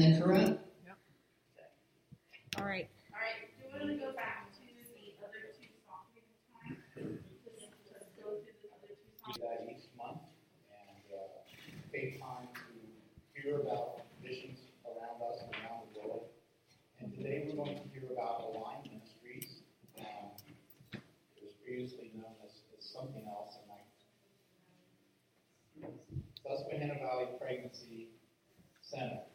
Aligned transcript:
in 0.00 0.14
the 0.14 0.20
corona. 0.20 0.58
All 2.58 2.64
right. 2.64 2.88
All 3.12 3.20
right, 3.20 3.36
do 3.52 3.62
you 3.62 3.68
want 3.68 3.84
to 3.92 4.00
go 4.00 4.12
back 4.16 4.48
to 4.56 4.60
the 4.64 5.12
other 5.20 5.52
two 5.52 5.68
songs? 5.84 6.08
Let's 6.96 8.08
go 8.16 8.40
through 8.40 8.56
the 8.64 8.72
other 8.72 8.96
two 8.96 9.12
do 9.12 9.20
songs. 9.20 9.38
that 9.44 9.68
each 9.68 9.86
month 9.96 10.24
and 10.72 11.04
uh, 11.12 11.44
take 11.92 12.18
time 12.20 12.48
to 12.48 12.74
hear 13.36 13.60
about 13.60 14.08
missions 14.24 14.58
around 14.88 15.20
us 15.20 15.44
and 15.44 15.52
around 15.60 15.84
the 15.92 16.00
world. 16.00 16.32
And 17.00 17.12
today 17.14 17.44
we're 17.46 17.56
going 17.56 17.76
to 17.76 17.86
hear 17.92 18.08
about 18.10 18.50
Align 18.50 18.82
Ministries. 18.88 19.62
Um, 20.00 20.32
it 20.96 21.44
was 21.44 21.54
previously 21.64 22.10
known 22.16 22.34
as, 22.44 22.56
as 22.76 22.84
something 22.88 23.24
else, 23.28 23.56
and 23.60 23.68
like 23.68 23.84
Susquehanna 26.42 26.98
Valley 27.00 27.28
Pregnancy 27.40 28.08
Center 28.82 29.22
is 29.24 29.29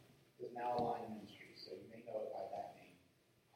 now 0.55 0.95
Ministries, 1.11 1.59
so 1.59 1.75
you 1.75 1.83
may 1.91 1.99
know 2.07 2.23
it 2.23 2.31
by 2.31 2.47
that 2.55 2.79
name. 2.79 2.95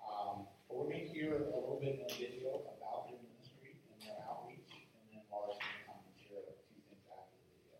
Um, 0.04 0.52
but 0.68 0.78
we're 0.78 0.92
going 0.92 1.08
to 1.08 1.14
hear 1.16 1.32
a 1.32 1.48
little 1.48 1.80
bit 1.80 1.96
in 1.96 2.04
the 2.04 2.12
video 2.12 2.60
about 2.68 3.08
their 3.08 3.16
ministry 3.24 3.80
and 3.88 4.04
their 4.04 4.20
outreach, 4.28 4.68
and 4.76 5.08
then 5.08 5.24
Lars 5.32 5.56
will 5.56 5.80
come 5.88 6.04
and 6.04 6.16
share 6.20 6.44
a 6.44 6.56
few 6.68 6.84
things 6.92 7.08
after 7.08 7.40
the 7.40 7.56
video. 7.56 7.80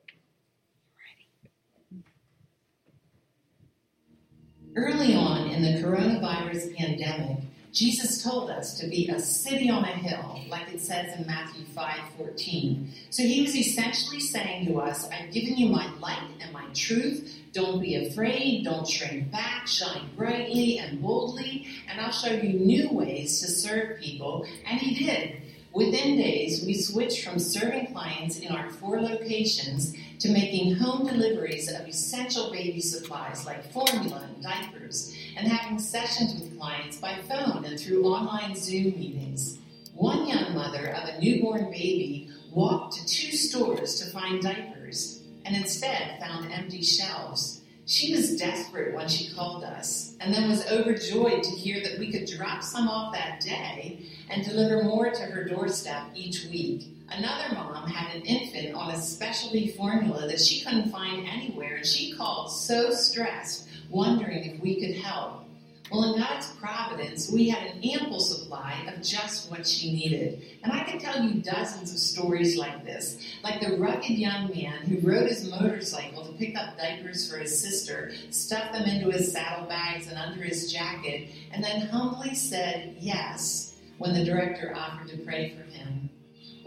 Early 4.80 5.12
on 5.16 5.52
in 5.52 5.60
the 5.68 5.84
coronavirus 5.84 6.76
pandemic, 6.78 7.44
Jesus 7.72 8.24
told 8.24 8.50
us 8.50 8.80
to 8.80 8.88
be 8.88 9.08
a 9.10 9.20
city 9.20 9.70
on 9.70 9.84
a 9.84 9.88
hill, 9.88 10.42
like 10.50 10.74
it 10.74 10.82
says 10.82 11.16
in 11.20 11.28
Matthew 11.28 11.66
5:14. 11.66 12.92
So 13.12 13.22
he 13.22 13.42
was 13.42 13.56
essentially 13.56 14.20
saying 14.20 14.66
to 14.68 14.80
us, 14.80 15.08
I've 15.10 15.32
given 15.32 15.56
you 15.56 15.70
my 15.70 15.94
light 16.00 16.30
and 16.42 16.52
my 16.52 16.66
truth. 16.74 17.36
Don't 17.54 17.80
be 17.80 18.08
afraid, 18.08 18.64
don't 18.64 18.88
shrink 18.88 19.32
back, 19.32 19.68
shine 19.68 20.10
brightly 20.16 20.80
and 20.80 21.02
boldly, 21.02 21.68
and 21.88 22.02
I'll 22.02 22.12
show 22.12 22.34
you 22.34 22.54
new 22.54 22.90
ways 22.90 23.40
to 23.42 23.48
serve 23.48 24.00
people. 24.00 24.46
And 24.68 24.80
he 24.80 25.06
did. 25.06 25.42
Within 25.72 26.18
days, 26.18 26.66
we 26.66 26.74
switched 26.74 27.24
from 27.24 27.38
serving 27.38 27.94
clients 27.94 28.40
in 28.40 28.52
our 28.52 28.72
four 28.72 29.00
locations 29.02 29.96
to 30.20 30.30
making 30.30 30.76
home 30.76 31.08
deliveries 31.08 31.72
of 31.72 31.88
essential 31.88 32.52
baby 32.52 32.82
supplies 32.82 33.46
like 33.46 33.72
formula 33.72 34.28
and 34.28 34.44
diapers, 34.44 35.16
and 35.38 35.48
having 35.48 35.80
sessions 35.80 36.34
with 36.34 36.58
clients 36.60 36.98
by 36.98 37.16
phone 37.30 37.64
and 37.64 37.80
through 37.80 38.06
online 38.06 38.56
Zoom 38.56 39.00
meetings. 39.00 39.58
One 39.96 40.28
young 40.28 40.54
mother 40.54 40.88
of 40.88 41.10
a 41.10 41.22
newborn 41.22 41.72
baby 41.72 42.30
walked 42.52 42.96
to 42.96 43.06
two 43.06 43.36
stores 43.36 44.00
to 44.02 44.12
find 44.12 44.42
diapers 44.42 45.24
and 45.46 45.56
instead 45.56 46.20
found 46.20 46.52
empty 46.52 46.82
shelves. 46.82 47.62
She 47.86 48.14
was 48.14 48.38
desperate 48.38 48.94
when 48.94 49.08
she 49.08 49.34
called 49.34 49.64
us 49.64 50.16
and 50.20 50.34
then 50.34 50.50
was 50.50 50.70
overjoyed 50.70 51.44
to 51.44 51.50
hear 51.50 51.82
that 51.82 51.98
we 51.98 52.12
could 52.12 52.30
drop 52.30 52.62
some 52.62 52.88
off 52.88 53.14
that 53.14 53.40
day 53.40 54.00
and 54.30 54.44
deliver 54.44 54.84
more 54.84 55.10
to 55.10 55.24
her 55.24 55.46
doorstep 55.46 56.04
each 56.14 56.46
week. 56.46 56.88
Another 57.12 57.56
mom 57.56 57.90
had 57.90 58.16
an 58.16 58.22
infant 58.22 58.76
on 58.76 58.92
a 58.92 59.02
specialty 59.02 59.70
formula 59.70 60.28
that 60.28 60.40
she 60.40 60.64
couldn't 60.64 60.92
find 60.92 61.28
anywhere, 61.28 61.78
and 61.78 61.86
she 61.86 62.14
called 62.14 62.52
so 62.52 62.92
stressed, 62.92 63.68
wondering 63.90 64.44
if 64.44 64.62
we 64.62 64.80
could 64.80 64.96
help. 64.96 65.44
Well, 65.92 66.14
in 66.14 66.20
God's 66.20 66.48
providence, 66.60 67.32
we 67.32 67.50
had 67.50 67.64
an 67.64 67.84
ample 67.84 68.20
supply 68.20 68.86
of 68.88 69.02
just 69.02 69.50
what 69.50 69.66
she 69.66 69.92
needed. 69.92 70.44
And 70.64 70.72
I 70.72 70.84
can 70.84 71.00
tell 71.00 71.24
you 71.24 71.42
dozens 71.42 71.92
of 71.92 71.98
stories 71.98 72.58
like 72.58 72.86
this, 72.86 73.18
like 73.44 73.60
the 73.60 73.76
rugged 73.76 74.12
young 74.12 74.52
man 74.54 74.82
who 74.82 75.00
rode 75.00 75.28
his 75.28 75.50
motorcycle 75.50 76.26
to 76.26 76.34
pick 76.34 76.56
up 76.56 76.78
diapers 76.78 77.30
for 77.30 77.40
his 77.40 77.60
sister, 77.60 78.12
stuffed 78.30 78.74
them 78.74 78.84
into 78.84 79.10
his 79.10 79.32
saddlebags 79.32 80.08
and 80.08 80.18
under 80.18 80.44
his 80.44 80.72
jacket, 80.72 81.30
and 81.52 81.64
then 81.64 81.88
humbly 81.88 82.36
said 82.36 82.96
yes 83.00 83.76
when 83.98 84.14
the 84.14 84.24
director 84.24 84.72
offered 84.76 85.10
to 85.10 85.18
pray 85.18 85.56
for 85.56 85.64
him. 85.72 86.12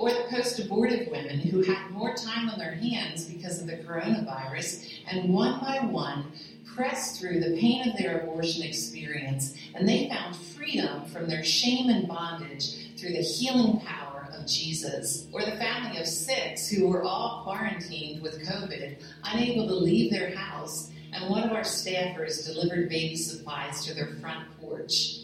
Or 0.03 0.11
the 0.11 0.27
post 0.31 0.59
abortive 0.59 1.07
women 1.13 1.39
who 1.39 1.63
had 1.63 1.93
more 1.93 2.13
time 2.13 2.51
on 2.51 2.59
their 2.59 2.75
hands 2.75 3.27
because 3.27 3.61
of 3.61 3.69
the 3.69 3.77
coronavirus, 3.77 4.85
and 5.07 5.33
one 5.33 5.61
by 5.61 5.79
one 5.79 6.33
pressed 6.75 7.21
through 7.21 7.39
the 7.39 7.57
pain 7.57 7.89
of 7.89 7.97
their 7.97 8.23
abortion 8.23 8.65
experience, 8.65 9.55
and 9.77 9.89
they 9.89 10.09
found 10.09 10.35
freedom 10.35 11.05
from 11.05 11.29
their 11.29 11.45
shame 11.45 11.89
and 11.89 12.09
bondage 12.09 12.99
through 12.99 13.13
the 13.13 13.23
healing 13.23 13.79
power 13.83 14.29
of 14.37 14.45
Jesus. 14.45 15.29
Or 15.31 15.43
the 15.43 15.53
family 15.53 16.01
of 16.01 16.09
six 16.09 16.69
who 16.69 16.89
were 16.89 17.05
all 17.05 17.45
quarantined 17.45 18.23
with 18.23 18.45
COVID, 18.45 18.97
unable 19.23 19.69
to 19.69 19.75
leave 19.75 20.11
their 20.11 20.35
house, 20.35 20.91
and 21.13 21.31
one 21.31 21.45
of 21.45 21.53
our 21.53 21.63
staffers 21.63 22.45
delivered 22.45 22.89
baby 22.89 23.15
supplies 23.15 23.87
to 23.87 23.95
their 23.95 24.17
front 24.21 24.49
porch. 24.61 25.19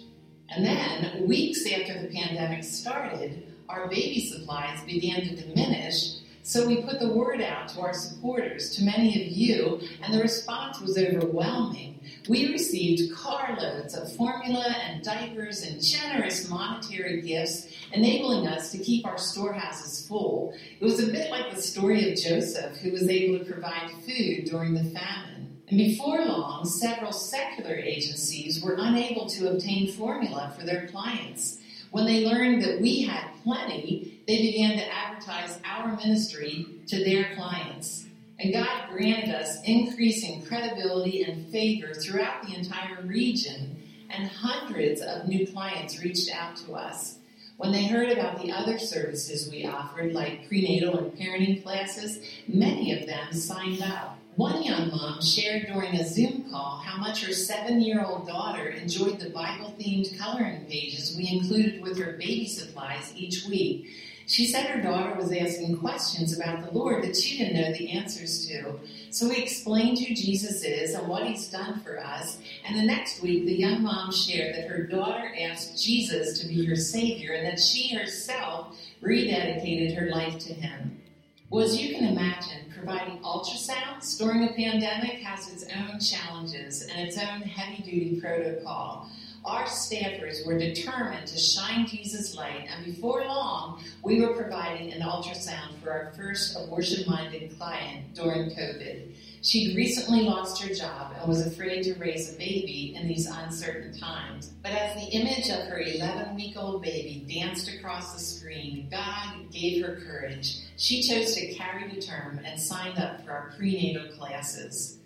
And 0.51 0.65
then, 0.65 1.27
weeks 1.27 1.67
after 1.67 2.01
the 2.01 2.15
pandemic 2.15 2.63
started, 2.63 3.48
our 3.69 3.89
baby 3.89 4.27
supplies 4.29 4.83
began 4.85 5.23
to 5.23 5.37
diminish, 5.37 6.19
so 6.43 6.67
we 6.67 6.81
put 6.81 6.99
the 6.99 7.13
word 7.13 7.43
out 7.43 7.69
to 7.69 7.81
our 7.81 7.93
supporters, 7.93 8.75
to 8.77 8.83
many 8.83 9.09
of 9.23 9.31
you, 9.31 9.81
and 10.03 10.15
the 10.15 10.23
response 10.23 10.81
was 10.81 10.97
overwhelming. 10.97 12.01
We 12.27 12.51
received 12.51 13.15
carloads 13.15 13.95
of 13.95 14.15
formula 14.17 14.75
and 14.87 15.03
diapers 15.03 15.63
and 15.63 15.83
generous 15.83 16.49
monetary 16.49 17.21
gifts, 17.21 17.69
enabling 17.93 18.47
us 18.47 18.73
to 18.73 18.79
keep 18.79 19.07
our 19.07 19.19
storehouses 19.19 20.07
full. 20.09 20.55
It 20.81 20.85
was 20.85 21.01
a 21.01 21.13
bit 21.13 21.31
like 21.31 21.55
the 21.55 21.61
story 21.61 22.11
of 22.11 22.19
Joseph, 22.19 22.79
who 22.79 22.93
was 22.93 23.09
able 23.09 23.39
to 23.39 23.45
provide 23.45 23.91
food 24.07 24.47
during 24.47 24.73
the 24.73 24.85
famine. 24.85 25.61
And 25.69 25.77
before 25.77 26.25
long, 26.25 26.65
several 26.65 27.13
secular 27.13 27.75
agencies 27.75 28.63
were 28.63 28.77
unable 28.79 29.27
to 29.29 29.51
obtain 29.51 29.93
formula 29.93 30.55
for 30.59 30.65
their 30.65 30.87
clients. 30.89 31.58
When 31.91 32.05
they 32.05 32.27
learned 32.27 32.63
that 32.63 32.81
we 32.81 33.03
had 33.03 33.25
plenty, 33.43 34.23
they 34.27 34.43
began 34.43 34.77
to 34.77 34.95
advertise 34.95 35.59
our 35.65 35.97
ministry 35.97 36.67
to 36.89 37.03
their 37.03 37.35
clients. 37.35 38.05
And 38.39 38.53
God 38.53 38.91
granted 38.91 39.35
us 39.35 39.63
increasing 39.65 40.45
credibility 40.45 41.23
and 41.23 41.51
favor 41.51 41.95
throughout 41.95 42.47
the 42.47 42.55
entire 42.55 43.03
region, 43.03 43.83
and 44.11 44.29
hundreds 44.29 45.01
of 45.01 45.27
new 45.27 45.47
clients 45.47 46.03
reached 46.03 46.31
out 46.33 46.57
to 46.57 46.75
us. 46.75 47.19
When 47.57 47.73
they 47.73 47.87
heard 47.87 48.11
about 48.11 48.41
the 48.41 48.53
other 48.53 48.79
services 48.79 49.51
we 49.51 49.67
offered, 49.67 50.13
like 50.13 50.47
prenatal 50.47 50.99
and 50.99 51.13
parenting 51.19 51.63
classes, 51.63 52.21
many 52.47 52.93
of 52.93 53.07
them 53.07 53.33
signed 53.33 53.83
up. 53.83 54.18
One 54.39 54.63
young 54.63 54.91
mom 54.91 55.21
shared 55.21 55.67
during 55.67 55.97
a 55.97 56.07
Zoom 56.07 56.49
call 56.49 56.79
how 56.79 56.97
much 56.97 57.25
her 57.25 57.33
seven 57.33 57.81
year 57.81 58.05
old 58.05 58.29
daughter 58.29 58.69
enjoyed 58.69 59.19
the 59.19 59.31
Bible 59.31 59.75
themed 59.77 60.17
coloring 60.17 60.65
pages 60.67 61.17
we 61.17 61.29
included 61.29 61.83
with 61.83 61.99
her 61.99 62.13
baby 62.13 62.47
supplies 62.47 63.13
each 63.17 63.47
week. 63.47 63.89
She 64.29 64.47
said 64.47 64.67
her 64.67 64.81
daughter 64.81 65.17
was 65.17 65.33
asking 65.33 65.79
questions 65.79 66.39
about 66.39 66.65
the 66.65 66.71
Lord 66.71 67.03
that 67.03 67.17
she 67.17 67.39
didn't 67.39 67.61
know 67.61 67.73
the 67.73 67.91
answers 67.91 68.47
to. 68.47 68.79
So 69.11 69.29
we 69.29 69.39
explained 69.39 69.99
who 69.99 70.15
Jesus 70.15 70.63
is 70.63 70.95
and 70.95 71.09
what 71.09 71.27
he's 71.27 71.49
done 71.49 71.81
for 71.81 71.99
us. 71.99 72.39
And 72.65 72.79
the 72.79 72.87
next 72.87 73.21
week, 73.21 73.45
the 73.45 73.57
young 73.57 73.83
mom 73.83 74.13
shared 74.13 74.55
that 74.55 74.69
her 74.69 74.85
daughter 74.85 75.35
asked 75.41 75.85
Jesus 75.85 76.39
to 76.39 76.47
be 76.47 76.65
her 76.65 76.77
Savior 76.77 77.33
and 77.33 77.45
that 77.45 77.59
she 77.59 77.93
herself 77.93 78.77
rededicated 79.03 79.99
her 79.99 80.11
life 80.11 80.39
to 80.47 80.55
him. 80.55 81.03
Well, 81.51 81.65
as 81.65 81.83
you 81.83 81.93
can 81.93 82.05
imagine, 82.05 82.58
providing 82.79 83.19
ultrasounds 83.19 84.19
during 84.19 84.45
a 84.45 84.53
pandemic 84.53 85.21
has 85.21 85.53
its 85.53 85.65
own 85.77 86.01
challenges 86.01 86.83
and 86.83 87.07
its 87.07 87.19
own 87.19 87.43
heavy 87.43 87.83
duty 87.83 88.21
protocol. 88.21 89.09
Our 89.45 89.65
staffers 89.65 90.47
were 90.47 90.59
determined 90.59 91.27
to 91.29 91.39
shine 91.39 91.87
Jesus' 91.87 92.35
light, 92.35 92.69
and 92.71 92.85
before 92.85 93.25
long, 93.25 93.83
we 94.03 94.21
were 94.21 94.35
providing 94.35 94.93
an 94.93 95.01
ultrasound 95.01 95.79
for 95.83 95.91
our 95.91 96.13
first 96.17 96.57
abortion 96.57 97.09
minded 97.09 97.57
client 97.59 98.15
during 98.15 98.51
COVID. 98.51 99.15
She'd 99.43 99.77
recently 99.77 100.23
lost 100.23 100.63
her 100.63 100.75
job 100.75 101.15
and 101.17 101.29
was 101.29 101.47
afraid 101.47 101.85
to 101.85 101.95
raise 101.95 102.35
a 102.35 102.39
baby 102.39 102.95
in 102.97 103.07
these 103.07 103.27
uncertain 103.27 103.97
times. 103.97 104.53
But 104.63 104.73
as 104.73 104.95
the 104.95 105.11
image 105.13 105.49
of 105.49 105.69
her 105.69 105.81
11 105.81 106.35
week 106.35 106.57
old 106.57 106.83
baby 106.83 107.25
danced 107.29 107.73
across 107.73 108.13
the 108.13 108.21
screen, 108.21 108.89
God 108.91 109.51
gave 109.53 109.85
her 109.85 110.01
courage. 110.07 110.59
She 110.77 111.03
chose 111.03 111.35
to 111.35 111.55
carry 111.55 111.89
the 111.89 112.01
term 112.01 112.41
and 112.45 112.61
signed 112.61 112.99
up 112.99 113.25
for 113.25 113.31
our 113.31 113.53
prenatal 113.57 114.09
classes. 114.17 114.99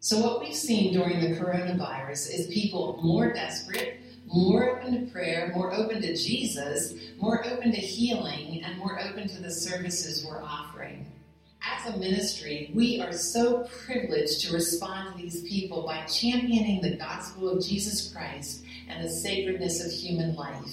So, 0.00 0.20
what 0.20 0.40
we've 0.40 0.54
seen 0.54 0.92
during 0.92 1.20
the 1.20 1.40
coronavirus 1.40 2.32
is 2.32 2.46
people 2.48 3.00
more 3.02 3.32
desperate, 3.32 4.00
more 4.26 4.70
open 4.70 5.06
to 5.06 5.12
prayer, 5.12 5.50
more 5.54 5.72
open 5.72 6.02
to 6.02 6.14
Jesus, 6.14 6.94
more 7.18 7.44
open 7.46 7.72
to 7.72 7.78
healing, 7.78 8.62
and 8.62 8.78
more 8.78 9.00
open 9.00 9.26
to 9.28 9.42
the 9.42 9.50
services 9.50 10.24
we're 10.24 10.42
offering. 10.42 11.06
As 11.62 11.92
a 11.92 11.98
ministry, 11.98 12.70
we 12.74 13.00
are 13.00 13.12
so 13.12 13.64
privileged 13.84 14.42
to 14.42 14.54
respond 14.54 15.16
to 15.16 15.22
these 15.22 15.42
people 15.42 15.84
by 15.84 16.04
championing 16.06 16.80
the 16.80 16.96
gospel 16.96 17.48
of 17.48 17.64
Jesus 17.64 18.12
Christ 18.12 18.64
and 18.88 19.04
the 19.04 19.10
sacredness 19.10 19.84
of 19.84 19.90
human 19.90 20.36
life. 20.36 20.70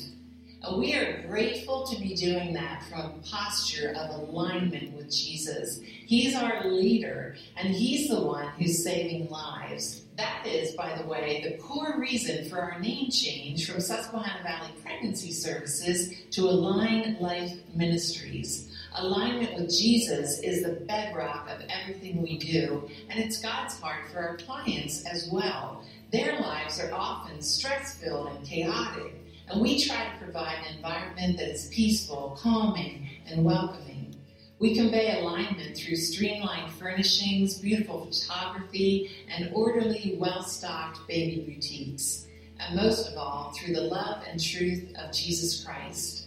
And 0.61 0.79
we 0.79 0.95
are 0.95 1.23
grateful 1.27 1.85
to 1.87 1.99
be 1.99 2.15
doing 2.15 2.53
that 2.53 2.83
from 2.83 2.99
a 3.01 3.13
posture 3.23 3.93
of 3.95 4.09
alignment 4.11 4.93
with 4.93 5.11
Jesus. 5.11 5.79
He's 5.83 6.35
our 6.35 6.65
leader, 6.65 7.35
and 7.55 7.67
He's 7.67 8.09
the 8.09 8.21
one 8.21 8.47
who's 8.57 8.83
saving 8.83 9.29
lives. 9.29 10.03
That 10.17 10.47
is, 10.47 10.71
by 10.71 10.97
the 10.97 11.07
way, 11.07 11.43
the 11.43 11.61
core 11.61 11.99
reason 11.99 12.49
for 12.49 12.59
our 12.59 12.79
name 12.79 13.11
change 13.11 13.69
from 13.69 13.79
Susquehanna 13.79 14.43
Valley 14.43 14.71
Pregnancy 14.81 15.31
Services 15.31 16.13
to 16.31 16.43
Align 16.43 17.17
Life 17.19 17.53
Ministries. 17.75 18.64
Alignment 18.97 19.55
with 19.55 19.77
Jesus 19.77 20.39
is 20.39 20.63
the 20.63 20.85
bedrock 20.85 21.49
of 21.49 21.61
everything 21.69 22.21
we 22.21 22.37
do, 22.37 22.89
and 23.09 23.19
it's 23.19 23.41
God's 23.41 23.77
heart 23.77 24.07
for 24.09 24.19
our 24.19 24.37
clients 24.37 25.05
as 25.05 25.29
well. 25.29 25.83
Their 26.13 26.39
lives 26.39 26.79
are 26.79 26.93
often 26.93 27.41
stress 27.41 27.97
filled 27.97 28.27
and 28.27 28.45
chaotic, 28.45 29.13
and 29.49 29.61
we 29.61 29.83
try 29.83 30.05
to 30.05 30.23
provide 30.23 30.59
an 30.59 30.77
environment 30.77 31.37
that 31.37 31.49
is 31.49 31.67
peaceful, 31.73 32.39
calming, 32.41 33.09
and 33.27 33.43
welcoming. 33.43 34.15
We 34.59 34.73
convey 34.73 35.19
alignment 35.19 35.75
through 35.75 35.97
streamlined 35.97 36.71
furnishings, 36.75 37.59
beautiful 37.59 38.05
photography, 38.05 39.11
and 39.27 39.51
orderly, 39.53 40.15
well 40.17 40.41
stocked 40.41 41.05
baby 41.05 41.41
boutiques. 41.41 42.27
And 42.61 42.77
most 42.77 43.11
of 43.11 43.17
all, 43.17 43.51
through 43.51 43.73
the 43.73 43.81
love 43.81 44.23
and 44.25 44.41
truth 44.41 44.93
of 44.97 45.11
Jesus 45.11 45.65
Christ. 45.65 46.24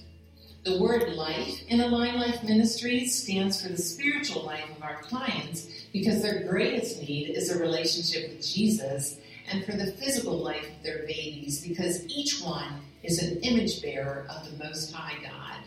The 0.68 0.78
word 0.78 1.14
life 1.14 1.62
in 1.68 1.80
Align 1.80 2.20
Life 2.20 2.44
Ministries 2.44 3.22
stands 3.22 3.62
for 3.62 3.70
the 3.70 3.78
spiritual 3.78 4.42
life 4.42 4.68
of 4.76 4.82
our 4.82 5.00
clients 5.00 5.66
because 5.94 6.20
their 6.20 6.46
greatest 6.46 7.00
need 7.00 7.30
is 7.30 7.48
a 7.50 7.58
relationship 7.58 8.28
with 8.28 8.46
Jesus, 8.46 9.16
and 9.50 9.64
for 9.64 9.72
the 9.72 9.92
physical 9.92 10.36
life 10.36 10.68
of 10.68 10.82
their 10.82 11.06
babies 11.06 11.66
because 11.66 12.06
each 12.08 12.42
one 12.42 12.82
is 13.02 13.22
an 13.22 13.38
image 13.40 13.80
bearer 13.80 14.26
of 14.28 14.44
the 14.44 14.62
Most 14.62 14.92
High 14.92 15.16
God. 15.22 15.57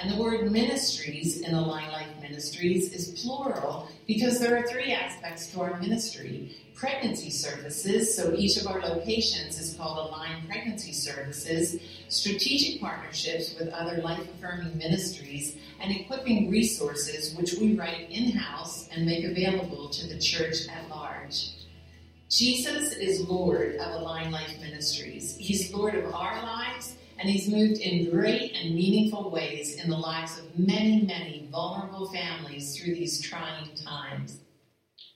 And 0.00 0.10
the 0.10 0.22
word 0.22 0.52
ministries 0.52 1.40
in 1.40 1.54
Align 1.54 1.90
Life 1.90 2.06
Ministries 2.22 2.92
is 2.92 3.20
plural 3.20 3.88
because 4.06 4.38
there 4.38 4.56
are 4.56 4.66
three 4.68 4.92
aspects 4.92 5.48
to 5.52 5.60
our 5.60 5.80
ministry 5.80 6.56
pregnancy 6.78 7.28
services, 7.28 8.14
so 8.14 8.32
each 8.34 8.56
of 8.56 8.68
our 8.68 8.80
locations 8.80 9.58
is 9.58 9.74
called 9.74 9.98
Align 9.98 10.46
Pregnancy 10.46 10.92
Services, 10.92 11.80
strategic 12.08 12.80
partnerships 12.80 13.56
with 13.58 13.68
other 13.70 14.00
life 14.00 14.20
affirming 14.20 14.78
ministries, 14.78 15.56
and 15.80 15.90
equipping 15.90 16.48
resources 16.48 17.34
which 17.34 17.54
we 17.54 17.74
write 17.74 18.08
in 18.10 18.30
house 18.30 18.88
and 18.92 19.04
make 19.04 19.24
available 19.24 19.88
to 19.88 20.06
the 20.06 20.20
church 20.20 20.68
at 20.68 20.88
large. 20.88 21.48
Jesus 22.30 22.92
is 22.92 23.28
Lord 23.28 23.74
of 23.76 24.00
Align 24.00 24.30
Life 24.30 24.60
Ministries. 24.60 25.36
He's 25.36 25.72
Lord 25.74 25.96
of 25.96 26.14
our 26.14 26.40
lives, 26.42 26.94
and 27.18 27.28
He's 27.28 27.48
moved 27.48 27.80
in 27.80 28.10
great 28.10 28.54
and 28.54 28.74
meaningful 28.74 29.30
ways 29.30 29.76
in 29.76 29.90
the 29.90 29.96
lives 29.96 30.38
of 30.38 30.58
many, 30.58 31.02
many 31.02 31.48
vulnerable 31.50 32.10
families 32.12 32.76
through 32.76 32.94
these 32.94 33.20
trying 33.20 33.74
times. 33.74 34.38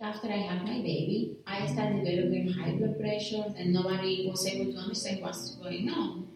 After 0.01 0.27
I 0.27 0.39
had 0.39 0.65
my 0.65 0.79
baby, 0.79 1.39
I 1.47 1.67
started 1.67 2.05
developing 2.05 2.49
high 2.49 2.73
blood 2.73 2.99
pressure, 2.99 3.45
and 3.57 3.73
nobody 3.73 4.29
was 4.29 4.45
able 4.47 4.73
to 4.73 4.79
understand 4.79 5.23
what's 5.23 5.55
going 5.55 5.89
on. 5.91 6.27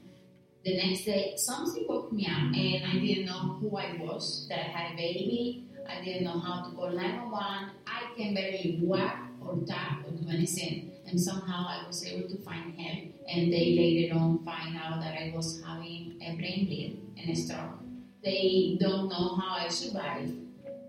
The 0.65 0.77
next 0.77 1.05
day, 1.05 1.35
something 1.37 1.85
woke 1.89 2.13
me 2.13 2.27
up, 2.27 2.55
and 2.55 2.85
I 2.87 2.99
didn't 3.01 3.27
know 3.27 3.59
who 3.61 3.77
I 3.77 3.97
was, 4.01 4.47
that 4.49 4.61
I 4.61 4.69
had 4.69 4.93
a 4.93 4.97
baby. 4.97 5.67
I 5.89 6.05
didn't 6.05 6.25
know 6.25 6.39
how 6.39 6.63
to 6.65 6.77
call 6.77 6.91
911. 6.91 7.71
I 7.87 8.03
can 8.17 8.35
barely 8.35 8.79
walk 8.83 9.19
or 9.41 9.57
talk 9.67 10.05
or 10.07 10.13
do 10.13 10.29
anything. 10.29 10.93
And 11.09 11.21
somehow 11.21 11.67
I 11.69 11.87
was 11.87 12.05
able 12.05 12.29
to 12.29 12.37
find 12.43 12.79
help, 12.79 13.15
and 13.29 13.53
they 13.53 13.77
later 13.77 14.15
on 14.15 14.45
find 14.45 14.77
out 14.77 15.01
that 15.01 15.15
I 15.17 15.33
was 15.35 15.63
having 15.65 16.19
a 16.21 16.35
brain 16.37 16.67
bleed 16.67 17.01
and 17.17 17.31
a 17.31 17.35
stroke. 17.35 17.79
They 18.25 18.77
don't 18.81 19.09
know 19.09 19.37
how 19.37 19.65
I 19.65 19.69
survived. 19.69 20.33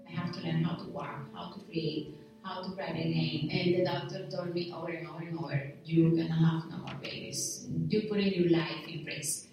I 0.07 0.11
have 0.11 0.33
to 0.33 0.39
learn 0.41 0.63
how 0.63 0.75
to 0.75 0.89
walk, 0.89 1.19
how 1.35 1.51
to 1.51 1.59
breathe, 1.65 2.15
how 2.43 2.63
to 2.63 2.69
write 2.69 2.95
a 2.95 3.07
name. 3.09 3.49
And 3.51 3.75
the 3.75 3.85
doctor 3.85 4.27
told 4.27 4.55
me 4.55 4.73
over 4.75 4.89
and 4.89 5.07
over 5.07 5.19
and 5.19 5.37
over, 5.37 5.71
you're 5.85 6.09
gonna 6.09 6.33
have 6.33 6.69
no 6.71 6.77
more 6.77 6.95
babies. 7.01 7.67
You're 7.87 8.09
putting 8.09 8.33
your 8.33 8.49
life 8.49 8.87
in 8.87 9.05
risk. 9.05 9.47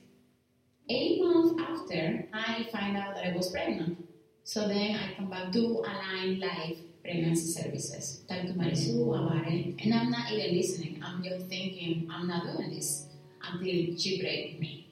Eight 0.89 1.21
months 1.23 1.61
after, 1.61 2.27
I 2.33 2.67
find 2.73 2.97
out 2.97 3.15
that 3.17 3.27
I 3.27 3.37
was 3.37 3.51
pregnant. 3.51 4.07
So 4.45 4.69
then 4.69 4.97
I 4.97 5.15
come 5.15 5.29
back 5.29 5.53
to 5.53 5.59
Align 5.59 6.41
Life 6.41 6.79
Pregnancy 7.05 7.53
Services. 7.53 8.23
Talk 8.27 8.43
to 8.47 8.55
Marisu 8.55 8.97
about 9.15 9.47
it, 9.47 9.75
and 9.85 9.93
I'm 9.93 10.11
not 10.11 10.33
even 10.33 10.57
listening. 10.57 11.03
I'm 11.05 11.23
just 11.23 11.47
thinking, 11.47 12.09
I'm 12.11 12.27
not 12.27 12.45
doing 12.45 12.71
this 12.71 13.09
until 13.43 13.97
she 13.99 14.23
breaks 14.23 14.59
me. 14.59 14.89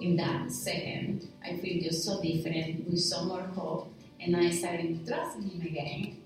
In 0.00 0.14
that 0.16 0.52
second, 0.52 1.28
I 1.44 1.56
feel 1.56 1.82
just 1.82 2.04
so 2.04 2.22
different 2.22 2.88
with 2.88 3.00
so 3.00 3.24
more 3.24 3.42
hope, 3.42 3.92
and 4.20 4.36
I 4.36 4.50
started 4.50 5.04
to 5.04 5.12
trust 5.12 5.38
in 5.38 5.50
him 5.50 5.66
again. 5.66 6.22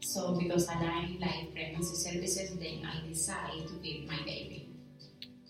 So 0.00 0.34
because 0.34 0.66
Align 0.66 1.18
Life 1.20 1.54
Pregnancy 1.54 1.94
Services, 1.94 2.50
then 2.58 2.82
I 2.84 3.08
decided 3.08 3.68
to 3.68 3.74
keep 3.74 4.08
my 4.08 4.18
baby. 4.24 4.68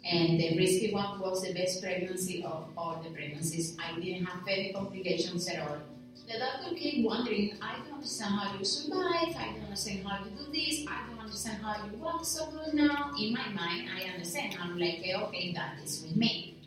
And 0.05 0.39
the 0.39 0.59
risky 0.59 0.93
one 0.93 1.21
was 1.21 1.43
the 1.43 1.55
best 1.55 1.83
pregnancy 1.83 2.45
of 2.45 2.69
all 2.77 3.03
the 3.03 3.11
pregnancies. 3.11 3.77
I 3.83 3.99
didn't 3.99 4.27
have 4.27 4.47
any 4.47 4.73
complications 4.75 5.49
at 5.49 5.67
all. 5.67 5.79
The 6.29 6.39
doctor 6.39 6.77
kept 6.77 6.99
wondering, 6.99 7.57
I 7.63 7.79
don't 7.79 7.95
understand 7.95 8.35
how 8.35 8.59
you 8.59 8.63
survive, 8.63 9.35
I 9.35 9.53
don't 9.55 9.65
understand 9.65 10.07
how 10.07 10.23
you 10.23 10.31
do 10.33 10.53
this, 10.53 10.85
I 10.87 11.09
don't 11.09 11.21
understand 11.21 11.63
how 11.63 11.87
you 11.87 11.97
walk 11.97 12.23
so 12.23 12.51
good 12.51 12.75
now. 12.75 13.13
In 13.19 13.33
my 13.33 13.49
mind, 13.49 13.89
I 13.97 14.13
understand. 14.13 14.55
I'm 14.61 14.79
like, 14.79 15.01
eh, 15.05 15.17
okay, 15.17 15.55
God 15.55 15.83
is 15.83 16.03
with 16.03 16.17
me. 16.17 16.59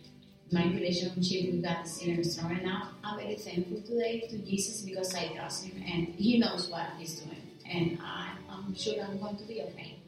My 0.52 0.66
relationship 0.66 1.54
with 1.54 1.64
God 1.64 1.86
is 1.86 2.02
even 2.02 2.24
stronger 2.24 2.60
now. 2.60 2.90
I'm 3.04 3.20
very 3.20 3.36
thankful 3.36 3.82
today 3.82 4.22
to 4.32 4.40
Jesus 4.40 4.82
because 4.82 5.14
I 5.14 5.28
trust 5.28 5.66
Him 5.66 5.84
and 5.86 6.08
He 6.16 6.40
knows 6.40 6.68
what 6.68 6.88
He's 6.98 7.20
doing. 7.20 7.42
And 7.70 8.00
I, 8.02 8.32
I'm 8.50 8.74
sure 8.74 8.96
I'm 9.04 9.20
going 9.20 9.38
to 9.38 9.44
be 9.46 9.62
okay. 9.62 10.00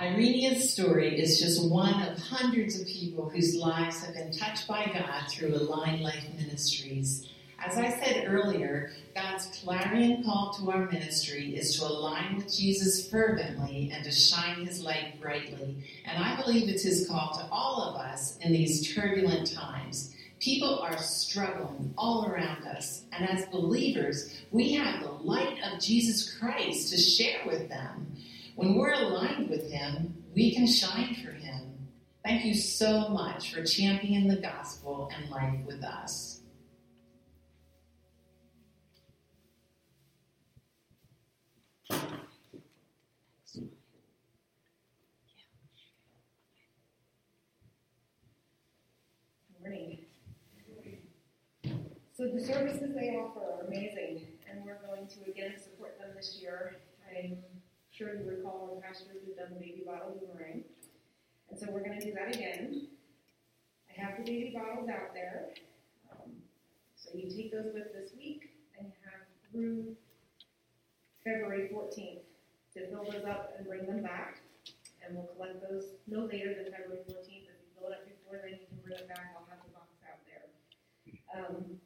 Irenia's 0.00 0.72
story 0.72 1.20
is 1.20 1.38
just 1.38 1.70
one 1.70 2.02
of 2.02 2.18
hundreds 2.18 2.80
of 2.80 2.86
people 2.86 3.28
whose 3.28 3.54
lives 3.54 4.02
have 4.02 4.14
been 4.14 4.32
touched 4.32 4.66
by 4.66 4.86
God 4.86 5.30
through 5.30 5.54
Align 5.54 6.00
Life 6.00 6.24
Ministries. 6.38 7.28
As 7.62 7.76
I 7.76 7.90
said 7.90 8.24
earlier, 8.26 8.90
God's 9.14 9.46
clarion 9.62 10.24
call 10.24 10.54
to 10.54 10.70
our 10.70 10.90
ministry 10.90 11.54
is 11.56 11.76
to 11.76 11.84
align 11.84 12.36
with 12.36 12.52
Jesus 12.52 13.08
fervently 13.10 13.90
and 13.92 14.02
to 14.02 14.10
shine 14.10 14.64
his 14.64 14.82
light 14.82 15.20
brightly. 15.20 15.76
And 16.06 16.24
I 16.24 16.40
believe 16.40 16.68
it's 16.68 16.84
his 16.84 17.06
call 17.06 17.34
to 17.34 17.46
all 17.52 17.82
of 17.82 18.00
us 18.00 18.38
in 18.38 18.52
these 18.52 18.94
turbulent 18.94 19.52
times. 19.52 20.14
People 20.38 20.78
are 20.78 20.96
struggling 20.96 21.92
all 21.98 22.24
around 22.24 22.66
us, 22.66 23.04
and 23.12 23.28
as 23.28 23.44
believers, 23.46 24.40
we 24.50 24.72
have 24.72 25.02
the 25.02 25.10
light 25.10 25.58
of 25.62 25.80
Jesus 25.80 26.34
Christ 26.38 26.90
to 26.90 26.96
share 26.96 27.40
with 27.44 27.68
them. 27.68 28.16
When 28.56 28.74
we're 28.74 28.94
aligned 28.94 29.50
with 29.50 29.70
him, 29.70 30.14
we 30.34 30.54
can 30.54 30.66
shine 30.66 31.14
for 31.16 31.32
him. 31.32 31.88
Thank 32.24 32.46
you 32.46 32.54
so 32.54 33.08
much 33.08 33.52
for 33.52 33.62
championing 33.64 34.28
the 34.28 34.36
gospel 34.36 35.10
and 35.14 35.30
life 35.30 35.60
with 35.66 35.84
us. 35.84 36.39
So 52.20 52.26
the 52.26 52.38
services 52.38 52.92
they 52.94 53.16
offer 53.16 53.40
are 53.40 53.66
amazing, 53.66 54.20
and 54.46 54.62
we're 54.62 54.76
going 54.86 55.06
to 55.06 55.30
again 55.30 55.54
support 55.58 55.98
them 55.98 56.10
this 56.14 56.36
year. 56.38 56.76
I'm 57.08 57.38
sure 57.90 58.12
you 58.12 58.28
recall 58.28 58.68
when 58.70 58.82
Pastor 58.82 59.14
did 59.14 59.38
done 59.38 59.54
the 59.54 59.58
baby 59.58 59.84
bottle 59.86 60.20
boomerang, 60.20 60.62
and 61.48 61.58
so 61.58 61.68
we're 61.70 61.82
going 61.82 61.98
to 61.98 62.04
do 62.04 62.12
that 62.12 62.36
again. 62.36 62.88
I 63.88 63.98
have 63.98 64.18
the 64.18 64.30
baby 64.30 64.52
bottles 64.54 64.90
out 64.90 65.14
there, 65.14 65.48
um, 66.12 66.30
so 66.94 67.08
you 67.16 67.30
take 67.30 67.52
those 67.52 67.72
with 67.72 67.90
this 67.94 68.10
week, 68.14 68.50
and 68.78 68.88
you 68.88 68.92
have 69.10 69.24
through 69.50 69.96
February 71.24 71.70
14th 71.72 72.24
to 72.74 72.86
fill 72.88 73.04
those 73.04 73.24
up 73.24 73.52
and 73.58 73.66
bring 73.66 73.86
them 73.86 74.02
back, 74.02 74.40
and 75.04 75.16
we'll 75.16 75.26
collect 75.36 75.60
those 75.60 75.96
no 76.06 76.24
later 76.24 76.54
than 76.54 76.72
February 76.72 77.02
14th. 77.08 77.50
If 77.50 77.58
you 77.60 77.68
fill 77.76 77.88
it 77.90 77.94
up 77.94 78.04
before 78.06 78.40
then, 78.42 78.60
you 78.60 78.66
can 78.66 78.78
bring 78.84 78.98
it 78.98 79.08
back. 79.08 79.34
I'll 79.36 79.46
have 79.50 79.60
the 79.64 79.72
box 79.74 79.90
out 80.06 80.22
there. 80.24 80.46
Um, 81.34 81.80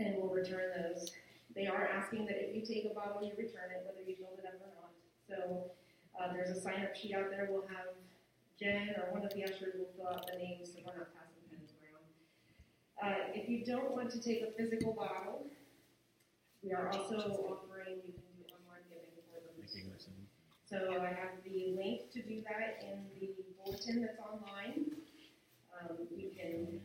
and 0.00 0.16
we'll 0.18 0.34
return 0.34 0.74
those. 0.76 1.12
They 1.54 1.66
are 1.66 1.86
asking 1.86 2.26
that 2.26 2.36
if 2.42 2.54
you 2.54 2.62
take 2.66 2.90
a 2.90 2.94
bottle, 2.94 3.22
you 3.22 3.32
return 3.38 3.70
it, 3.70 3.86
whether 3.86 4.02
you 4.02 4.16
filled 4.18 4.42
it 4.42 4.46
up 4.46 4.58
or 4.58 4.72
not. 4.74 4.92
So 5.22 5.70
uh, 6.18 6.32
there's 6.32 6.50
a 6.50 6.60
sign 6.60 6.82
up 6.82 6.96
sheet 6.96 7.14
out 7.14 7.30
there. 7.30 7.46
We'll 7.48 7.68
have 7.68 7.94
Jen 8.58 8.94
or 8.98 9.12
one 9.14 9.24
of 9.24 9.32
the 9.34 9.44
ushers 9.44 9.74
will 9.78 9.90
fill 9.96 10.08
out 10.08 10.26
the 10.26 10.38
names 10.38 10.70
so 10.74 10.82
we're 10.82 10.98
not 10.98 11.14
passing 11.14 11.42
pens 11.50 11.70
around. 11.78 12.06
Uh, 12.98 13.30
if 13.34 13.48
you 13.48 13.64
don't 13.64 13.90
want 13.90 14.10
to 14.10 14.20
take 14.20 14.42
a 14.42 14.50
physical 14.58 14.92
bottle, 14.92 15.46
we 16.62 16.72
are 16.72 16.88
also 16.88 17.16
offering 17.44 18.00
you 18.06 18.14
can 18.14 18.30
do 18.34 18.44
online 18.54 18.82
giving 18.88 19.10
for 19.28 19.38
them. 19.42 19.54
So 20.74 20.90
I 20.90 21.14
have 21.14 21.38
the 21.46 21.70
link 21.78 22.10
to 22.10 22.20
do 22.26 22.42
that 22.50 22.82
in 22.82 23.06
the 23.14 23.30
bulletin 23.62 24.02
that's 24.02 24.18
online. 24.18 24.90
Um, 25.70 26.02
you 26.10 26.34
can 26.34 26.82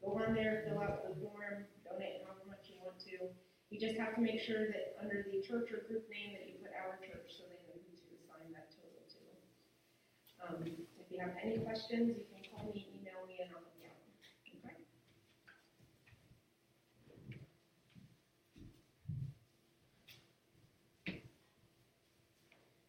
go 0.00 0.16
on 0.16 0.32
there, 0.32 0.64
fill 0.64 0.80
out 0.80 1.04
the 1.04 1.12
form, 1.20 1.68
donate 1.84 2.24
however 2.24 2.48
much 2.48 2.72
you 2.72 2.80
want 2.80 2.96
to. 3.04 3.28
You 3.68 3.76
just 3.76 4.00
have 4.00 4.16
to 4.16 4.24
make 4.24 4.40
sure 4.40 4.72
that 4.72 4.96
under 4.96 5.28
the 5.28 5.44
church 5.44 5.68
or 5.76 5.84
group 5.84 6.08
name 6.08 6.40
that 6.40 6.48
you 6.48 6.56
put 6.56 6.72
our 6.72 6.96
church 7.04 7.36
so 7.36 7.44
they 7.52 7.60
know 7.68 7.76
who 7.76 7.92
to 8.00 8.16
assign 8.16 8.48
that 8.56 8.72
total 8.72 9.04
to. 9.04 9.20
Um, 10.40 10.64
if 10.64 11.12
you 11.12 11.20
have 11.20 11.36
any 11.44 11.60
questions, 11.60 12.16
you 12.16 12.24
can 12.32 12.48
call 12.48 12.72
me, 12.72 12.80
email 12.96 13.28
me, 13.28 13.44
and 13.44 13.52
I'll 13.52 13.60
help 13.60 13.76
you 13.76 13.92
out. 13.92 14.00
Okay? 14.64 14.80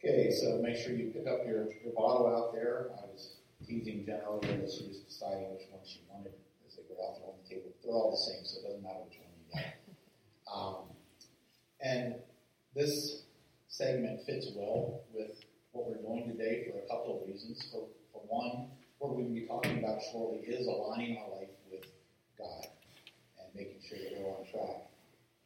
Okay, 0.08 0.32
so 0.32 0.58
make 0.64 0.78
sure 0.78 0.94
you 0.94 1.12
pick 1.12 1.28
up 1.28 1.44
your, 1.46 1.68
your 1.84 1.92
bottle 1.94 2.32
out 2.32 2.54
there. 2.54 2.88
I 2.96 3.12
was 3.12 3.36
teasing 3.68 4.08
earlier 4.08 4.56
that 4.56 4.72
she 4.72 4.88
was 4.88 5.04
deciding 5.04 5.52
which 5.52 5.68
one 5.70 5.82
she 5.84 6.00
wanted 6.08 6.32
as 6.66 6.78
they 6.78 6.84
were 6.88 6.96
out 7.04 7.20
there 7.20 7.28
on 7.28 7.36
the 7.44 7.50
table. 7.50 7.76
They're 7.84 7.92
all 7.92 8.12
the 8.12 8.24
same, 8.24 8.40
so 8.46 8.64
it 8.64 8.72
doesn't 8.72 8.84
matter 8.84 9.04
which 9.04 9.20
one 9.20 9.36
you 9.36 9.46
get. 9.52 9.84
Um, 10.48 10.96
and 11.84 12.16
this 12.74 13.24
segment 13.68 14.24
fits 14.26 14.48
well 14.56 15.04
with 15.12 15.44
what 15.74 15.90
we're 15.90 16.00
doing 16.00 16.32
today 16.32 16.72
for 16.72 16.80
a 16.80 16.88
couple 16.88 17.20
of 17.20 17.28
reasons. 17.28 17.68
For, 17.70 17.84
for 18.14 18.24
one, 18.32 18.72
what 19.00 19.12
we're 19.12 19.24
going 19.24 19.36
to 19.36 19.42
be 19.42 19.46
talking 19.46 19.84
about 19.84 20.00
shortly 20.14 20.40
is 20.48 20.68
aligning 20.68 21.20
our 21.20 21.36
life 21.36 21.52
with 21.70 21.84
God 22.40 22.64
and 23.44 23.48
making 23.54 23.84
sure 23.84 24.00
that 24.00 24.16
we're 24.16 24.32
on 24.32 24.48
track. 24.48 24.88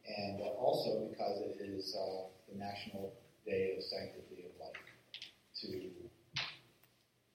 And 0.06 0.40
also 0.56 1.10
because 1.10 1.50
it 1.50 1.66
is 1.66 1.96
uh, 1.98 2.30
the 2.46 2.56
National 2.56 3.12
Day 3.44 3.74
of 3.76 3.82
Life 3.90 4.14
to 5.62 6.10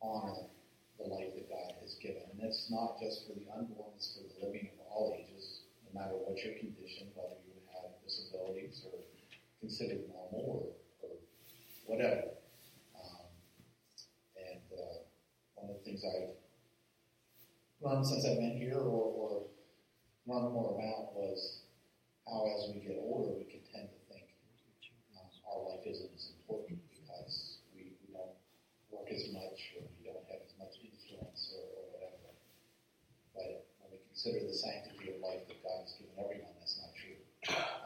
honor 0.02 0.52
the 1.00 1.08
life 1.08 1.32
that 1.36 1.50
God 1.50 1.74
has 1.82 1.96
given. 2.02 2.24
And 2.34 2.42
it's 2.44 2.70
not 2.70 3.00
just 3.00 3.28
for 3.28 3.34
the 3.34 3.48
unborn, 3.56 3.94
it's 3.96 4.18
for 4.18 4.28
the 4.28 4.46
living 4.46 4.70
of 4.74 4.86
all 4.90 5.16
ages, 5.18 5.62
no 5.86 6.00
matter 6.00 6.16
what 6.16 6.38
your 6.44 6.60
condition, 6.60 7.08
whether 7.16 7.40
you 7.48 7.56
have 7.72 7.96
disabilities 8.04 8.84
or 8.86 9.00
considered 9.60 10.04
normal 10.12 10.76
or, 11.02 11.08
or 11.08 11.16
whatever. 11.86 12.36
Um, 12.96 13.32
and 14.36 14.66
uh, 14.76 15.08
one 15.56 15.72
of 15.72 15.78
the 15.80 15.84
things 15.84 16.04
I've 16.04 16.36
learned 17.82 18.06
since 18.06 18.26
I've 18.26 18.38
been 18.38 18.58
here 18.58 18.78
or, 18.78 19.06
or 19.16 19.48
learned 20.28 20.54
more 20.54 20.76
about 20.76 21.16
was 21.16 21.64
how 22.28 22.44
as 22.44 22.74
we 22.76 22.82
get 22.82 23.00
older 23.00 23.40
we 23.40 23.46
can 23.48 23.64
tend 23.72 23.88
to 23.88 24.00
think 24.12 24.28
um, 25.16 25.32
our 25.48 25.72
life 25.72 25.88
isn't 25.88 26.12
as 26.12 26.32
important 26.36 26.80
because 26.92 27.64
we, 27.74 27.96
we 28.04 28.14
don't 28.14 28.36
work 29.08 29.16
as 29.16 29.32
much 29.32 29.72
or 29.80 29.88
we 29.96 30.04
don't 30.04 30.24
have 30.28 30.44
as 30.44 30.52
much 30.60 30.76
influence 30.84 31.56
or, 31.56 31.64
or 31.64 31.84
whatever. 31.96 32.28
But 33.32 33.64
when 33.80 33.96
we 33.96 34.00
consider 34.12 34.44
the 34.44 34.54
sanctity 34.54 35.16
of 35.16 35.24
life 35.24 35.48
that 35.48 35.64
God 35.64 35.88
has 35.88 35.96
given 35.96 36.16
everyone, 36.20 36.52
that's 36.60 36.80
not 36.84 36.92
true. 36.92 37.16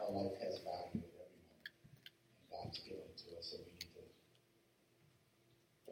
Our 0.02 0.10
life 0.10 0.34
has 0.42 0.66
value 0.66 1.06
at 1.06 1.14
every 1.22 1.42
moment. 1.46 1.70
And 1.70 2.46
God's 2.50 2.78
given 2.82 3.06
it 3.06 3.18
to 3.22 3.38
us, 3.38 3.54
so 3.54 3.62
we 3.62 3.70
need 3.70 3.94
to 3.94 4.02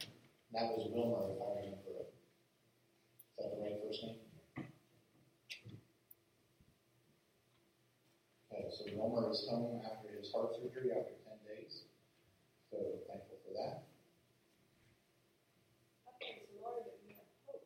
that 0.53 0.65
was 0.71 0.87
Wilmer, 0.91 1.31
if 1.33 1.39
I 1.41 1.49
remember 1.61 1.93
it. 1.99 2.09
Is 3.21 3.35
that 3.39 3.49
the 3.51 3.59
right 3.61 3.77
first 3.81 4.03
name? 4.03 4.19
Okay, 8.51 8.65
so 8.69 8.85
Wilmer 8.99 9.31
is 9.31 9.47
home 9.49 9.79
after 9.87 10.11
his 10.11 10.29
heart 10.33 10.51
surgery 10.55 10.91
after 10.91 11.15
10 11.23 11.39
days. 11.47 11.83
So 12.71 12.99
thankful 13.07 13.37
for 13.43 13.53
that. 13.55 13.79
I 16.07 16.11
praise 16.19 16.43
the 16.43 16.59
Lord 16.59 16.83
that 16.83 16.97
we 17.01 17.15
have 17.15 17.27
hope 17.47 17.63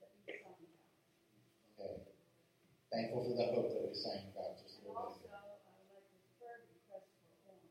that 0.00 0.10
we 0.14 0.34
sung 0.34 0.58
about. 0.58 0.58
Okay, 1.78 1.94
thankful 2.92 3.20
for 3.22 3.34
the 3.34 3.46
hope 3.46 3.68
that 3.70 3.82
we 3.86 3.94
sang 3.94 4.22
about 4.34 4.58
just 4.58 4.76
a 4.78 4.82
And 4.82 4.90
little 4.90 5.02
also, 5.02 5.18
bit 5.22 5.30
ago. 5.30 5.58
I 5.66 5.70
would 5.78 5.88
like 5.90 6.06
to 6.10 6.18
prayer 6.38 6.60
request 6.66 7.06
for 7.22 7.30
Owen. 7.46 7.70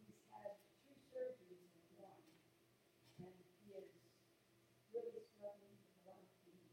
He's 0.00 0.16
had 0.32 0.50
two 0.80 0.94
surgeries 1.12 1.68
in 1.76 1.84
one, 2.00 2.22
and 3.20 3.34
he 3.60 3.72
is 3.76 3.88
really 4.92 5.20
struggling 5.34 5.74
with 5.76 5.90
a 5.92 6.00
lot 6.08 6.18
of 6.20 6.28
things. 6.44 6.72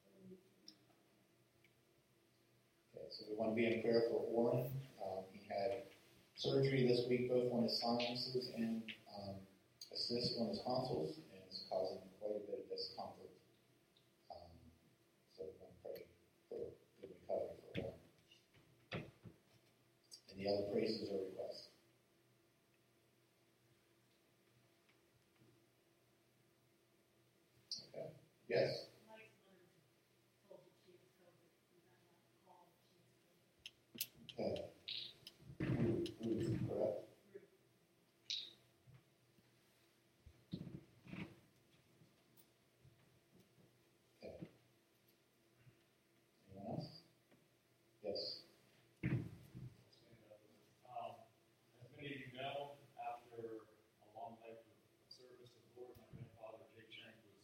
So 0.00 0.08
we 0.14 0.20
need 0.28 0.40
to 0.40 0.50
Okay, 2.94 3.06
so 3.10 3.24
we 3.27 3.27
want 3.38 3.52
to 3.52 3.56
be 3.56 3.66
in 3.70 3.80
prayer 3.82 4.02
for 4.10 4.26
Orrin. 4.34 4.66
Um, 4.98 5.22
he 5.30 5.38
had 5.48 5.86
surgery 6.34 6.88
this 6.90 7.06
week, 7.08 7.30
both 7.30 7.52
on 7.52 7.62
his 7.62 7.78
sinuses 7.80 8.50
and 8.56 8.82
um, 9.14 9.38
a 9.92 9.96
cyst 9.96 10.34
on 10.40 10.48
his 10.48 10.60
tonsils, 10.66 11.14
and 11.30 11.38
it's 11.46 11.62
causing 11.70 12.02
quite 12.18 12.34
a 12.34 12.42
bit 12.50 12.66
of 12.66 12.68
discomfort. 12.68 13.30
Um, 14.34 14.50
so 15.38 15.46
we 15.46 15.54
want 15.62 15.70
to 15.70 15.78
pray 15.86 16.02
for 16.50 16.58
good 17.00 17.14
recovery 17.14 17.54
for 17.62 17.70
Orrin. 17.78 19.06
Any 20.34 20.44
other 20.50 20.66
praises 20.74 21.06
or 21.06 21.22
requests? 21.30 21.70
Okay. 27.94 28.10
Yes. 28.50 28.90
Mike's 29.06 29.38
mother 29.46 29.62
told 30.46 30.58
that 30.66 30.74
she 30.82 30.90
was 30.90 31.06
COVID, 31.18 31.38
and 31.46 32.02
I'm 32.02 32.18
not 32.18 32.42
called, 32.46 32.74
she 32.82 32.98
was 32.98 33.14
COVID. 33.14 33.58
Okay. 34.38 34.70
Ruth, 35.58 36.14
Ruth, 36.22 36.54
correct? 36.70 37.02
Okay. 44.22 44.46
Anyone 46.46 46.78
else? 46.78 47.02
Yes. 48.06 48.20
Um, 50.86 51.18
as 51.82 51.90
many 51.98 52.14
of 52.14 52.20
you 52.22 52.30
know, 52.38 52.78
after 53.02 53.42
a 53.42 54.06
long 54.14 54.38
life 54.38 54.62
of 54.62 54.78
service 55.10 55.50
to 55.50 55.58
the 55.58 55.82
Lord, 55.82 55.98
my 55.98 56.06
grandfather 56.14 56.62
Jake 56.78 56.94
Shank 56.94 57.18
was 57.26 57.42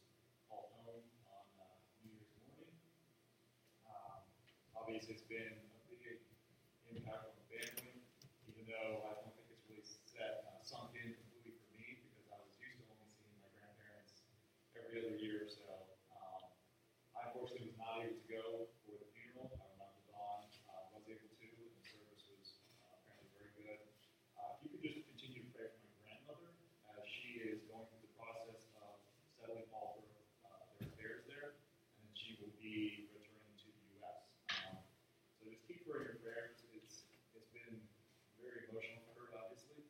called 0.49 0.71
home 0.87 1.03
on 1.27 1.43
obviously 5.35 6.15
it's 6.15 6.31
been 6.31 6.95
a 6.95 6.95
big 6.95 7.03
impact 7.03 7.27
on 7.27 7.35
the 7.35 7.47
family, 7.51 8.07
even 8.47 8.63
though 8.71 9.03
I 9.03 9.19
don't 9.19 9.35
think 9.35 9.51
it's 9.51 9.67
really 9.67 9.83
set, 9.83 10.47
uh, 10.47 10.63
sunk 10.63 10.95
in 10.95 11.11
completely 11.19 11.59
for 11.59 11.75
me 11.75 11.99
because 12.07 12.31
I 12.31 12.39
was 12.39 12.55
used 12.63 12.79
to 12.79 12.87
only 12.95 13.11
seeing 13.11 13.35
my 13.43 13.51
grandparents 13.51 14.23
every 14.79 15.03
other 15.03 15.19
year. 15.19 15.51
So 15.51 15.67
um, 16.15 16.55
I 17.19 17.35
unfortunately 17.35 17.75
was 17.75 17.79
not 17.83 18.07
able 18.07 18.15
to 18.15 18.27
go 18.31 18.71
for 18.87 18.95
the 18.95 19.09
funeral. 19.11 19.51
I 19.59 19.67
remember 19.75 20.07
Dawn 20.07 20.47
uh, 20.71 20.95
was 20.95 21.03
able 21.11 21.27
to, 21.27 21.47
and 21.51 21.75
the 21.83 21.83
service 21.83 22.23
was 22.31 22.47
uh, 22.79 22.95
apparently 23.03 23.35
very 23.35 23.51
good. 23.59 23.81
Uh, 24.39 24.55
if 24.63 24.71
you 24.71 24.71
could 24.71 24.83
just 24.87 25.03
continue 25.19 25.43
to 25.43 25.51
pray 25.51 25.67
for 25.75 25.83
my 25.83 26.15
grandmother 26.31 26.55
as 26.95 27.03
she 27.11 27.43
is 27.43 27.59
going 27.67 27.91
through 27.91 28.07
the 28.07 28.15
process 28.15 28.71
of 28.79 29.03
settling 29.35 29.67
all 29.75 29.99
her, 29.99 30.15
uh, 30.47 30.63
their 30.79 30.95
affairs 30.95 31.27
there, 31.27 31.59
and 31.99 32.07
then 32.07 32.15
she 32.15 32.39
will 32.39 32.55
be 32.63 33.11
returning 33.11 33.59
to 33.59 33.67
the 33.67 33.83
U.S. 33.99 34.23
Um, 34.71 34.79
so 35.39 35.51
just 35.51 35.67
keep 35.67 35.83
her 35.91 35.99
in 36.01 36.17
your 36.17 36.19
prayers. 36.23 36.57
It's 36.73 37.05
it's 37.35 37.51
been 37.53 37.77
very 38.41 38.71
emotional 38.71 39.05
for 39.13 39.27
her, 39.29 39.37
obviously, 39.37 39.83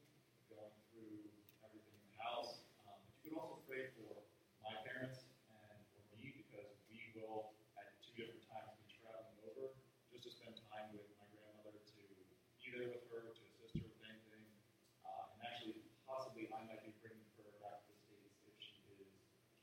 going 0.51 0.73
through 0.91 1.29
everything 1.63 1.95
in 1.97 2.05
the 2.11 2.19
house. 2.19 2.65
Um, 2.85 2.99
but 3.05 3.13
you 3.23 3.31
could 3.31 3.37
also 3.39 3.61
pray 3.69 3.93
for 3.95 4.25
my 4.65 4.75
parents 4.87 5.29
and 5.53 5.79
for 6.09 6.17
me 6.19 6.35
because 6.45 6.71
we 6.91 6.99
will 7.15 7.55
at 7.79 7.95
two 8.03 8.15
different 8.17 8.43
times 8.49 8.75
be 8.81 8.89
traveling 8.99 9.39
over 9.47 9.77
just 10.11 10.25
to 10.27 10.31
spend 10.33 10.57
time 10.73 10.91
with 10.97 11.07
my 11.21 11.27
grandmother 11.35 11.77
to 11.79 12.01
be 12.59 12.69
there 12.75 12.91
with 12.91 13.05
her, 13.13 13.31
to 13.37 13.43
assist 13.55 13.77
her 13.79 13.87
with 13.87 14.03
anything. 14.03 14.45
Uh, 15.07 15.31
and 15.37 15.41
actually, 15.47 15.79
possibly 16.09 16.49
I 16.51 16.65
might 16.67 16.83
be 16.83 16.97
bringing 17.05 17.29
her 17.39 17.47
back 17.63 17.85
to 17.87 17.93
the 17.93 17.99
States 18.03 18.35
if 18.49 18.57
she 18.59 18.83
is 18.99 19.11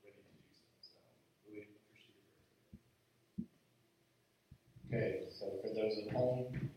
ready 0.06 0.22
to 0.22 0.32
do 0.38 0.52
so. 0.54 0.70
So, 0.80 1.00
really 1.50 1.68
appreciate 1.82 2.20
your 2.24 2.36
prayers. 2.46 2.72
Okay, 4.92 5.12
so 5.32 5.48
for 5.64 5.71
those 5.82 5.98
at 6.06 6.14
home, 6.14 6.70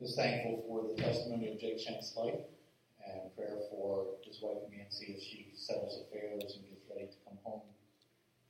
just 0.00 0.16
thankful 0.16 0.64
for 0.66 0.90
the 0.90 0.98
testimony 0.98 1.54
of 1.54 1.60
Jake 1.60 1.78
Shank's 1.78 2.14
life 2.16 2.42
and 3.06 3.30
prayer 3.36 3.62
for 3.70 4.18
his 4.26 4.42
wife 4.42 4.66
Nancy 4.74 5.14
as 5.14 5.22
she 5.22 5.54
settles 5.54 6.02
affairs 6.02 6.42
and 6.58 6.66
gets 6.66 6.82
ready 6.90 7.06
to 7.06 7.18
come 7.22 7.38
home 7.46 7.62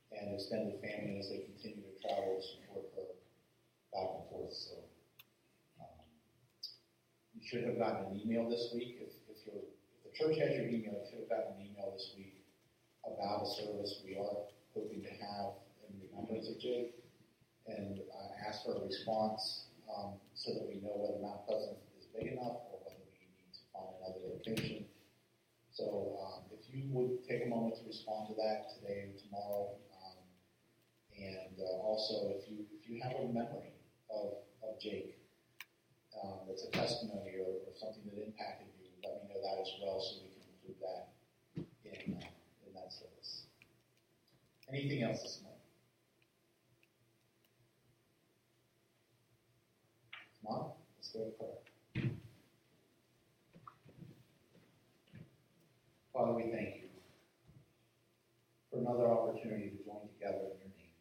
and 0.09 0.33
extended 0.33 0.81
family 0.81 1.21
as 1.21 1.29
they 1.29 1.45
continue 1.45 1.85
to 1.85 1.93
travel 2.01 2.41
to 2.41 2.41
support 2.41 2.89
her 2.97 3.13
back 3.93 4.09
and 4.17 4.25
forth. 4.33 4.53
So 4.53 4.81
um, 5.77 6.01
you 7.37 7.41
should 7.45 7.69
have 7.69 7.77
gotten 7.77 8.09
an 8.09 8.21
email 8.25 8.49
this 8.49 8.73
week. 8.73 8.97
If, 9.05 9.13
if, 9.29 9.37
if 9.53 9.69
the 10.01 10.13
church 10.17 10.41
has 10.41 10.57
your 10.57 10.65
email, 10.65 10.97
you 10.97 11.05
should 11.05 11.29
have 11.29 11.33
gotten 11.33 11.61
an 11.61 11.69
email 11.69 11.93
this 11.93 12.09
week 12.17 12.41
about 13.05 13.45
a 13.45 13.49
service 13.53 14.01
we 14.01 14.17
are 14.17 14.49
hoping 14.73 15.05
to 15.05 15.13
have 15.13 15.61
in 15.85 16.01
remembrance 16.09 16.49
of 16.49 16.57
Jake 16.57 17.02
and 17.67 17.99
uh, 17.99 18.47
ask 18.47 18.65
for 18.65 18.75
a 18.75 18.85
response 18.85 19.67
um, 19.87 20.13
so 20.33 20.53
that 20.53 20.67
we 20.67 20.81
know 20.81 20.95
whether 20.95 21.19
Mount 21.21 21.47
Pleasant 21.47 21.77
is 21.99 22.07
big 22.11 22.33
enough 22.33 22.67
or 22.71 22.83
whether 22.83 23.03
we 23.07 23.23
need 23.31 23.51
to 23.55 23.63
find 23.71 23.91
another 24.03 24.21
location. 24.35 24.85
So 25.71 26.19
um, 26.21 26.43
if 26.51 26.67
you 26.69 26.85
would 26.91 27.23
take 27.27 27.45
a 27.45 27.49
moment 27.49 27.79
to 27.81 27.87
respond 27.87 28.29
to 28.29 28.35
that 28.35 28.69
today 28.77 29.09
or 29.09 29.15
tomorrow, 29.17 29.63
um, 29.95 30.21
and 31.17 31.55
uh, 31.57 31.81
also 31.81 32.35
if 32.37 32.45
you 32.49 32.65
if 32.77 32.89
you 32.89 33.01
have 33.01 33.15
a 33.17 33.25
memory 33.31 33.73
of, 34.11 34.43
of 34.61 34.79
Jake 34.79 35.17
um, 36.21 36.45
that's 36.47 36.65
a 36.67 36.71
testimony 36.71 37.41
or, 37.41 37.57
or 37.65 37.73
something 37.73 38.03
that 38.05 38.21
impacted 38.21 38.69
you, 38.77 38.91
let 39.01 39.23
me 39.23 39.33
know 39.33 39.41
that 39.41 39.61
as 39.61 39.71
well 39.81 39.97
so 39.97 40.21
we 40.21 40.29
can 40.29 40.45
include 40.53 40.79
that 40.83 41.09
in 41.57 42.13
uh, 42.21 42.67
in 42.67 42.73
that 42.75 42.93
service. 42.93 43.47
Anything 44.69 45.03
else 45.03 45.21
this 45.23 45.39
morning? 45.41 45.52
Not, 50.43 50.75
let's 50.97 51.09
go 51.13 51.23
to 51.23 51.31
prayer. 51.31 52.11
Father, 56.13 56.33
we 56.33 56.43
thank 56.51 56.75
you 56.75 56.89
for 58.69 58.79
another 58.79 59.07
opportunity 59.07 59.69
to 59.69 59.83
join 59.83 60.03
together 60.13 60.51
in 60.51 60.59
your 60.59 60.73
name. 60.77 60.97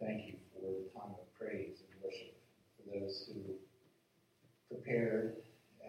Thank 0.00 0.26
you 0.26 0.34
for 0.52 0.60
the 0.60 0.88
time 0.98 1.14
of 1.14 1.38
praise 1.38 1.78
and 1.84 2.02
worship, 2.02 2.34
for 2.76 2.98
those 2.98 3.28
who 3.28 3.54
prepared 4.68 5.36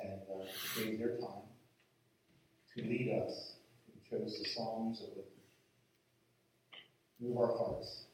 and 0.04 0.22
uh, 0.30 0.46
gave 0.78 1.00
their 1.00 1.18
time 1.18 1.48
to 2.76 2.82
lead 2.84 3.24
us, 3.26 3.54
who 3.88 4.18
chose 4.18 4.38
the 4.38 4.50
songs 4.50 5.00
that 5.00 5.16
would 5.16 5.26
move 7.22 7.38
our 7.38 7.58
hearts 7.58 8.06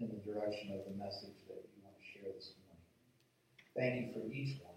in 0.00 0.08
the 0.08 0.32
direction 0.32 0.72
of 0.72 0.84
the 0.90 0.96
message 0.98 1.36
that 1.46 1.62
you 1.62 1.84
want 1.84 1.94
to 1.96 2.04
share 2.12 2.32
this 2.34 2.50
morning. 2.56 2.65
Thank 3.76 4.06
you 4.06 4.12
for 4.14 4.32
each 4.32 4.56
one 4.64 4.72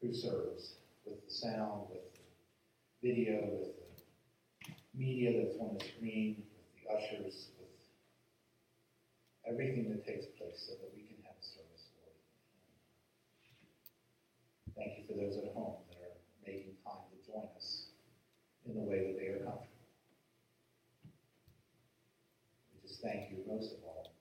who 0.00 0.14
serves 0.14 0.76
with 1.04 1.22
the 1.28 1.30
sound, 1.30 1.92
with 1.92 2.08
the 2.16 2.24
video, 3.06 3.36
with 3.52 3.76
the 3.76 4.72
media 4.96 5.44
that's 5.44 5.60
on 5.60 5.76
the 5.76 5.84
screen, 5.84 6.42
with 6.56 6.64
the 6.72 6.88
ushers, 6.88 7.52
with 7.60 7.68
everything 9.44 9.90
that 9.90 10.06
takes 10.06 10.24
place 10.40 10.64
so 10.64 10.72
that 10.80 10.88
we 10.96 11.02
can 11.04 11.20
have 11.20 11.36
a 11.36 11.44
service, 11.44 11.92
Lord. 12.00 12.16
Thank 14.72 14.96
you 14.96 15.04
for 15.04 15.20
those 15.20 15.36
at 15.44 15.52
home 15.52 15.84
that 15.92 16.00
are 16.00 16.16
making 16.48 16.72
time 16.88 17.04
to 17.12 17.16
join 17.28 17.44
us 17.60 17.92
in 18.64 18.72
the 18.72 18.88
way 18.88 19.12
that 19.12 19.20
they 19.20 19.36
are 19.36 19.44
comfortable. 19.44 19.68
We 22.72 22.88
just 22.88 23.02
thank 23.02 23.28
you 23.28 23.44
most 23.46 23.76
of 23.76 23.84
all 23.84 24.16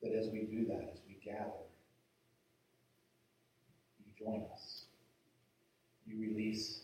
that 0.00 0.16
as 0.16 0.32
we 0.32 0.48
do 0.48 0.64
that, 0.72 0.96
as 0.96 1.00
we 1.06 1.20
gather, 1.22 1.65
us. 4.26 4.86
You 6.06 6.18
release 6.18 6.82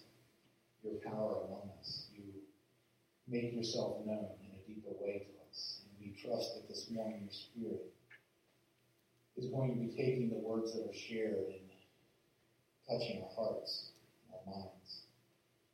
your 0.83 0.95
power 1.05 1.47
among 1.47 1.71
us. 1.81 2.07
You 2.15 2.23
make 3.27 3.55
yourself 3.55 4.07
known 4.07 4.31
in 4.43 4.51
a 4.55 4.63
deeper 4.67 4.95
way 5.01 5.27
to 5.27 5.33
us. 5.51 5.83
And 5.83 5.93
we 5.99 6.15
trust 6.23 6.55
that 6.55 6.69
this 6.69 6.87
morning 6.91 7.27
your 7.27 7.33
Spirit 7.33 7.91
is 9.37 9.51
going 9.51 9.75
to 9.75 9.81
be 9.81 9.91
taking 9.97 10.31
the 10.31 10.39
words 10.39 10.73
that 10.75 10.87
are 10.87 10.95
shared 10.95 11.51
and 11.51 11.67
touching 12.87 13.23
our 13.23 13.35
hearts 13.35 13.91
and 14.27 14.35
our 14.39 14.45
minds, 14.47 15.07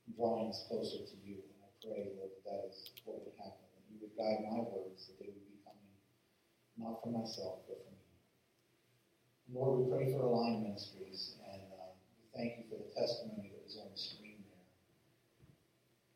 and 0.06 0.16
drawing 0.16 0.48
us 0.48 0.64
closer 0.68 1.04
to 1.04 1.16
you. 1.24 1.40
And 1.40 1.60
I 1.64 1.70
pray, 1.84 2.12
Lord, 2.16 2.32
that 2.32 2.44
that 2.48 2.62
is 2.68 2.92
what 3.04 3.24
would 3.24 3.36
happen, 3.36 3.64
that 3.76 3.84
you 3.92 3.96
would 4.00 4.16
guide 4.16 4.44
my 4.48 4.64
words, 4.64 5.08
that 5.08 5.16
they 5.20 5.32
would 5.32 5.48
be 5.48 5.60
coming 5.64 5.92
not 6.76 7.02
from 7.02 7.16
myself, 7.16 7.64
but 7.68 7.80
from 7.84 7.96
you. 7.96 8.08
Lord, 9.56 9.80
we 9.80 9.84
pray 9.88 10.12
for 10.12 10.20
Align 10.28 10.62
Ministries, 10.62 11.40
thank 12.38 12.54
you 12.54 12.64
for 12.70 12.78
the 12.78 12.90
testimony 12.94 13.50
that 13.50 13.66
was 13.66 13.74
on 13.82 13.90
the 13.90 13.98
screen 13.98 14.38
there. 14.46 14.62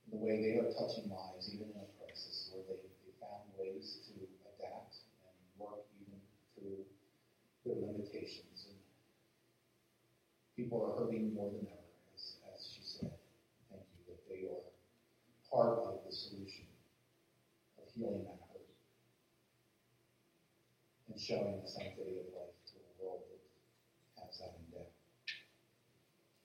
And 0.07 0.15
the 0.15 0.23
way 0.23 0.39
they 0.39 0.55
are 0.55 0.71
touching 0.71 1.11
lives, 1.11 1.51
even 1.51 1.67
in 1.75 1.83
a 1.83 1.91
crisis, 1.99 2.47
where 2.55 2.63
they, 2.71 2.79
they 3.03 3.11
found 3.19 3.43
ways 3.59 3.99
to 4.07 4.15
adapt 4.55 5.03
and 5.27 5.35
work 5.59 5.83
even 5.99 6.23
through 6.55 6.87
their 7.67 7.83
limitations. 7.83 8.71
And 8.71 8.79
people 10.55 10.79
are 10.87 10.95
hurting 10.95 11.35
more 11.35 11.51
than 11.51 11.67
ever, 11.67 11.91
as, 12.15 12.39
as 12.55 12.71
she 12.71 12.87
said. 12.87 13.11
Thank 13.67 13.83
you 13.91 14.15
that 14.15 14.23
they 14.31 14.47
are 14.47 14.63
part 15.51 15.83
of 15.83 16.07
the 16.07 16.15
solution 16.15 16.71
of 17.83 17.91
healing 17.91 18.23
that 18.31 18.39
hurt 18.47 18.71
and 21.11 21.19
showing 21.19 21.59
the 21.59 21.67
sanctity 21.67 22.15
of 22.15 22.31
life 22.31 22.55
to 22.71 22.79
a 22.79 22.91
world 23.03 23.27
that 23.27 23.43
has 24.23 24.39
that 24.39 24.55
in 24.55 24.71
doubt. 24.71 24.87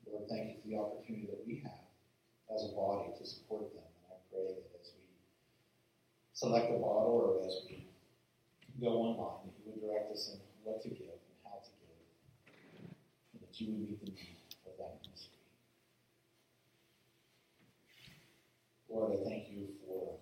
Lord, 0.07 0.23
thank 0.29 0.47
you 0.47 0.51
for 0.55 0.56
the 0.67 0.75
opportunity 0.77 1.27
that 1.31 1.43
we 1.47 1.63
have 1.63 1.87
as 2.53 2.63
a 2.67 2.75
body 2.75 3.11
to 3.17 3.23
support 3.25 3.71
them. 3.73 3.83
And 3.83 4.05
I 4.11 4.17
pray 4.31 4.47
that 4.51 4.67
as 4.79 4.91
we 4.95 5.07
select 6.33 6.67
a 6.71 6.79
bottle 6.79 7.15
or 7.23 7.45
as 7.47 7.63
we 7.67 7.87
go 8.79 9.15
online, 9.15 9.47
that 9.47 9.55
you 9.57 9.71
would 9.71 9.81
direct 9.81 10.11
us 10.11 10.31
in 10.33 10.39
what 10.63 10.81
to 10.83 10.89
give 10.89 11.15
and 11.15 11.39
how 11.43 11.59
to 11.63 11.71
give, 11.79 11.95
and 13.33 13.41
that 13.41 13.53
you 13.59 13.71
would 13.71 13.79
meet 13.79 13.99
the 14.03 14.11
need 14.11 14.37
of 14.67 14.75
that 14.77 14.99
ministry. 15.03 15.39
Lord, 18.89 19.15
I 19.15 19.23
thank 19.27 19.49
you 19.49 19.67
for 19.83 20.15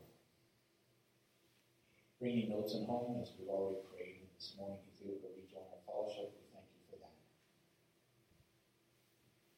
bringing 2.19 2.49
notes 2.49 2.73
in 2.73 2.85
home 2.85 3.21
as 3.21 3.29
we've 3.37 3.49
already 3.49 3.81
prayed 3.91 4.25
this 4.37 4.55
morning. 4.57 4.79
Ethiopia 4.95 5.29
Rejoin 5.37 5.67
our 5.69 5.81
fellowship. 5.85 6.33
We 6.33 6.45
thank 6.49 6.65
you 6.73 6.81
for 6.89 6.97
that. 6.97 7.13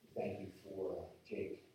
We 0.03 0.07
thank 0.17 0.33
you 0.41 0.49
for 0.65 0.99
uh, 0.99 1.05
Jake. 1.23 1.67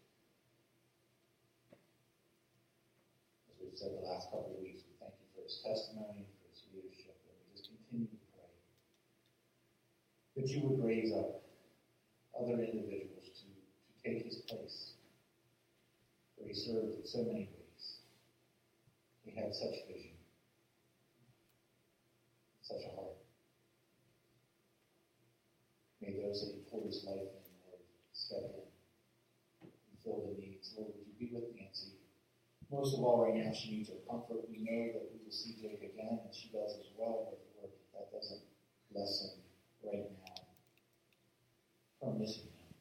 The 3.82 3.98
last 4.06 4.30
couple 4.30 4.54
of 4.54 4.62
weeks, 4.62 4.86
we 4.86 4.94
thank 5.02 5.10
you 5.18 5.26
for 5.34 5.42
his 5.42 5.58
testimony, 5.58 6.22
for 6.38 6.46
his 6.54 6.62
leadership, 6.70 7.18
and 7.26 7.34
we 7.34 7.50
just 7.50 7.66
continue 7.66 8.06
to 8.06 8.18
pray 8.30 8.54
that 10.38 10.46
you 10.46 10.62
would 10.70 10.78
raise 10.86 11.10
up 11.10 11.42
other 12.38 12.62
individuals 12.62 13.26
to, 13.42 13.50
to 13.50 13.92
take 14.06 14.22
his 14.22 14.46
place. 14.46 14.94
For 16.38 16.46
he 16.46 16.54
served 16.54 16.94
in 16.94 17.06
so 17.10 17.26
many 17.26 17.50
ways. 17.50 17.84
He 19.26 19.34
had 19.34 19.50
such 19.50 19.74
vision, 19.90 20.14
such 22.62 22.86
a 22.86 22.94
heart. 22.94 23.18
May 25.98 26.22
those 26.22 26.38
that 26.38 26.54
he 26.54 26.62
poured 26.70 26.86
his 26.86 27.02
life 27.02 27.26
in, 27.34 27.50
Lord, 27.66 27.82
step 28.14 28.46
in 28.54 28.66
and 29.66 29.98
fill 30.06 30.22
the 30.22 30.38
needs. 30.38 30.70
Lord, 30.78 30.94
would 30.94 31.02
you 31.02 31.14
be 31.18 31.34
with? 31.34 31.51
Most 32.72 32.96
of 32.96 33.04
all, 33.04 33.20
right 33.28 33.36
now, 33.36 33.52
she 33.52 33.76
needs 33.76 33.90
her 33.90 34.00
comfort. 34.08 34.48
We 34.48 34.64
know 34.64 34.96
that 34.96 35.04
we 35.12 35.20
will 35.20 35.30
see 35.30 35.60
Jake 35.60 35.84
again, 35.84 36.24
and 36.24 36.32
she 36.32 36.48
does 36.48 36.72
as 36.80 36.88
well, 36.96 37.28
but 37.28 37.44
Lord, 37.60 37.72
that 37.92 38.08
doesn't 38.08 38.40
lessen 38.96 39.44
right 39.84 40.08
now 40.08 40.32
her 42.02 42.18
missing 42.18 42.50
him, 42.56 42.72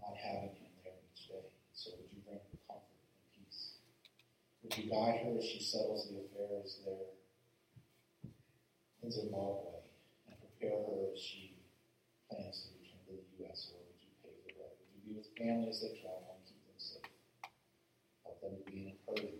not 0.00 0.16
having 0.16 0.56
him 0.56 0.72
there 0.80 0.96
each 1.12 1.28
day. 1.28 1.44
So 1.74 1.90
would 1.98 2.08
you 2.14 2.22
bring 2.24 2.38
her 2.38 2.58
comfort 2.70 3.02
and 3.02 3.20
peace? 3.36 3.82
Would 4.62 4.72
you 4.78 4.88
guide 4.88 5.26
her 5.26 5.36
as 5.36 5.44
she 5.44 5.60
settles 5.60 6.08
the 6.08 6.24
affairs 6.24 6.80
there 6.86 7.18
in 9.02 9.10
Zimbabwe 9.12 9.84
and 10.30 10.38
prepare 10.40 10.80
her 10.88 11.12
as 11.12 11.20
she 11.20 11.60
plans 12.30 12.64
to 12.64 12.78
return 12.80 13.02
to 13.10 13.12
the 13.20 13.44
U.S. 13.44 13.74
Lord, 13.76 13.90
would 13.92 14.00
you 14.00 14.14
pave 14.24 14.40
the 14.48 14.56
way? 14.56 14.72
Would 14.72 14.88
you 14.96 15.02
be 15.04 15.12
with 15.20 15.28
families 15.36 15.84
that 15.84 15.98
travel 16.00 16.32
and 16.32 16.46
keep 16.48 16.64
them 16.64 16.80
safe? 16.80 17.12
Them 18.44 18.60
to 18.60 18.70
be 18.70 18.92
to 19.08 19.24
her. 19.24 19.32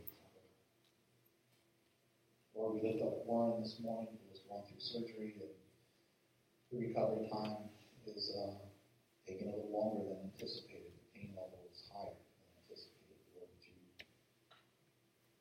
Lord, 2.57 2.81
we 2.81 2.89
lift 2.89 3.05
up 3.05 3.27
Warren 3.29 3.61
this 3.61 3.77
morning 3.85 4.17
who 4.17 4.33
was 4.33 4.41
going 4.49 4.65
through 4.65 4.81
surgery 4.81 5.37
and 5.45 5.53
the 6.73 6.89
recovery 6.89 7.29
time 7.29 7.69
is 8.09 8.33
uh, 8.33 8.57
taking 9.29 9.47
a 9.47 9.53
little 9.53 9.69
longer 9.69 10.09
than 10.09 10.33
anticipated. 10.33 10.89
The 10.89 11.05
pain 11.13 11.37
level 11.37 11.69
is 11.69 11.85
higher 11.93 12.17
than 12.17 12.49
anticipated. 12.65 13.21
Lord, 13.37 13.53
would 13.53 13.61
you 13.61 13.77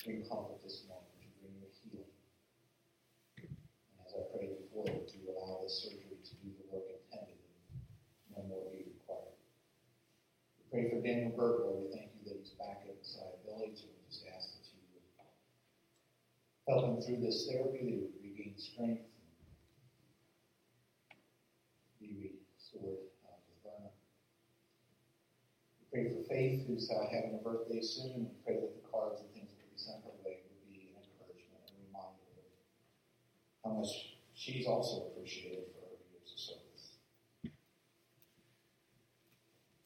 bring 0.04 0.28
comfort 0.28 0.60
this 0.60 0.84
morning? 0.91 1.08
Would 1.15 1.23
you 1.23 1.34
bring 1.39 1.56
your 1.63 1.71
healing? 1.88 2.13
And 3.39 4.04
as 4.04 4.12
I 4.12 4.28
prayed 4.36 4.60
before, 4.60 4.91
would 4.91 5.08
you 5.08 5.23
allow 5.32 5.63
this 5.63 5.88
surgery 5.88 6.19
to 6.19 6.34
do 6.43 6.52
the 6.52 6.67
work 6.67 6.91
intended 6.91 7.39
and 7.39 8.36
no 8.36 8.43
more 8.45 8.67
be 8.69 8.91
required? 8.91 9.39
We 10.60 10.63
pray 10.67 10.84
for 10.91 10.99
Daniel 10.99 11.32
Berg, 11.34 11.63
Lord. 11.63 11.88
We 11.88 11.89
thank 11.93 12.13
you 12.13 12.30
that 12.30 12.38
he's 12.38 12.54
back 12.62 12.86
inside 12.86 13.41
village, 13.41 13.84
and 13.84 13.93
we 13.93 14.06
just 14.06 14.26
ask 14.30 14.54
that 14.54 14.65
you 14.69 14.82
would 14.93 15.08
help 16.67 16.86
him 16.86 17.02
through 17.02 17.21
this 17.21 17.47
therapy, 17.49 17.80
they 17.84 17.97
would 17.99 18.15
regain 18.23 18.54
strength 18.58 19.04
and 19.04 19.30
be 21.99 22.32
restored 22.56 23.12
uh. 23.65 23.89
We 25.80 25.86
pray 25.91 26.04
for 26.13 26.23
Faith, 26.28 26.65
who's 26.67 26.89
uh, 26.89 27.06
having 27.12 27.39
a 27.39 27.43
birthday 27.43 27.82
soon. 27.82 28.30
We 28.32 28.36
pray 28.45 28.56
that 28.62 28.73
the 28.76 28.88
cards 28.89 29.21
and 29.21 29.30
things 29.34 29.52
that 29.52 29.60
will 29.60 29.71
be 29.71 29.80
sent 29.80 30.04
her 30.04 30.15
way 30.23 30.39
would 30.43 30.62
be 30.63 30.91
an 30.95 31.04
encouragement 31.04 31.63
and 31.67 31.78
reminder 31.88 32.32
of 32.32 32.47
how 33.63 33.71
much 33.80 34.17
she's 34.34 34.65
also 34.65 35.12
appreciated 35.12 35.71
for 35.76 35.84
her 35.86 35.99
years 36.12 36.32
of 36.32 36.39
service. 36.39 36.97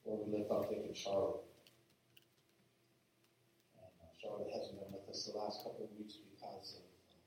Lord, 0.05 0.21
we 0.25 0.39
lift 0.39 0.51
up 0.51 0.69
Dick 0.69 0.85
and 0.85 0.95
Charlotte. 0.95 1.43
And 3.75 3.91
uh, 3.99 4.07
Charlotte 4.15 4.47
hasn't 4.55 4.79
been 4.79 4.95
with 4.95 5.09
us 5.11 5.27
the 5.27 5.35
last 5.37 5.67
couple 5.67 5.83
of 5.83 5.91
weeks 5.99 6.15
because 6.23 6.79
of 6.79 6.87
uh, 6.87 7.19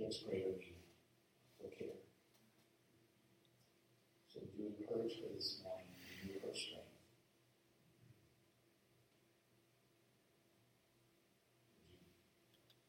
Dick's 0.00 0.24
greater 0.24 0.56
need 0.56 0.80
for 1.60 1.68
care. 1.76 2.00
So 4.32 4.40
you 4.56 4.72
encourage 4.72 5.20
her 5.20 5.28
this 5.36 5.60
morning 5.62 5.92
renew 6.24 6.40
her 6.40 6.54
strength? 6.56 6.88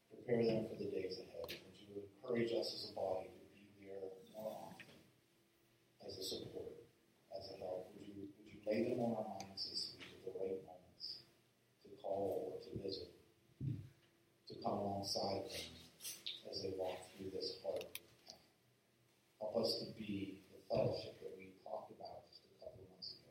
Prepare 0.08 0.44
them 0.44 0.64
for 0.72 0.76
the 0.80 0.88
days 0.88 1.20
ahead? 1.20 1.52
Would 1.52 1.76
you 1.76 2.00
encourage 2.00 2.52
us 2.56 2.72
as 2.72 2.90
a 2.90 2.94
body 2.96 3.28
to 3.28 3.44
be 3.52 3.68
there 3.84 4.08
more 4.32 4.72
often 4.72 4.96
as 6.06 6.16
a 6.16 6.24
support, 6.24 6.72
as 7.36 7.52
a 7.52 7.60
help? 7.60 7.92
Would 7.92 8.08
you, 8.08 8.32
would 8.40 8.48
you 8.48 8.60
lay 8.64 8.88
them 8.88 9.04
on 9.04 9.20
our 9.20 9.36
minds 9.36 9.68
this 9.68 9.92
week 9.98 10.16
at 10.16 10.32
the 10.32 10.38
right 10.40 10.64
moments 10.64 11.28
to 11.84 11.90
call 12.00 12.56
or 12.56 12.64
to 12.64 12.82
visit, 12.82 13.12
to 14.48 14.54
come 14.64 14.80
alongside 14.80 15.44
them 15.52 15.82
as 16.50 16.62
they 16.62 16.74
walk 16.76 16.98
through 17.16 17.30
this 17.34 17.58
hard 17.64 17.80
path? 17.80 19.41
Help 19.52 19.68
us 19.68 19.84
to 19.84 19.92
be 20.00 20.40
the 20.48 20.64
fellowship 20.64 21.20
that 21.20 21.28
we 21.36 21.52
talked 21.60 21.92
about 21.92 22.24
just 22.32 22.40
a 22.40 22.56
couple 22.56 22.80
of 22.80 22.88
months 22.88 23.20
ago 23.20 23.28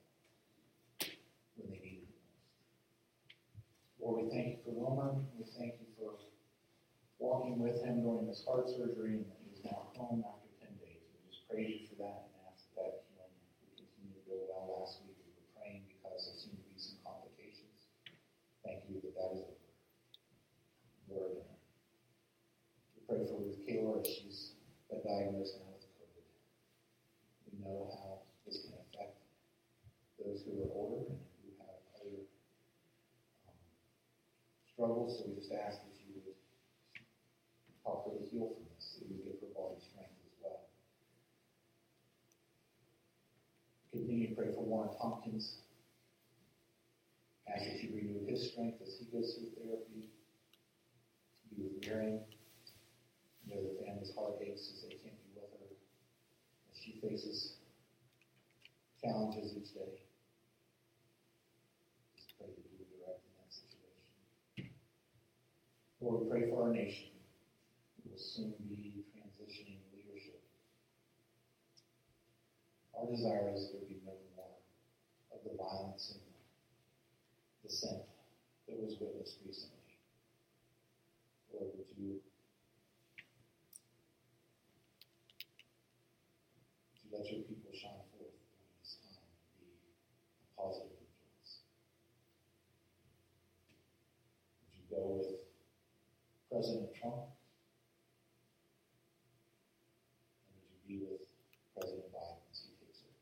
when 1.58 1.74
they 1.74 1.82
needed 1.82 2.14
it 2.14 2.22
most. 2.30 2.62
Lord, 3.98 4.22
we 4.22 4.26
thank 4.30 4.54
you 4.54 4.58
for 4.62 4.70
Wilmer. 4.70 5.18
We 5.34 5.50
thank 5.58 5.82
you 5.82 5.90
for 5.98 6.22
walking 7.18 7.58
with 7.58 7.82
him 7.82 8.06
during 8.06 8.30
this 8.30 8.46
heart 8.46 8.70
surgery 8.70 9.18
and 9.18 9.26
that 9.34 9.42
he's 9.50 9.66
now 9.66 9.90
home 9.98 10.22
after 10.22 10.46
10 10.62 10.70
days. 10.78 11.02
We 11.10 11.26
just 11.26 11.42
praise 11.50 11.90
you 11.90 11.90
for 11.90 11.98
that 12.06 12.30
and 12.30 12.38
ask 12.54 12.70
that 12.78 13.02
healing 13.10 13.34
would 13.66 13.82
continue 13.82 14.14
to 14.14 14.22
go 14.30 14.38
well. 14.46 14.78
Last 14.78 15.02
week 15.02 15.18
we 15.26 15.34
were 15.34 15.50
praying 15.58 15.90
because 15.90 16.22
there 16.22 16.38
seemed 16.38 16.62
to 16.62 16.70
be 16.70 16.78
some 16.78 17.02
complications. 17.02 17.90
Thank 18.62 18.86
you 18.86 19.02
that 19.02 19.18
that 19.18 19.42
is 19.42 19.42
over. 19.42 19.58
Lord, 21.10 21.34
uh, 21.42 21.58
we 22.94 23.10
pray 23.10 23.26
for 23.26 23.42
Ruth 23.42 23.58
Kaler 23.66 24.06
as 24.06 24.06
she's 24.06 24.54
been 24.86 25.02
diagnosed 25.02 25.58
now 25.66 25.71
know 27.72 27.88
how 28.04 28.20
this 28.46 28.68
can 28.68 28.76
affect 28.76 29.16
those 30.20 30.44
who 30.44 30.68
are 30.68 30.72
older 30.76 31.08
and 31.08 31.20
who 31.40 31.48
have 31.64 31.80
other 31.96 32.28
um, 33.48 33.56
struggles. 34.68 35.18
So 35.18 35.32
we 35.32 35.40
just 35.40 35.56
ask 35.56 35.80
that 35.80 35.96
you 36.04 36.20
would 36.20 36.36
help 37.88 38.06
her 38.06 38.20
to 38.20 38.24
heal 38.28 38.52
from 38.52 38.68
this, 38.76 39.00
you 39.00 39.08
would 39.16 39.24
give 39.24 39.40
her 39.40 39.52
body 39.56 39.80
strength 39.80 40.20
as 40.20 40.36
well. 40.44 40.68
Continue 43.92 44.30
to 44.30 44.36
pray 44.36 44.52
for 44.52 44.68
Warren 44.68 44.92
Tompkins. 45.00 45.64
Ask 47.48 47.66
that 47.66 47.84
you 47.84 47.96
renew 47.96 48.28
his 48.28 48.52
strength 48.52 48.80
as 48.84 48.96
he 49.00 49.08
goes 49.12 49.36
through 49.36 49.52
therapy. 49.58 50.08
Be 51.52 51.68
with 51.68 51.84
Miriam. 51.84 52.20
Know 53.50 53.60
the 53.60 53.84
family's 53.84 54.14
heart 54.16 54.40
aches 54.40 54.72
as 54.72 54.84
they 54.88 54.96
can't 55.02 55.18
be 55.26 55.36
with 55.36 55.52
her, 55.60 55.68
as 56.72 56.78
she 56.80 57.02
faces 57.02 57.61
challenges 59.02 59.58
each 59.58 59.74
day. 59.74 59.98
Just 62.16 62.38
pray 62.38 62.48
that 62.54 62.66
you 62.70 62.78
would 62.78 62.90
direct 62.94 63.26
in 63.26 63.34
that 63.42 63.50
situation. 63.50 64.06
Lord, 66.00 66.22
we 66.22 66.30
pray 66.30 66.50
for 66.50 66.70
our 66.70 66.74
nation. 66.74 67.10
We 68.06 68.12
will 68.12 68.22
soon 68.22 68.54
be 68.70 69.06
transitioning 69.18 69.82
leadership. 69.90 70.42
Our 72.94 73.10
desire 73.10 73.50
is 73.56 73.74
there 73.74 73.90
be 73.90 74.02
no 74.06 74.14
more 74.38 74.62
of 75.34 75.42
the 75.44 75.58
violence 75.58 76.14
and 76.14 76.22
dissent 77.66 78.06
that 78.68 78.78
was 78.78 78.98
witnessed 79.02 79.38
recently. 79.46 79.98
Lord, 81.54 81.74
would 81.74 81.90
you 81.98 82.22
let 87.12 87.28
your 87.30 87.42
people 87.44 87.72
shine 87.76 88.08
forth 88.16 88.32
during 88.32 88.72
this 88.80 88.96
time 89.04 89.20
and 89.20 89.60
be 89.60 89.68
a 89.68 90.50
positive 90.56 90.96
influence? 90.96 91.68
Would 94.64 94.74
you 94.80 94.86
go 94.88 95.02
with 95.20 95.42
President 96.62 96.94
Trump? 96.94 97.26
And 100.46 100.62
would 100.62 100.70
you 100.70 100.78
be 100.86 100.98
with 101.10 101.26
President 101.74 102.06
Biden 102.14 102.38
as 102.54 102.62
he 102.62 102.78
takes 102.78 103.02
over? 103.02 103.18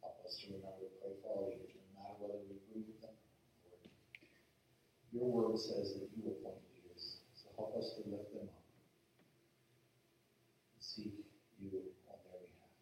Help 0.00 0.16
us 0.24 0.40
to 0.40 0.56
remember 0.56 0.88
to 0.88 0.96
pray 0.96 1.12
for 1.20 1.28
our 1.36 1.52
leaders, 1.52 1.76
no 1.76 1.92
matter 1.92 2.16
whether 2.24 2.40
we 2.40 2.56
agree 2.56 2.88
with 2.88 3.04
them 3.04 3.12
or 3.12 3.68
not. 3.68 3.92
Your 5.12 5.28
word 5.28 5.60
says 5.60 6.00
that 6.00 6.08
you 6.16 6.24
appoint 6.24 6.64
leaders, 6.72 7.20
so 7.36 7.52
help 7.60 7.76
us 7.76 8.00
to 8.00 8.08
lift 8.08 8.32
them 8.32 8.48
up 8.48 8.64
and 10.72 10.80
seek 10.80 11.20
you 11.60 11.84
on 12.08 12.16
their 12.24 12.48
behalf. 12.48 12.72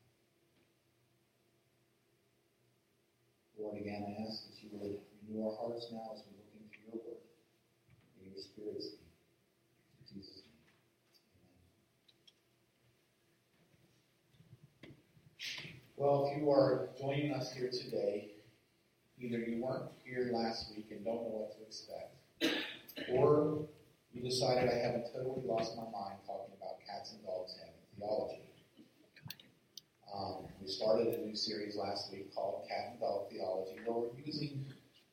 Lord, 3.58 3.82
again, 3.82 4.06
I 4.06 4.30
ask 4.30 4.46
that 4.46 4.62
you 4.62 4.70
would 4.78 5.02
renew 5.26 5.42
our 5.42 5.58
hearts 5.58 5.90
now 5.90 6.14
as 6.14 6.22
we 6.22 6.38
look 6.38 6.54
into 6.54 6.78
your 6.86 7.02
word. 7.02 7.24
May 8.24 8.30
your 8.30 8.42
spirit 8.42 8.82
speak. 8.82 9.00
In 10.00 10.04
Jesus' 10.08 10.42
name. 10.42 10.64
Amen. 14.84 15.83
Well, 15.96 16.28
if 16.28 16.42
you 16.42 16.50
are 16.50 16.88
joining 16.98 17.32
us 17.32 17.52
here 17.52 17.70
today, 17.70 18.32
either 19.20 19.38
you 19.38 19.62
weren't 19.62 19.90
here 20.04 20.30
last 20.32 20.74
week 20.74 20.88
and 20.90 21.04
don't 21.04 21.22
know 21.22 21.46
what 21.46 21.56
to 21.56 21.62
expect, 21.62 22.16
or 23.12 23.68
you 24.12 24.20
decided 24.20 24.68
I 24.70 24.74
haven't 24.74 25.06
totally 25.12 25.46
lost 25.46 25.76
my 25.76 25.84
mind 25.84 26.18
talking 26.26 26.52
about 26.60 26.80
cats 26.84 27.12
and 27.12 27.22
dogs 27.24 27.54
having 27.60 27.74
theology. 27.96 28.42
Um, 30.12 30.46
we 30.60 30.66
started 30.66 31.14
a 31.14 31.26
new 31.26 31.36
series 31.36 31.76
last 31.76 32.10
week 32.10 32.34
called 32.34 32.66
Cat 32.68 32.90
and 32.90 33.00
Dog 33.00 33.30
Theology, 33.30 33.78
where 33.84 34.10
we're 34.10 34.20
using 34.24 34.64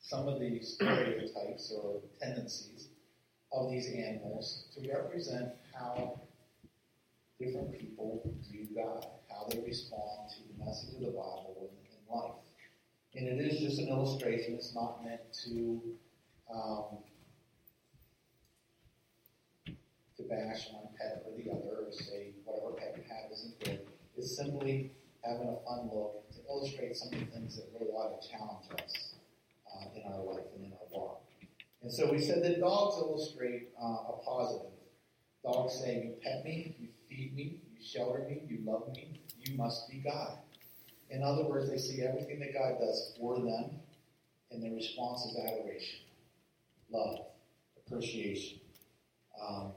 some 0.01 0.27
of 0.27 0.39
the 0.39 0.61
stereotypes 0.63 1.71
or 1.71 2.01
tendencies 2.19 2.87
of 3.51 3.69
these 3.69 3.87
animals 3.93 4.65
to 4.73 4.91
represent 4.91 5.49
how 5.75 6.19
different 7.41 7.71
people 7.77 8.21
view 8.49 8.67
God, 8.75 9.05
how 9.29 9.47
they 9.49 9.61
respond 9.65 10.29
to 10.29 10.41
the 10.47 10.63
message 10.63 10.95
of 10.95 11.01
the 11.01 11.07
Bible 11.07 11.71
in, 11.71 12.13
life. 12.13 12.31
And 13.15 13.27
it 13.27 13.45
is 13.45 13.59
just 13.59 13.79
an 13.79 13.87
illustration. 13.87 14.55
It's 14.55 14.75
not 14.75 15.03
meant 15.03 15.21
to 15.45 15.81
um, 16.53 16.97
to 20.17 20.23
bash 20.23 20.67
one 20.71 20.87
pet 20.97 21.23
or 21.25 21.37
the 21.37 21.49
other 21.51 21.87
or 21.87 21.91
say 21.91 22.33
whatever 22.43 22.73
pet 22.73 22.95
you 22.97 23.03
have 23.07 23.31
isn't 23.31 23.59
good. 23.63 23.79
It's 24.17 24.35
simply 24.35 24.91
having 25.23 25.47
a 25.47 25.57
fun 25.65 25.89
look 25.93 26.29
to 26.31 26.39
illustrate 26.49 26.95
some 26.97 27.13
of 27.13 27.19
the 27.19 27.25
things 27.25 27.55
that 27.55 27.67
really 27.73 27.91
ought 27.91 28.21
to 28.21 28.27
challenge 28.27 28.65
us 28.83 29.15
uh, 29.67 29.85
in 29.95 30.03
our 30.11 30.23
life 30.23 30.45
and 30.55 30.65
in 30.65 30.73
our 30.73 30.87
walk. 30.91 31.23
And 31.81 31.91
so 31.91 32.11
we 32.11 32.19
said 32.19 32.43
that 32.43 32.59
dogs 32.59 32.97
illustrate 32.97 33.69
uh, 33.81 34.13
a 34.13 34.19
positive. 34.25 34.71
Dogs 35.43 35.79
say, 35.79 36.03
You 36.03 36.13
pet 36.21 36.43
me, 36.43 36.75
you 36.79 36.89
feed 37.11 37.35
me, 37.35 37.61
you 37.75 37.83
shelter 37.85 38.25
me, 38.27 38.43
you 38.47 38.59
love 38.63 38.87
me, 38.93 39.21
you 39.39 39.57
must 39.57 39.89
be 39.89 39.97
God. 39.97 40.37
In 41.09 41.21
other 41.23 41.43
words, 41.43 41.69
they 41.69 41.77
see 41.77 42.01
everything 42.01 42.39
that 42.39 42.53
God 42.53 42.79
does 42.79 43.13
for 43.19 43.35
them, 43.35 43.71
and 44.49 44.63
their 44.63 44.71
response 44.71 45.25
is 45.25 45.37
adoration, 45.37 45.99
love, 46.89 47.25
appreciation. 47.85 48.59
Um, 49.45 49.73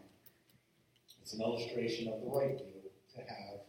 it's 1.21 1.33
an 1.35 1.41
illustration 1.41 2.13
of 2.13 2.21
the 2.21 2.29
right 2.29 2.57
view 2.57 2.91
to 3.15 3.21
have 3.21 3.61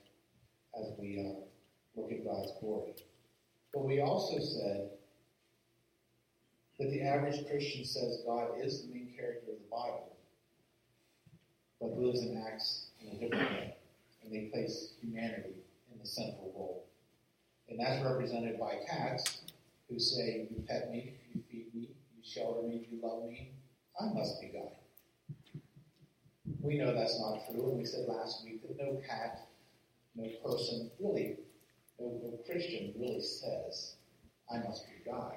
as 0.79 0.91
we 0.99 1.19
uh, 1.19 1.99
look 1.99 2.11
at 2.11 2.23
God's 2.23 2.51
glory. 2.59 2.95
But 3.73 3.85
we 3.85 4.01
also 4.01 4.39
said 4.39 4.89
that 6.77 6.91
the 6.91 7.01
average 7.01 7.47
Christian 7.47 7.85
says 7.85 8.23
God 8.27 8.49
is 8.61 8.83
the 8.83 8.93
main 8.93 9.13
character 9.17 9.51
of 9.51 9.57
the 9.57 9.69
Bible, 9.71 10.15
but 11.79 11.97
lives 11.97 12.19
and 12.19 12.43
acts 12.45 12.89
in 13.05 13.17
a 13.17 13.19
different 13.19 13.51
way. 13.51 13.75
And 14.23 14.33
they 14.33 14.49
place 14.51 14.93
humanity 15.01 15.55
in 15.91 15.99
the 15.99 16.07
central 16.07 16.51
role. 16.55 16.85
And 17.69 17.79
that's 17.79 18.03
represented 18.03 18.59
by 18.59 18.79
cats 18.89 19.41
who 19.89 19.99
say, 19.99 20.47
You 20.49 20.63
pet 20.67 20.91
me, 20.91 21.13
you 21.33 21.41
feed 21.49 21.73
me, 21.73 21.89
you 22.15 22.23
shelter 22.23 22.67
me, 22.67 22.87
you 22.91 22.99
love 23.01 23.27
me. 23.29 23.51
I 23.99 24.13
must 24.13 24.41
be 24.41 24.47
God. 24.47 24.71
We 26.61 26.77
know 26.77 26.93
that's 26.93 27.19
not 27.19 27.45
true, 27.49 27.69
and 27.69 27.77
we 27.77 27.85
said 27.85 28.07
last 28.07 28.43
week 28.43 28.61
that 28.63 28.77
no 28.77 28.99
cat, 29.07 29.47
no 30.15 30.27
person, 30.43 30.89
really, 30.99 31.37
no, 31.99 32.19
no 32.23 32.39
Christian 32.45 32.93
really 32.97 33.21
says, 33.21 33.95
I 34.51 34.57
must 34.57 34.85
be 34.87 35.09
God. 35.09 35.35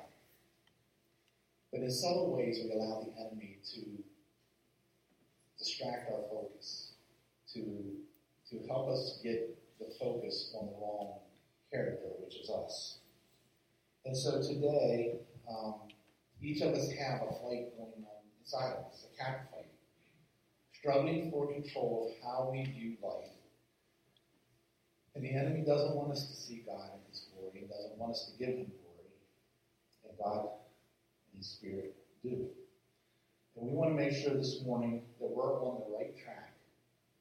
But 1.70 1.82
in 1.82 1.90
subtle 1.90 2.34
ways, 2.34 2.60
we 2.64 2.72
allow 2.72 3.00
the 3.02 3.20
enemy 3.20 3.58
to 3.74 3.80
distract 5.58 6.10
our 6.10 6.22
focus, 6.30 6.77
to, 7.58 8.56
to 8.58 8.66
help 8.68 8.88
us 8.90 9.20
get 9.22 9.56
the 9.78 9.86
focus 9.98 10.54
on 10.58 10.66
the 10.66 10.72
wrong 10.72 11.18
character, 11.70 12.08
which 12.20 12.36
is 12.36 12.50
us. 12.50 12.98
And 14.04 14.16
so 14.16 14.42
today, 14.42 15.20
um, 15.48 15.74
each 16.42 16.62
of 16.62 16.72
us 16.72 16.90
have 16.92 17.22
a 17.22 17.32
fight 17.42 17.76
going 17.76 18.04
on 18.04 18.22
inside 18.40 18.72
of 18.72 18.86
us, 18.86 19.06
a 19.12 19.22
cat 19.22 19.48
fight, 19.50 19.66
struggling 20.72 21.30
for 21.30 21.52
control 21.52 22.08
of 22.08 22.24
how 22.24 22.50
we 22.50 22.64
view 22.64 22.96
life. 23.02 23.30
And 25.14 25.24
the 25.24 25.34
enemy 25.34 25.64
doesn't 25.66 25.96
want 25.96 26.12
us 26.12 26.28
to 26.28 26.36
see 26.36 26.62
God 26.64 26.90
in 26.94 27.00
His 27.10 27.26
glory. 27.34 27.60
He 27.60 27.66
doesn't 27.66 27.98
want 27.98 28.12
us 28.12 28.30
to 28.30 28.38
give 28.38 28.54
Him 28.56 28.70
glory. 28.80 29.10
And 30.08 30.18
God 30.18 30.48
and 31.32 31.38
His 31.38 31.48
Spirit 31.48 31.96
do. 32.22 32.48
And 33.56 33.66
we 33.66 33.72
want 33.72 33.90
to 33.90 33.96
make 33.96 34.14
sure 34.14 34.34
this 34.34 34.62
morning 34.64 35.02
that 35.20 35.28
we're 35.28 35.60
on 35.60 35.80
the 35.80 35.96
right 35.96 36.16
track 36.16 36.54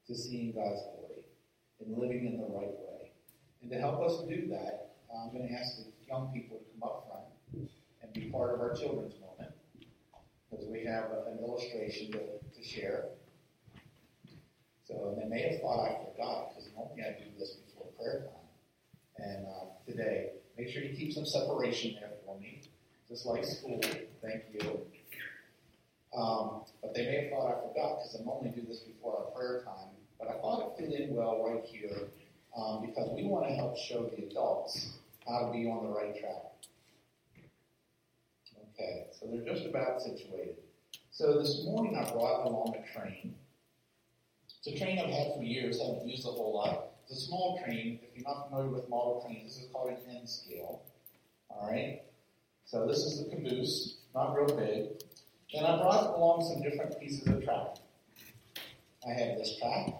to 0.07 0.15
seeing 0.15 0.53
God's 0.53 0.81
glory 0.95 1.23
and 1.79 1.97
living 1.97 2.25
in 2.25 2.37
the 2.37 2.47
right 2.47 2.71
way. 2.71 3.11
And 3.61 3.71
to 3.71 3.77
help 3.77 4.01
us 4.01 4.23
do 4.27 4.47
that, 4.49 4.95
I'm 5.13 5.31
going 5.33 5.47
to 5.47 5.53
ask 5.53 5.77
the 5.77 5.91
young 6.07 6.31
people 6.33 6.57
to 6.57 6.63
come 6.79 6.89
up 6.89 7.07
front 7.09 7.69
and 8.01 8.13
be 8.13 8.29
part 8.29 8.53
of 8.53 8.61
our 8.61 8.73
children's 8.73 9.15
moment 9.19 9.51
because 10.49 10.65
we 10.67 10.85
have 10.85 11.05
an 11.27 11.39
illustration 11.39 12.11
to, 12.11 12.19
to 12.19 12.63
share. 12.63 13.05
So 14.87 15.17
they 15.19 15.27
may 15.27 15.41
have 15.41 15.61
thought 15.61 15.83
I 15.83 15.97
forgot 16.05 16.49
because 16.49 16.69
normally 16.75 17.03
I 17.03 17.19
do 17.19 17.25
this 17.37 17.57
before 17.65 17.87
prayer 17.99 18.21
time. 18.21 18.37
And 19.17 19.45
uh, 19.47 19.65
today, 19.85 20.29
make 20.57 20.69
sure 20.69 20.83
you 20.83 20.95
keep 20.95 21.11
some 21.11 21.25
separation 21.25 21.95
there 21.99 22.11
for 22.25 22.39
me, 22.39 22.61
just 23.09 23.25
like 23.25 23.43
school. 23.43 23.81
Thank 24.21 24.43
you. 24.53 24.81
Um, 26.15 26.61
but 26.81 26.93
they 26.93 27.05
may 27.05 27.23
have 27.23 27.31
thought 27.31 27.47
I 27.47 27.67
forgot 27.67 27.99
because 27.99 28.15
I'm 28.17 28.25
normally 28.25 28.51
do 28.51 28.61
this 28.67 28.79
before 28.79 29.17
our 29.17 29.31
prayer 29.31 29.63
time. 29.65 29.96
But 30.19 30.29
I 30.29 30.33
thought 30.39 30.73
it 30.79 30.81
fit 30.81 30.99
in 30.99 31.15
well 31.15 31.43
right 31.43 31.63
here 31.63 32.09
um, 32.57 32.85
because 32.85 33.09
we 33.15 33.23
want 33.23 33.47
to 33.47 33.53
help 33.53 33.77
show 33.77 34.09
the 34.15 34.25
adults 34.25 34.97
how 35.27 35.45
to 35.45 35.51
be 35.51 35.67
on 35.67 35.83
the 35.83 35.89
right 35.89 36.17
track. 36.19 36.47
Okay, 38.73 39.07
so 39.11 39.27
they're 39.27 39.53
just 39.53 39.67
about 39.67 40.01
situated. 40.01 40.57
So 41.11 41.39
this 41.39 41.63
morning 41.65 41.97
I 41.97 42.11
brought 42.11 42.45
along 42.45 42.75
a 42.75 42.99
train. 42.99 43.35
It's 44.59 44.67
a 44.67 44.77
train 44.83 44.99
I've 44.99 45.09
had 45.09 45.35
for 45.35 45.43
years, 45.43 45.79
I 45.81 45.85
haven't 45.85 46.07
used 46.07 46.25
a 46.25 46.31
whole 46.31 46.53
lot. 46.53 46.91
It's 47.09 47.23
a 47.23 47.25
small 47.27 47.59
train. 47.63 47.99
If 48.03 48.15
you're 48.15 48.27
not 48.27 48.49
familiar 48.49 48.69
with 48.69 48.89
model 48.89 49.23
trains, 49.25 49.55
this 49.55 49.63
is 49.63 49.71
called 49.71 49.89
an 49.89 49.97
N 50.09 50.27
scale. 50.27 50.83
All 51.49 51.69
right. 51.71 52.01
So 52.65 52.85
this 52.85 52.99
is 52.99 53.23
the 53.23 53.29
caboose, 53.29 53.99
not 54.13 54.35
real 54.35 54.57
big. 54.57 55.01
And 55.53 55.65
I 55.65 55.81
brought 55.81 56.15
along 56.15 56.43
some 56.43 56.61
different 56.61 56.99
pieces 56.99 57.25
of 57.27 57.43
track. 57.43 57.77
I 59.07 59.13
have 59.13 59.37
this 59.37 59.57
track, 59.57 59.93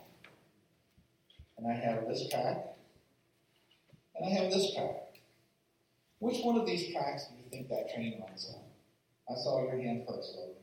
and 1.58 1.68
I 1.68 1.74
have 1.74 2.08
this 2.08 2.28
track, 2.30 2.66
and 4.16 4.26
I 4.26 4.30
have 4.30 4.52
this 4.52 4.74
track. 4.74 5.20
Which 6.20 6.44
one 6.44 6.58
of 6.58 6.66
these 6.66 6.92
tracks 6.92 7.28
do 7.28 7.36
you 7.38 7.50
think 7.50 7.70
that 7.70 7.94
train 7.94 8.22
runs 8.22 8.54
on? 8.56 8.62
I 9.30 9.38
saw 9.40 9.64
your 9.64 9.80
hand 9.80 10.04
first, 10.08 10.36
Logan. 10.36 10.56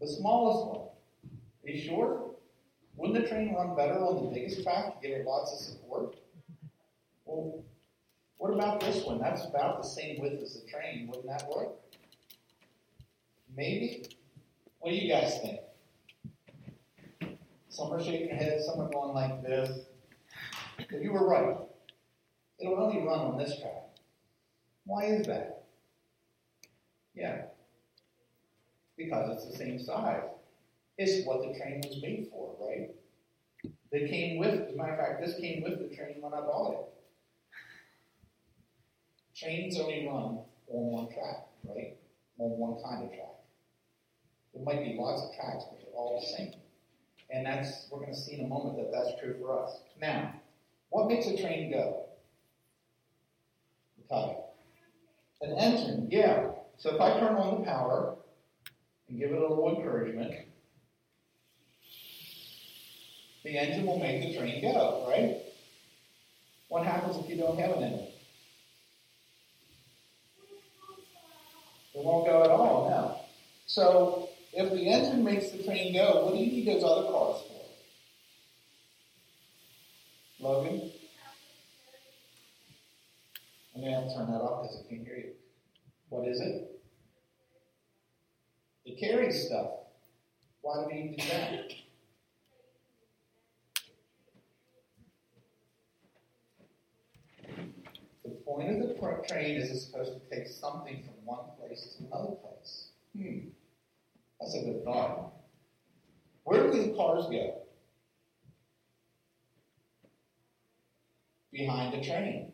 The 0.00 0.06
smallest 0.06 0.66
one. 0.66 0.88
Are 1.64 1.70
you 1.70 1.82
sure? 1.82 2.30
Wouldn't 2.96 3.22
the 3.22 3.28
train 3.28 3.54
run 3.54 3.76
better 3.76 3.98
on 3.98 4.24
the 4.24 4.30
biggest 4.30 4.62
track 4.62 5.00
to 5.00 5.06
give 5.06 5.18
it 5.18 5.26
lots 5.26 5.52
of 5.52 5.58
support? 5.58 6.16
Well, 7.24 7.62
what 8.38 8.52
about 8.52 8.80
this 8.80 9.04
one? 9.04 9.18
That's 9.18 9.44
about 9.44 9.82
the 9.82 9.88
same 9.88 10.20
width 10.20 10.42
as 10.42 10.54
the 10.54 10.70
train. 10.70 11.06
Wouldn't 11.06 11.26
that 11.26 11.48
work? 11.48 11.68
Maybe? 13.54 14.06
What 14.78 14.90
do 14.90 14.96
you 14.96 15.12
guys 15.12 15.38
think? 15.40 15.60
Some 17.70 17.92
are 17.92 18.02
shaking 18.02 18.26
their 18.26 18.36
heads, 18.36 18.66
some 18.66 18.80
are 18.80 18.90
going 18.90 19.14
like 19.14 19.42
this. 19.42 19.86
If 20.78 21.02
you 21.02 21.12
were 21.12 21.26
right, 21.26 21.56
it'll 22.58 22.82
only 22.82 23.06
run 23.06 23.20
on 23.20 23.38
this 23.38 23.60
track. 23.60 23.90
Why 24.84 25.04
is 25.04 25.26
that? 25.28 25.66
Yeah. 27.14 27.42
Because 28.96 29.36
it's 29.36 29.52
the 29.52 29.56
same 29.56 29.78
size. 29.78 30.24
It's 30.98 31.24
what 31.24 31.42
the 31.42 31.58
train 31.58 31.80
was 31.86 32.02
made 32.02 32.26
for, 32.30 32.56
right? 32.60 32.90
They 33.92 34.08
came 34.08 34.38
with, 34.38 34.68
as 34.68 34.74
a 34.74 34.76
matter 34.76 34.92
of 34.92 34.98
fact, 34.98 35.24
this 35.24 35.38
came 35.40 35.62
with 35.62 35.78
the 35.78 35.94
train 35.94 36.16
when 36.20 36.34
I 36.34 36.40
bought 36.40 36.72
it. 36.72 36.80
Trains 39.36 39.78
only 39.78 40.08
run 40.08 40.16
on 40.16 40.46
one 40.66 41.06
track, 41.06 41.46
right? 41.64 41.96
On 42.38 42.50
one 42.58 42.82
kind 42.82 43.04
of 43.04 43.10
track. 43.10 43.36
There 44.54 44.64
might 44.64 44.84
be 44.84 44.96
lots 44.98 45.22
of 45.22 45.36
tracks, 45.36 45.64
but 45.70 45.78
they're 45.80 45.94
all 45.94 46.20
the 46.20 46.36
same. 46.36 46.59
And 47.32 47.46
that's, 47.46 47.86
we're 47.90 48.00
going 48.00 48.12
to 48.12 48.18
see 48.18 48.38
in 48.38 48.46
a 48.46 48.48
moment 48.48 48.76
that 48.76 48.90
that's 48.92 49.20
true 49.20 49.36
for 49.40 49.62
us. 49.62 49.80
Now, 50.00 50.34
what 50.90 51.08
makes 51.08 51.26
a 51.26 51.36
train 51.36 51.70
go? 51.70 52.06
Okay. 54.10 54.36
An 55.42 55.58
engine, 55.58 56.08
yeah. 56.10 56.50
So 56.78 56.94
if 56.94 57.00
I 57.00 57.20
turn 57.20 57.36
on 57.36 57.60
the 57.60 57.64
power 57.64 58.16
and 59.08 59.18
give 59.18 59.30
it 59.30 59.38
a 59.38 59.40
little 59.40 59.76
encouragement, 59.76 60.34
the 63.44 63.56
engine 63.56 63.86
will 63.86 63.98
make 63.98 64.22
the 64.22 64.36
train 64.36 64.60
go, 64.62 65.06
right? 65.08 65.36
What 66.68 66.84
happens 66.84 67.16
if 67.16 67.28
you 67.28 67.36
don't 67.36 67.58
have 67.58 67.76
an 67.76 67.84
engine? 67.84 68.08
It 71.94 72.04
won't 72.04 72.26
go 72.26 72.42
at 72.44 72.50
all, 72.50 72.88
no. 72.90 73.20
So 73.66 74.29
if 74.52 74.70
the 74.72 74.88
engine 74.88 75.24
makes 75.24 75.50
the 75.50 75.62
train 75.62 75.94
go, 75.94 76.24
what 76.24 76.34
do 76.34 76.40
you 76.40 76.50
need 76.50 76.66
those 76.66 76.82
other 76.82 77.08
cars 77.10 77.42
for? 77.48 77.60
Logan? 80.42 80.90
I'm 83.74 83.80
going 83.82 83.92
to 83.92 84.00
have 84.00 84.08
to 84.08 84.14
turn 84.14 84.26
that 84.32 84.40
off 84.40 84.62
because 84.62 84.84
I 84.84 84.88
can't 84.88 85.06
hear 85.06 85.16
you. 85.16 85.32
What 86.08 86.26
is 86.26 86.40
it? 86.40 86.80
It 88.84 88.98
carries 88.98 89.46
stuff. 89.46 89.70
Why 90.62 90.82
do 90.82 90.88
we 90.88 91.02
need 91.02 91.20
that? 91.30 91.70
The 98.24 98.30
point 98.44 98.70
of 98.70 98.88
the 98.88 98.94
train 99.28 99.56
is 99.56 99.70
it's 99.70 99.86
supposed 99.86 100.12
to 100.12 100.36
take 100.36 100.48
something 100.48 101.02
from 101.04 101.14
one 101.24 101.44
place 101.58 101.96
to 101.98 102.06
another 102.06 102.34
place. 102.34 102.88
Hmm. 103.16 103.50
That's 104.40 104.54
a 104.54 104.60
good 104.60 104.84
thought. 104.84 105.32
Where 106.44 106.70
do 106.70 106.82
the 106.82 106.94
cars 106.96 107.26
go? 107.30 107.60
behind 111.52 111.92
the 111.92 112.06
train. 112.06 112.52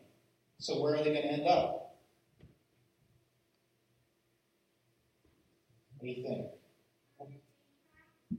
So 0.59 0.81
where 0.81 0.95
are 0.95 1.03
they 1.03 1.11
going 1.13 1.23
to 1.23 1.25
end 1.25 1.47
up? 1.47 1.95
What 5.97 6.07
do 6.07 6.07
you 6.07 6.23
think? 6.23 6.45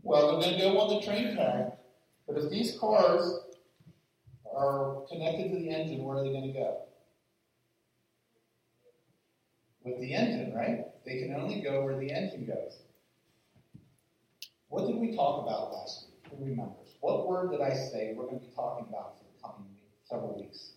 Well, 0.02 0.40
they're 0.40 0.50
going 0.50 0.58
to 0.58 0.61
go 0.61 0.80
on 0.80 1.00
the 1.00 1.06
train 1.06 1.34
track, 1.34 1.78
but 2.26 2.37
if 2.38 2.50
these 2.50 2.78
cars 2.78 3.40
are 4.54 5.02
connected 5.08 5.50
to 5.50 5.58
the 5.58 5.70
engine, 5.70 6.02
where 6.02 6.18
are 6.18 6.24
they 6.24 6.30
going 6.30 6.52
to 6.52 6.58
go? 6.58 6.82
With 9.84 10.00
the 10.00 10.14
engine, 10.14 10.54
right? 10.54 10.87
They 11.04 11.18
can 11.18 11.34
only 11.34 11.61
go 11.61 11.84
where 11.84 11.98
the 11.98 12.11
engine 12.11 12.46
goes. 12.46 12.78
What 14.68 14.87
did 14.87 14.96
we 14.96 15.16
talk 15.16 15.42
about 15.42 15.72
last 15.72 16.09
week? 16.09 16.33
Who 16.38 16.44
remembers? 16.44 16.96
What 17.00 17.26
word 17.26 17.50
did 17.52 17.61
I 17.61 17.74
say 17.74 18.14
we're 18.16 18.26
going 18.26 18.40
to 18.40 18.46
be 18.46 18.52
talking 18.54 18.87
about 18.88 19.16
for 19.18 19.24
the 19.24 19.42
coming 19.42 19.68
week, 19.70 19.90
several 20.04 20.37
weeks? 20.38 20.72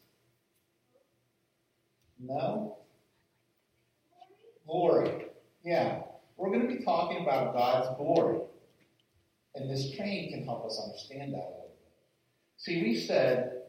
No? 2.19 2.77
Glory. 4.65 5.25
Yeah. 5.63 6.03
We're 6.37 6.49
going 6.49 6.67
to 6.67 6.73
be 6.73 6.83
talking 6.83 7.21
about 7.21 7.53
God's 7.53 7.97
glory. 7.97 8.39
And 9.55 9.69
this 9.69 9.95
train 9.97 10.31
can 10.31 10.45
help 10.45 10.65
us 10.65 10.79
understand 10.81 11.33
that 11.33 11.37
a 11.37 11.51
little 11.51 11.69
bit. 11.69 11.91
See, 12.57 12.81
we 12.81 12.95
said 12.95 13.63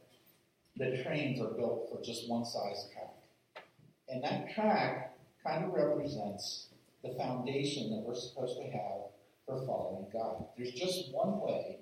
that 0.77 1.03
trains 1.05 1.41
are 1.41 1.51
built 1.55 1.89
for 1.91 2.01
just 2.03 2.29
one 2.29 2.45
size 2.45 2.89
track. 2.93 3.65
And 4.09 4.23
that 4.23 4.55
track 4.55 5.17
kind 5.45 5.65
of 5.65 5.73
represents 5.73 6.69
the 7.03 7.15
foundation 7.19 7.91
that 7.91 8.05
we're 8.07 8.15
supposed 8.15 8.57
to 8.59 8.71
have 8.71 9.12
for 9.53 9.67
following 9.67 10.07
God. 10.13 10.47
There's 10.57 10.73
just 10.73 11.13
one 11.13 11.41
way 11.41 11.79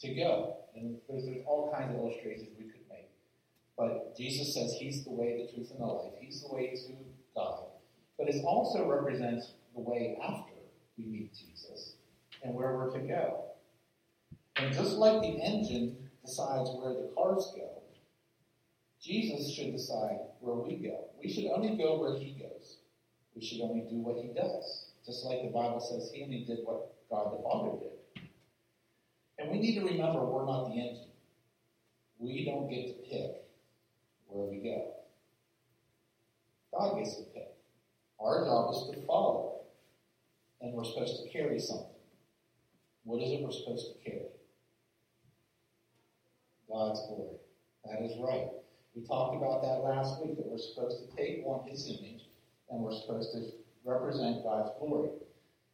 to 0.00 0.14
go. 0.14 0.56
And 0.74 0.96
there's, 1.08 1.24
there's 1.24 1.44
all 1.46 1.72
kinds 1.72 1.94
of 1.94 2.00
illustrations 2.00 2.48
we 2.58 2.64
could 2.66 2.86
make. 2.88 3.10
But 3.76 4.16
Jesus 4.16 4.54
says 4.54 4.76
He's 4.78 5.04
the 5.04 5.10
way, 5.10 5.46
the 5.46 5.52
truth, 5.52 5.70
and 5.70 5.80
the 5.80 5.86
life. 5.86 6.12
He's 6.20 6.42
the 6.42 6.54
way 6.54 6.74
to 6.74 6.92
God. 7.34 7.64
But 8.18 8.28
it 8.28 8.44
also 8.44 8.88
represents 8.88 9.52
the 9.74 9.80
way 9.80 10.16
after 10.22 10.54
we 10.96 11.04
meet 11.04 11.32
Jesus 11.34 11.94
and 12.42 12.54
where 12.54 12.74
we're 12.76 12.90
to 12.92 13.00
go. 13.00 13.44
And 14.56 14.74
just 14.74 14.92
like 14.92 15.20
the 15.20 15.38
engine 15.42 15.96
decides 16.24 16.70
where 16.70 16.94
the 16.94 17.10
cars 17.14 17.52
go, 17.56 17.82
Jesus 19.02 19.54
should 19.54 19.72
decide 19.72 20.18
where 20.40 20.56
we 20.56 20.76
go. 20.76 21.08
We 21.22 21.30
should 21.30 21.46
only 21.46 21.76
go 21.76 22.00
where 22.00 22.18
He 22.18 22.32
goes. 22.32 22.78
We 23.34 23.44
should 23.44 23.60
only 23.60 23.82
do 23.88 23.96
what 23.96 24.16
He 24.22 24.32
does. 24.32 24.86
Just 25.06 25.24
like 25.24 25.38
the 25.42 25.52
Bible 25.54 25.78
says, 25.78 26.10
He 26.12 26.24
only 26.24 26.44
did 26.44 26.58
what 26.64 26.92
God 27.08 27.32
the 27.32 27.42
Father 27.48 27.78
did. 27.78 28.28
And 29.38 29.50
we 29.52 29.60
need 29.60 29.78
to 29.78 29.84
remember 29.84 30.24
we're 30.24 30.46
not 30.46 30.66
the 30.66 30.72
engine. 30.72 31.12
We 32.18 32.44
don't 32.44 32.68
get 32.68 32.88
to 32.88 32.94
pick 33.08 33.44
where 34.26 34.46
we 34.50 34.56
go. 34.56 34.94
God 36.76 36.98
gets 36.98 37.14
to 37.16 37.22
pick. 37.32 37.54
Our 38.18 38.44
job 38.44 38.74
is 38.74 38.90
to 38.90 39.06
follow. 39.06 39.60
And 40.60 40.72
we're 40.72 40.84
supposed 40.84 41.22
to 41.22 41.28
carry 41.30 41.60
something. 41.60 41.86
What 43.04 43.22
is 43.22 43.30
it 43.30 43.42
we're 43.42 43.52
supposed 43.52 43.86
to 43.86 44.10
carry? 44.10 44.26
God's 46.68 47.00
glory. 47.06 47.36
That 47.84 48.02
is 48.02 48.16
right. 48.18 48.46
We 48.94 49.02
talked 49.06 49.36
about 49.36 49.62
that 49.62 49.84
last 49.84 50.20
week, 50.20 50.36
that 50.36 50.46
we're 50.46 50.58
supposed 50.58 50.98
to 50.98 51.16
take 51.16 51.44
on 51.44 51.68
His 51.68 51.86
image 51.86 52.24
and 52.70 52.80
we're 52.80 52.92
supposed 52.92 53.30
to 53.32 53.65
represent 53.86 54.42
God's 54.42 54.70
glory. 54.80 55.10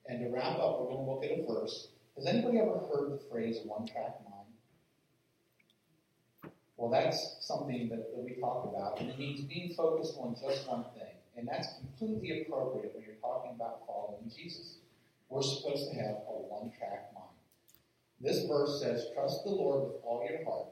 And 0.07 0.21
to 0.21 0.31
wrap 0.31 0.59
up, 0.59 0.81
we're 0.81 0.95
going 0.95 1.05
to 1.05 1.11
look 1.11 1.25
at 1.25 1.31
a 1.33 1.47
verse. 1.47 1.89
Has 2.17 2.27
anybody 2.27 2.59
ever 2.59 2.79
heard 2.93 3.13
the 3.13 3.21
phrase 3.31 3.59
one 3.65 3.87
track 3.87 4.21
mind? 4.29 4.43
Well, 6.77 6.91
that's 6.91 7.37
something 7.41 7.89
that, 7.89 8.13
that 8.13 8.23
we 8.23 8.41
talk 8.41 8.69
about, 8.69 9.01
and 9.01 9.09
it 9.09 9.19
means 9.19 9.43
being 9.43 9.73
focused 9.75 10.17
on 10.19 10.35
just 10.35 10.69
one 10.69 10.85
thing. 10.95 11.15
And 11.37 11.49
that's 11.49 11.69
completely 11.79 12.43
appropriate 12.43 12.93
when 12.95 13.05
you're 13.05 13.23
talking 13.23 13.53
about 13.55 13.87
following 13.87 14.31
Jesus. 14.37 14.79
We're 15.29 15.43
supposed 15.43 15.91
to 15.91 15.97
have 15.97 16.17
a 16.29 16.35
one 16.51 16.73
track 16.77 17.09
mind. 17.15 17.33
This 18.21 18.45
verse 18.47 18.83
says, 18.83 19.07
Trust 19.15 19.45
the 19.45 19.51
Lord 19.51 19.85
with 19.85 20.03
all 20.05 20.27
your 20.29 20.45
heart. 20.45 20.69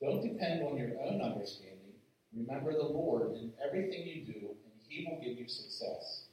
Don't 0.00 0.22
depend 0.22 0.62
on 0.62 0.78
your 0.78 0.92
own 1.04 1.20
understanding. 1.20 1.92
Remember 2.34 2.72
the 2.72 2.88
Lord 2.88 3.36
in 3.36 3.52
everything 3.66 4.06
you 4.06 4.24
do, 4.24 4.40
and 4.48 4.72
He 4.88 5.06
will 5.06 5.20
give 5.20 5.36
you 5.38 5.46
success. 5.46 6.29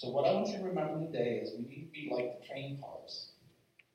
So, 0.00 0.08
what 0.08 0.26
I 0.26 0.32
want 0.32 0.48
you 0.48 0.56
to 0.56 0.64
remember 0.64 1.04
today 1.04 1.42
is 1.44 1.52
we 1.58 1.68
need 1.68 1.84
to 1.84 1.92
be 1.92 2.08
like 2.10 2.40
the 2.40 2.46
train 2.48 2.80
cars. 2.80 3.32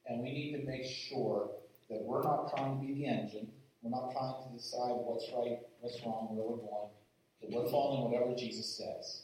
And 0.05 0.21
we 0.21 0.29
need 0.29 0.51
to 0.51 0.63
make 0.63 0.85
sure 0.85 1.49
that 1.89 2.03
we're 2.03 2.21
not 2.21 2.55
trying 2.55 2.77
to 2.79 2.85
be 2.85 2.93
the 2.93 3.07
engine. 3.07 3.49
We're 3.81 3.89
not 3.89 4.11
trying 4.13 4.35
to 4.45 4.55
decide 4.55 4.93
what's 5.01 5.25
right, 5.33 5.57
what's 5.79 5.97
wrong, 6.05 6.27
where 6.29 6.45
we're 6.45 6.61
going. 6.61 6.93
That 7.41 7.49
we're 7.49 7.71
following 7.71 8.11
whatever 8.11 8.37
Jesus 8.37 8.77
says. 8.77 9.23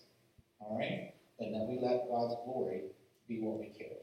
All 0.59 0.75
right? 0.75 1.13
And 1.37 1.53
then 1.53 1.67
we 1.69 1.77
let 1.77 2.09
God's 2.09 2.33
glory 2.45 2.89
be 3.27 3.37
what 3.41 3.59
we 3.59 3.67
carry. 3.77 4.01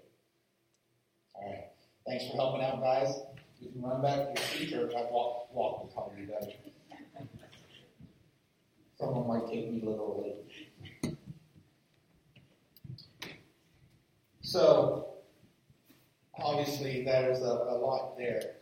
All 1.34 1.50
right. 1.50 1.74
Thanks 2.06 2.30
for 2.30 2.36
helping 2.36 2.62
out, 2.62 2.80
guys. 2.80 3.12
You 3.58 3.72
can 3.72 3.82
run 3.82 4.02
back 4.02 4.36
to 4.36 4.64
your 4.64 4.86
if 4.86 4.94
I 4.94 5.02
walk, 5.10 5.52
walk 5.52 5.82
would 5.82 5.92
probably 5.92 6.26
be 6.26 6.30
better. 6.30 6.52
Someone 9.00 9.26
might 9.26 9.50
take 9.50 9.68
me 9.68 9.82
literally. 9.82 10.34
So, 14.48 15.08
obviously, 16.38 17.04
there's 17.04 17.40
a, 17.40 17.66
a 17.68 17.76
lot 17.76 18.16
there 18.16 18.54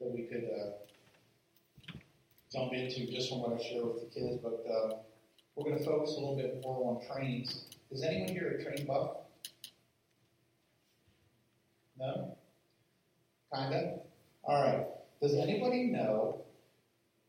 that 0.00 0.10
we 0.10 0.22
could 0.22 0.48
uh, 0.48 1.98
jump 2.50 2.72
into 2.72 3.04
just 3.12 3.28
from 3.28 3.40
what 3.42 3.60
I 3.60 3.62
shared 3.62 3.84
with 3.84 4.00
the 4.00 4.06
kids, 4.06 4.38
but 4.42 4.64
uh, 4.66 4.94
we're 5.54 5.64
going 5.64 5.76
to 5.76 5.84
focus 5.84 6.12
a 6.16 6.20
little 6.20 6.36
bit 6.36 6.62
more 6.64 6.90
on 6.90 7.06
trains. 7.06 7.66
Is 7.90 8.02
anyone 8.02 8.30
here 8.30 8.58
a 8.58 8.64
train 8.64 8.86
buff? 8.86 9.10
No? 11.98 12.38
Kinda? 13.54 13.98
Alright. 14.42 14.86
Does 15.20 15.34
anybody 15.34 15.88
know 15.88 16.40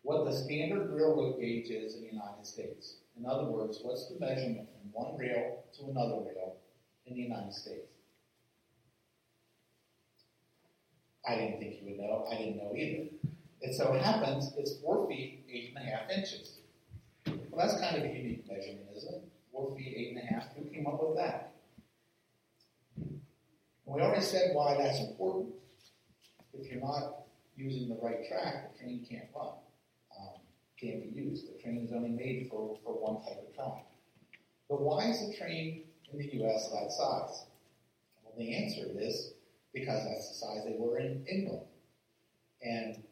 what 0.04 0.24
the 0.24 0.32
standard 0.32 0.94
railroad 0.94 1.42
gauge 1.42 1.72
is 1.72 1.96
in 1.96 2.04
the 2.04 2.08
United 2.08 2.46
States? 2.46 3.00
In 3.20 3.26
other 3.26 3.44
words, 3.44 3.80
what's 3.82 4.08
the 4.08 4.18
measurement 4.18 4.70
from 4.72 4.94
one 4.94 5.18
rail 5.18 5.62
to 5.78 5.90
another 5.90 6.22
rail 6.22 6.56
in 7.06 7.16
the 7.16 7.22
United 7.22 7.54
States? 7.54 7.88
I 11.28 11.36
didn't 11.36 11.60
think 11.60 11.82
you 11.82 11.90
would 11.90 12.00
know. 12.00 12.26
I 12.32 12.38
didn't 12.38 12.58
know 12.58 12.74
either. 12.76 13.10
It 13.62 13.76
so 13.76 13.94
it 13.94 14.02
happens 14.02 14.54
it's 14.58 14.78
four 14.78 15.08
feet, 15.08 15.46
eight 15.52 15.74
and 15.76 15.86
a 15.86 15.92
half 15.92 16.10
inches. 16.10 16.60
Well, 17.28 17.68
that's 17.68 17.80
kind 17.80 17.98
of 17.98 18.04
a 18.04 18.08
unique 18.08 18.46
measurement, 18.48 18.88
isn't 18.96 19.14
it? 19.14 19.24
Four 19.52 19.76
feet, 19.76 19.94
eight 19.96 20.16
and 20.16 20.24
a 20.24 20.34
half. 20.34 20.56
Who 20.56 20.66
came 20.70 20.88
up 20.88 21.00
with 21.02 21.18
that? 21.18 21.54
We 23.86 24.02
already 24.02 24.22
said 24.22 24.52
why 24.54 24.78
that's 24.78 25.00
important. 25.00 25.56
If 26.54 26.72
you're 26.72 26.82
not 26.82 27.26
using 27.58 27.90
the 27.90 27.98
right 28.02 28.28
track, 28.28 28.72
the 28.72 28.80
train 28.80 29.06
can't 29.10 29.26
run, 29.36 29.54
um, 30.18 30.42
can't 30.80 31.02
be 31.04 31.20
used. 31.20 31.48
The 31.48 31.62
train 31.62 31.86
is 31.86 31.92
only 31.92 32.10
made 32.10 32.48
for, 32.50 32.78
for 32.84 32.94
one 32.94 33.22
type 33.24 33.44
of 33.48 33.54
track. 33.56 33.86
But 34.70 34.82
why 34.82 35.10
is 35.10 35.28
the 35.28 35.36
train 35.36 35.86
in 36.12 36.20
the 36.20 36.34
U.S. 36.36 36.70
that 36.70 36.92
size? 36.92 37.46
Well, 38.24 38.34
the 38.38 38.56
answer 38.56 38.86
is 38.98 39.34
because 39.74 40.04
that's 40.04 40.30
the 40.30 40.36
size 40.36 40.66
they 40.66 40.76
were 40.78 40.98
in 41.00 41.24
England. 41.28 41.66
And 42.62 43.04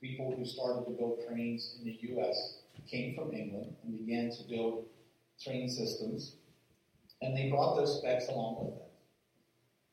people 0.00 0.34
who 0.36 0.44
started 0.44 0.84
to 0.86 0.92
build 0.92 1.18
trains 1.26 1.76
in 1.78 1.86
the 1.86 1.98
U.S. 2.14 2.58
came 2.90 3.14
from 3.14 3.32
England 3.32 3.74
and 3.82 3.98
began 3.98 4.30
to 4.30 4.42
build 4.48 4.86
train 5.42 5.68
systems, 5.68 6.34
and 7.22 7.36
they 7.36 7.48
brought 7.48 7.76
those 7.76 7.98
specs 7.98 8.28
along 8.28 8.56
with 8.60 8.74
them. 8.74 8.82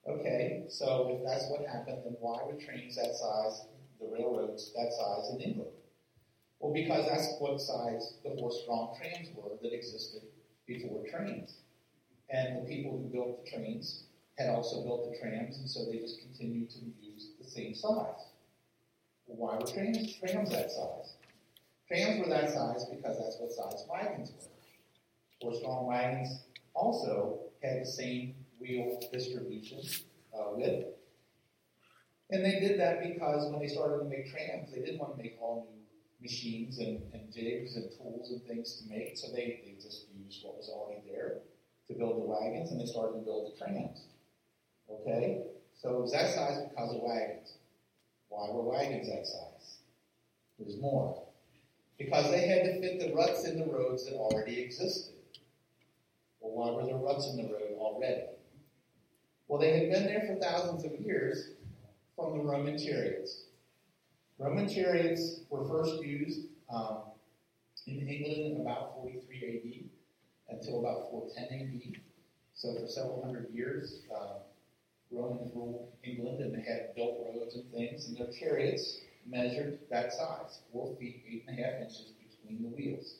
Okay, 0.07 0.63
so 0.69 1.09
if 1.11 1.23
that's 1.25 1.49
what 1.49 1.67
happened, 1.67 1.99
then 2.03 2.15
why 2.19 2.37
were 2.45 2.57
trains 2.59 2.95
that 2.95 3.13
size, 3.13 3.65
the 3.99 4.07
railroads 4.11 4.71
that 4.75 4.91
size 4.93 5.33
in 5.33 5.41
England? 5.41 5.71
Well, 6.59 6.73
because 6.73 7.05
that's 7.05 7.35
what 7.39 7.59
size 7.59 8.15
the 8.23 8.31
horse-drawn 8.31 8.95
trams 8.97 9.29
were 9.35 9.57
that 9.61 9.73
existed 9.73 10.21
before 10.65 11.03
trains. 11.09 11.57
And 12.29 12.57
the 12.57 12.69
people 12.69 12.91
who 12.91 13.09
built 13.09 13.45
the 13.45 13.51
trains 13.51 14.03
had 14.37 14.49
also 14.49 14.83
built 14.83 15.11
the 15.11 15.17
trams, 15.17 15.57
and 15.57 15.69
so 15.69 15.85
they 15.85 15.97
just 15.99 16.19
continued 16.19 16.69
to 16.71 16.79
use 17.01 17.29
the 17.39 17.49
same 17.49 17.73
size. 17.73 18.27
Why 19.25 19.55
were 19.55 19.65
trains, 19.65 20.15
trams 20.15 20.49
that 20.51 20.71
size? 20.71 21.15
Trams 21.87 22.19
were 22.19 22.29
that 22.29 22.49
size 22.49 22.85
because 22.85 23.17
that's 23.17 23.37
what 23.39 23.51
size 23.51 23.85
wagons 23.89 24.31
were. 24.31 24.47
Horse-drawn 25.41 25.85
wagons 25.85 26.43
also 26.73 27.39
had 27.63 27.81
the 27.81 27.85
same 27.85 28.35
wheel 28.59 28.99
distribution 29.11 29.79
uh, 30.37 30.51
width. 30.51 30.87
And 32.29 32.43
they 32.43 32.59
did 32.59 32.79
that 32.79 33.01
because 33.01 33.49
when 33.51 33.61
they 33.61 33.67
started 33.67 33.99
to 33.99 34.05
make 34.05 34.29
trams, 34.29 34.71
they 34.71 34.79
didn't 34.79 34.99
want 34.99 35.15
to 35.15 35.23
make 35.23 35.37
all 35.39 35.67
new 35.71 35.81
machines 36.21 36.79
and, 36.79 37.01
and 37.13 37.31
jigs 37.33 37.75
and 37.75 37.89
tools 37.97 38.31
and 38.31 38.43
things 38.43 38.81
to 38.81 38.89
make, 38.89 39.17
so 39.17 39.27
they, 39.31 39.61
they 39.65 39.75
just 39.81 40.07
used 40.13 40.43
what 40.43 40.57
was 40.57 40.69
already 40.69 41.01
there 41.09 41.39
to 41.87 41.93
build 41.93 42.17
the 42.17 42.25
wagons, 42.25 42.71
and 42.71 42.81
they 42.81 42.85
started 42.85 43.19
to 43.19 43.25
build 43.25 43.51
the 43.51 43.57
trams. 43.57 44.07
Okay? 44.89 45.43
So 45.81 45.97
it 45.97 46.01
was 46.01 46.11
that 46.11 46.33
size 46.33 46.63
because 46.69 46.95
of 46.95 47.01
wagons. 47.01 47.57
Why 48.29 48.49
were 48.51 48.63
wagons 48.63 49.07
that 49.07 49.25
size? 49.25 49.77
There's 50.59 50.79
more. 50.79 51.23
Because 51.97 52.29
they 52.31 52.47
had 52.47 52.63
to 52.65 52.81
fit 52.81 52.99
the 52.99 53.13
ruts 53.13 53.45
in 53.45 53.59
the 53.59 53.65
roads 53.65 54.05
that 54.05 54.15
already 54.15 54.59
existed. 54.61 55.15
Well, 56.39 56.53
why 56.53 56.75
were 56.75 56.85
there 56.85 56.97
ruts 56.97 57.27
in 57.27 57.37
the 57.37 57.43
road 57.43 57.77
already? 57.77 58.23
Well, 59.47 59.59
they 59.59 59.79
had 59.79 59.91
been 59.91 60.05
there 60.05 60.25
for 60.27 60.35
thousands 60.41 60.83
of 60.85 60.99
years 60.99 61.51
from 62.15 62.37
the 62.37 62.43
Roman 62.43 62.77
chariots. 62.77 63.45
Roman 64.37 64.67
chariots 64.67 65.41
were 65.49 65.67
first 65.67 66.01
used 66.03 66.47
um, 66.69 66.99
in 67.87 68.07
England 68.07 68.61
about 68.61 68.95
43 68.95 69.83
AD 69.83 69.96
until 70.49 70.79
about 70.79 71.09
410 71.11 71.59
AD. 71.59 72.01
So 72.53 72.73
for 72.73 72.87
several 72.87 73.23
hundred 73.23 73.49
years, 73.53 74.01
uh, 74.13 74.39
Romans 75.11 75.51
ruled 75.55 75.91
England 76.03 76.41
and 76.41 76.53
they 76.53 76.61
had 76.61 76.95
built 76.95 77.19
roads 77.25 77.55
and 77.55 77.71
things, 77.71 78.07
and 78.07 78.17
their 78.17 78.31
chariots 78.31 78.99
measured 79.25 79.79
that 79.89 80.11
size, 80.13 80.61
four 80.71 80.95
feet, 80.97 81.23
eight 81.29 81.45
and 81.47 81.59
a 81.59 81.63
half 81.63 81.81
inches 81.81 82.13
between 82.17 82.63
the 82.63 82.69
wheels. 82.75 83.17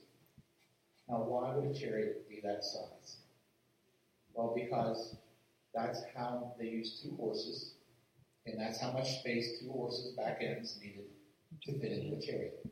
Now, 1.08 1.24
why 1.24 1.56
would 1.56 1.76
a 1.76 1.80
chariot 1.80 2.28
be 2.28 2.42
that 2.44 2.64
size? 2.64 3.18
Well, 4.34 4.54
because 4.56 5.16
that's 5.74 6.02
how 6.16 6.54
they 6.60 6.66
used 6.66 7.02
two 7.02 7.16
horses, 7.16 7.76
and 8.46 8.60
that's 8.60 8.80
how 8.82 8.92
much 8.92 9.20
space 9.20 9.60
two 9.60 9.72
horses' 9.72 10.16
back 10.16 10.42
ends 10.42 10.78
needed 10.82 11.06
to 11.64 11.80
fit 11.80 11.92
into 11.92 12.18
a 12.18 12.22
chariot. 12.22 12.66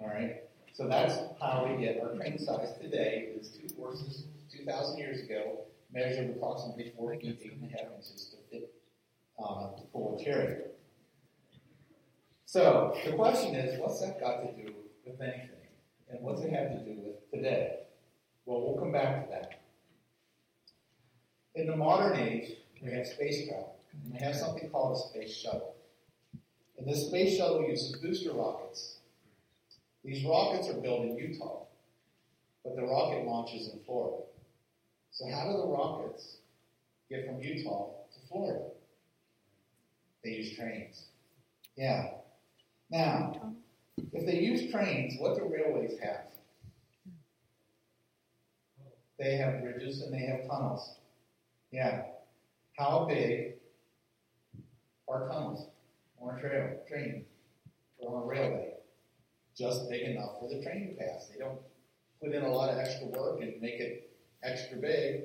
All 0.00 0.08
right? 0.08 0.49
So 0.72 0.88
that's 0.88 1.14
how 1.40 1.66
we 1.68 1.84
get 1.84 2.00
our 2.00 2.14
train 2.14 2.38
size 2.38 2.76
today 2.80 3.28
is 3.38 3.50
two 3.50 3.74
horses 3.76 4.24
2,000 4.56 4.98
years 4.98 5.20
ago 5.20 5.64
measured 5.92 6.30
approximately 6.30 6.92
four 6.96 7.14
feet, 7.16 7.38
eight 7.42 7.52
and 7.60 7.64
a 7.64 7.76
half 7.76 7.88
to 8.00 8.36
fit 8.50 8.72
uh, 9.38 9.68
a 9.74 10.24
chariot. 10.24 10.78
So 12.46 12.96
the 13.04 13.12
question 13.12 13.54
is, 13.54 13.78
what's 13.80 14.00
that 14.00 14.20
got 14.20 14.40
to 14.42 14.52
do 14.62 14.72
with 15.06 15.20
anything? 15.20 15.50
And 16.10 16.20
what's 16.22 16.42
it 16.42 16.52
have 16.52 16.70
to 16.70 16.84
do 16.84 17.00
with 17.00 17.30
today? 17.32 17.80
Well, 18.44 18.60
we'll 18.62 18.78
come 18.78 18.92
back 18.92 19.24
to 19.24 19.30
that. 19.30 19.60
In 21.54 21.66
the 21.66 21.76
modern 21.76 22.18
age, 22.18 22.56
we 22.82 22.90
have 22.92 23.06
space 23.06 23.46
travel. 23.46 23.76
We 24.10 24.18
have 24.18 24.34
something 24.34 24.68
called 24.70 24.96
a 24.96 25.00
space 25.00 25.36
shuttle. 25.36 25.76
And 26.78 26.88
this 26.88 27.06
space 27.06 27.36
shuttle 27.36 27.62
uses 27.68 27.96
booster 27.96 28.32
rockets. 28.32 28.99
These 30.04 30.24
rockets 30.24 30.68
are 30.68 30.80
built 30.80 31.02
in 31.02 31.16
Utah, 31.16 31.64
but 32.64 32.76
the 32.76 32.82
rocket 32.82 33.26
launches 33.26 33.68
in 33.72 33.80
Florida. 33.84 34.24
So 35.10 35.26
how 35.30 35.50
do 35.50 35.58
the 35.58 35.66
rockets 35.66 36.38
get 37.10 37.26
from 37.26 37.42
Utah 37.42 37.90
to 38.12 38.28
Florida? 38.28 38.64
They 40.24 40.30
use 40.30 40.56
trains. 40.56 41.08
Yeah. 41.76 42.12
Now, 42.90 43.54
if 44.12 44.26
they 44.26 44.40
use 44.40 44.70
trains, 44.70 45.14
what 45.18 45.36
do 45.36 45.52
railways 45.52 45.98
have? 46.02 46.26
They 49.18 49.36
have 49.36 49.60
bridges 49.60 50.00
and 50.00 50.14
they 50.14 50.26
have 50.26 50.48
tunnels. 50.48 50.96
Yeah. 51.70 52.02
How 52.78 53.04
big 53.06 53.56
are 55.08 55.28
tunnels 55.28 55.66
on 56.20 56.36
a 56.36 56.40
trail, 56.40 56.78
train 56.88 57.24
or 57.98 58.16
on 58.16 58.22
a 58.22 58.26
railway? 58.26 58.79
Just 59.60 59.90
big 59.90 60.08
enough 60.08 60.40
for 60.40 60.48
the 60.48 60.62
train 60.62 60.88
to 60.88 60.94
pass. 60.94 61.26
They 61.26 61.38
don't 61.38 61.58
put 62.18 62.32
in 62.32 62.42
a 62.42 62.48
lot 62.48 62.70
of 62.70 62.78
extra 62.78 63.08
work 63.08 63.42
and 63.42 63.60
make 63.60 63.78
it 63.78 64.10
extra 64.42 64.78
big. 64.78 65.24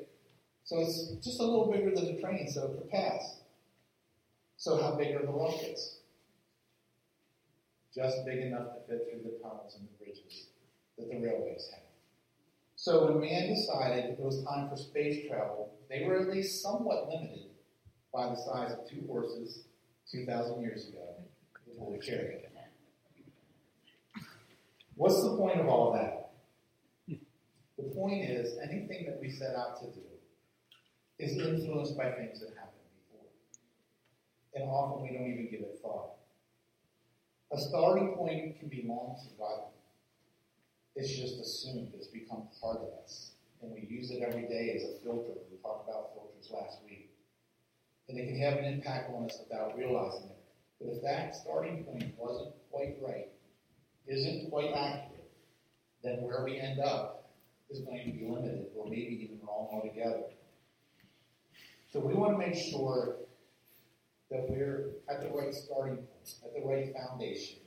So 0.65 0.79
it's 0.81 1.11
just 1.23 1.39
a 1.39 1.43
little 1.43 1.71
bigger 1.71 1.95
than 1.95 2.13
the 2.13 2.21
train 2.21 2.49
so 2.51 2.65
it 2.65 2.77
can 2.77 2.89
pass. 2.89 3.37
So 4.57 4.81
how 4.81 4.95
big 4.95 5.15
are 5.15 5.25
the 5.25 5.31
rockets? 5.31 5.99
Just 7.95 8.25
big 8.25 8.39
enough 8.39 8.73
to 8.73 8.79
fit 8.89 9.07
through 9.09 9.23
the 9.23 9.37
tunnels 9.41 9.77
and 9.79 9.87
the 9.87 10.03
bridges 10.03 10.47
that 10.97 11.09
the 11.09 11.17
railways 11.17 11.69
have. 11.71 11.83
So 12.75 13.05
when 13.05 13.21
man 13.21 13.55
decided 13.55 14.03
that 14.03 14.11
it 14.11 14.19
was 14.19 14.43
time 14.43 14.67
for 14.67 14.75
space 14.75 15.29
travel, 15.29 15.71
they 15.89 16.03
were 16.03 16.19
at 16.19 16.27
least 16.27 16.61
somewhat 16.61 17.07
limited 17.07 17.51
by 18.13 18.27
the 18.27 18.35
size 18.35 18.73
of 18.73 18.89
two 18.89 19.05
horses 19.07 19.63
2,000 20.11 20.61
years 20.61 20.89
ago 20.89 21.23
to 21.53 21.79
pull 21.79 21.93
a 21.93 21.99
chariot. 22.03 22.51
What's 24.95 25.21
the 25.23 25.35
point 25.35 25.59
of 25.59 25.67
all 25.67 25.91
that? 25.93 26.31
The 27.77 27.83
point 27.93 28.23
is, 28.23 28.57
anything 28.63 29.05
that 29.05 29.19
we 29.19 29.29
set 29.29 29.55
out 29.55 29.79
to 29.81 29.87
do 29.91 30.05
is 31.19 31.37
influenced 31.37 31.97
by 31.97 32.11
things 32.11 32.39
that 32.39 32.55
happened 32.55 32.87
before. 33.03 33.27
And 34.55 34.69
often 34.69 35.03
we 35.03 35.09
don't 35.09 35.27
even 35.27 35.49
give 35.51 35.59
it 35.61 35.79
thought. 35.81 36.11
A 37.51 37.59
starting 37.59 38.15
point 38.15 38.59
can 38.59 38.69
be 38.69 38.85
long 38.87 39.17
forgotten. 39.29 39.71
It's 40.95 41.11
just 41.11 41.39
assumed, 41.39 41.91
it's 41.93 42.07
become 42.07 42.47
part 42.61 42.77
of 42.77 42.89
us. 43.03 43.31
And 43.61 43.73
we 43.73 43.85
use 43.89 44.11
it 44.11 44.23
every 44.25 44.47
day 44.47 44.73
as 44.77 44.83
a 44.83 45.03
filter. 45.03 45.33
We 45.51 45.57
talked 45.61 45.89
about 45.89 46.13
filters 46.13 46.49
last 46.51 46.79
week. 46.87 47.11
And 48.07 48.17
it 48.17 48.27
can 48.27 48.39
have 48.39 48.57
an 48.59 48.65
impact 48.65 49.11
on 49.13 49.25
us 49.25 49.39
without 49.43 49.77
realizing 49.77 50.29
it. 50.29 50.37
But 50.79 50.89
if 50.89 51.01
that 51.03 51.35
starting 51.35 51.83
point 51.83 52.13
wasn't 52.17 52.53
quite 52.71 52.95
right, 53.01 53.27
isn't 54.07 54.49
quite 54.49 54.71
accurate, 54.73 55.31
then 56.03 56.21
where 56.21 56.43
we 56.43 56.59
end 56.59 56.79
up 56.79 57.31
is 57.69 57.79
going 57.79 58.05
to 58.05 58.11
be 58.11 58.25
limited 58.27 58.67
or 58.75 58.85
maybe 58.85 59.19
even 59.23 59.39
wrong 59.45 59.67
altogether. 59.71 60.23
So 61.91 61.99
we 61.99 62.13
want 62.13 62.33
to 62.33 62.37
make 62.37 62.55
sure 62.55 63.15
that 64.29 64.49
we're 64.49 64.89
at 65.09 65.21
the 65.21 65.29
right 65.29 65.53
starting 65.53 65.97
point, 65.97 66.35
at 66.43 66.53
the 66.53 66.67
right 66.67 66.93
foundation. 66.93 67.59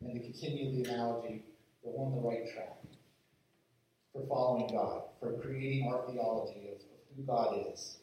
And 0.00 0.14
to 0.14 0.20
continue 0.20 0.82
the 0.82 0.90
analogy, 0.90 1.44
we're 1.82 2.00
on 2.04 2.14
the 2.14 2.20
right 2.20 2.52
track 2.52 2.76
for 4.12 4.26
following 4.28 4.68
God, 4.72 5.02
for 5.20 5.32
creating 5.40 5.88
our 5.90 6.06
theology 6.06 6.68
of, 6.68 6.80
of 6.80 7.16
who 7.16 7.22
God 7.22 7.72
is 7.72 7.98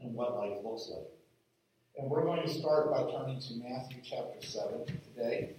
and 0.00 0.14
what 0.14 0.36
life 0.36 0.58
looks 0.64 0.90
like. 0.94 1.08
And 1.96 2.08
we're 2.08 2.22
going 2.22 2.42
to 2.42 2.52
start 2.52 2.92
by 2.92 3.10
turning 3.10 3.40
to 3.40 3.54
Matthew 3.54 3.98
chapter 4.04 4.40
7 4.40 4.86
today. 4.86 5.56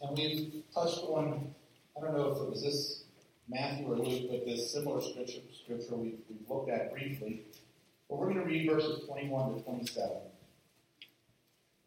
And 0.00 0.16
we've 0.16 0.62
touched 0.72 0.98
on, 0.98 1.54
I 1.96 2.00
don't 2.00 2.14
know 2.14 2.30
if 2.30 2.38
it 2.38 2.50
was 2.50 2.62
this 2.62 3.04
Matthew 3.48 3.90
or 3.90 3.96
Luke, 3.96 4.30
but 4.30 4.46
this 4.46 4.72
similar 4.72 5.00
scripture, 5.00 5.40
scripture 5.52 5.96
we've, 5.96 6.18
we've 6.28 6.48
looked 6.48 6.70
at 6.70 6.92
briefly. 6.92 7.46
But 8.08 8.18
we're 8.18 8.32
going 8.32 8.40
to 8.40 8.44
read 8.44 8.70
verses 8.70 9.06
21 9.06 9.56
to 9.56 9.62
27. 9.62 10.10
It 10.10 10.20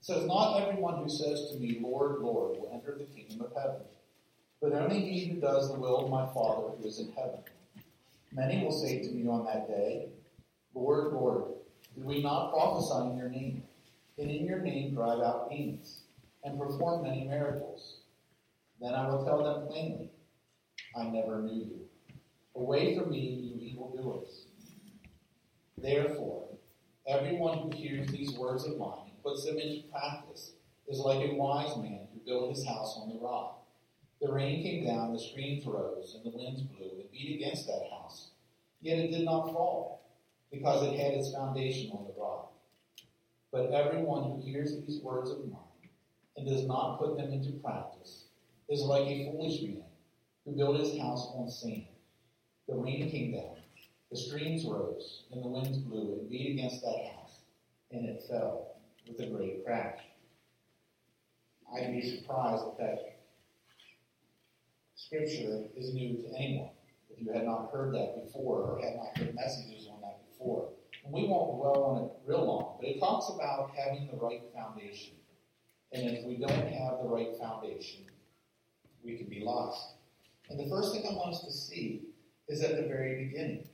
says, 0.01 0.25
Not 0.25 0.61
everyone 0.61 1.03
who 1.03 1.09
says 1.09 1.51
to 1.51 1.59
me, 1.59 1.79
Lord, 1.81 2.21
Lord, 2.21 2.57
will 2.57 2.71
enter 2.73 2.97
the 2.97 3.05
kingdom 3.05 3.45
of 3.45 3.53
heaven, 3.55 3.81
but 4.61 4.73
only 4.73 4.99
he 4.99 5.25
who 5.25 5.39
does 5.39 5.71
the 5.71 5.79
will 5.79 6.05
of 6.05 6.09
my 6.09 6.25
Father 6.33 6.75
who 6.77 6.87
is 6.87 6.99
in 6.99 7.11
heaven. 7.13 7.39
Many 8.31 8.63
will 8.63 8.71
say 8.71 8.99
to 8.99 9.11
me 9.11 9.27
on 9.27 9.45
that 9.45 9.67
day, 9.67 10.09
Lord, 10.73 11.13
Lord, 11.13 11.43
did 11.95 12.05
we 12.05 12.23
not 12.23 12.51
prophesy 12.51 13.11
in 13.11 13.17
your 13.17 13.29
name, 13.29 13.63
and 14.17 14.31
in 14.31 14.45
your 14.45 14.59
name 14.59 14.95
drive 14.95 15.19
out 15.19 15.49
demons, 15.49 16.03
and 16.43 16.57
perform 16.57 17.03
many 17.03 17.25
miracles? 17.25 18.00
Then 18.81 18.95
I 18.95 19.07
will 19.07 19.23
tell 19.23 19.43
them 19.43 19.67
plainly, 19.67 20.09
I 20.95 21.03
never 21.03 21.43
knew 21.43 21.53
you. 21.53 21.79
Away 22.55 22.97
from 22.97 23.11
me, 23.11 23.19
you 23.19 23.61
evildoers. 23.61 24.47
Therefore, 25.77 26.47
everyone 27.05 27.59
who 27.59 27.77
hears 27.77 28.07
these 28.07 28.33
words 28.33 28.65
of 28.65 28.79
mine 28.79 29.11
and 29.11 29.23
puts 29.23 29.45
them 29.45 29.59
into 29.59 29.87
practice 29.89 30.53
is 30.87 30.97
like 30.97 31.29
a 31.29 31.35
wise 31.35 31.77
man 31.77 32.07
who 32.11 32.21
built 32.25 32.55
his 32.55 32.65
house 32.65 32.97
on 32.99 33.09
the 33.09 33.19
rock. 33.19 33.63
The 34.19 34.31
rain 34.31 34.63
came 34.63 34.85
down, 34.87 35.13
the 35.13 35.19
streams 35.19 35.63
rose, 35.63 36.15
and 36.15 36.25
the 36.25 36.35
winds 36.35 36.63
blew 36.63 37.01
and 37.01 37.11
beat 37.11 37.35
against 37.35 37.67
that 37.67 37.87
house. 37.91 38.31
Yet 38.81 38.97
it 38.97 39.11
did 39.11 39.25
not 39.25 39.53
fall, 39.53 40.01
because 40.51 40.81
it 40.87 40.99
had 40.99 41.13
its 41.13 41.31
foundation 41.31 41.91
on 41.91 42.05
the 42.05 42.19
rock. 42.19 42.51
But 43.51 43.73
everyone 43.73 44.23
who 44.23 44.41
hears 44.41 44.75
these 44.87 45.03
words 45.03 45.29
of 45.29 45.47
mine 45.47 45.89
and 46.35 46.47
does 46.47 46.65
not 46.65 46.97
put 46.97 47.15
them 47.15 47.31
into 47.31 47.51
practice 47.59 48.25
is 48.71 48.83
like 48.83 49.03
a 49.03 49.29
foolish 49.31 49.61
man 49.63 49.83
who 50.45 50.55
built 50.55 50.79
his 50.79 50.97
house 50.97 51.33
on 51.35 51.49
sand. 51.49 51.87
The 52.69 52.75
rain 52.75 53.11
came 53.11 53.33
down, 53.33 53.57
the 54.09 54.17
streams 54.17 54.65
rose, 54.65 55.23
and 55.31 55.43
the 55.43 55.49
winds 55.49 55.77
blew 55.79 56.13
and 56.13 56.29
beat 56.29 56.53
against 56.53 56.81
that 56.81 57.11
house, 57.13 57.41
and 57.91 58.07
it 58.07 58.23
fell 58.29 58.77
with 59.05 59.19
a 59.19 59.29
great 59.29 59.65
crash. 59.65 59.99
I'd 61.75 61.91
be 61.91 62.17
surprised 62.17 62.63
if 62.71 62.77
that 62.77 63.19
scripture 64.95 65.65
is 65.75 65.93
new 65.93 66.15
to 66.21 66.29
anyone, 66.37 66.69
if 67.09 67.21
you 67.21 67.33
had 67.33 67.45
not 67.45 67.71
heard 67.73 67.93
that 67.93 68.23
before 68.23 68.61
or 68.61 68.81
had 68.81 68.95
not 68.95 69.17
heard 69.17 69.35
messages 69.35 69.89
on 69.91 69.99
that 69.99 70.21
before. 70.29 70.69
And 71.03 71.13
we 71.13 71.27
won't 71.27 71.57
dwell 71.57 71.83
on 71.83 72.03
it 72.05 72.11
real 72.25 72.45
long, 72.45 72.77
but 72.79 72.87
it 72.87 72.99
talks 72.99 73.29
about 73.35 73.71
having 73.75 74.07
the 74.07 74.17
right 74.17 74.43
foundation. 74.55 75.15
And 75.91 76.09
if 76.09 76.25
we 76.25 76.37
don't 76.37 76.51
have 76.51 76.99
the 77.03 77.09
right 77.09 77.35
foundation, 77.37 78.05
we 79.03 79.17
can 79.17 79.27
be 79.27 79.41
lost. 79.43 79.95
And 80.49 80.59
the 80.59 80.69
first 80.69 80.93
thing 80.93 81.03
I 81.09 81.13
want 81.13 81.33
us 81.33 81.43
to 81.43 81.51
see 81.51 82.03
is 82.47 82.61
at 82.61 82.75
the 82.75 82.87
very 82.87 83.25
beginning. 83.25 83.67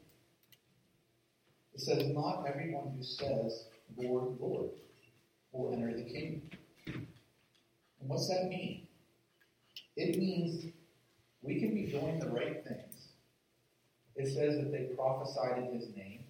It 1.73 1.81
says, 1.81 2.07
Not 2.07 2.45
everyone 2.47 2.93
who 2.95 3.03
says 3.03 3.65
Lord, 3.97 4.37
Lord, 4.39 4.69
will 5.51 5.73
enter 5.73 5.95
the 5.95 6.03
kingdom. 6.03 6.49
And 6.87 8.09
what's 8.09 8.27
that 8.29 8.45
mean? 8.45 8.87
It 9.95 10.17
means 10.17 10.71
we 11.41 11.59
can 11.59 11.73
be 11.73 11.91
doing 11.91 12.19
the 12.19 12.29
right 12.29 12.63
things. 12.63 13.07
It 14.15 14.27
says 14.27 14.57
that 14.57 14.71
they 14.71 14.95
prophesied 14.95 15.59
in 15.59 15.79
his 15.79 15.95
name. 15.95 16.23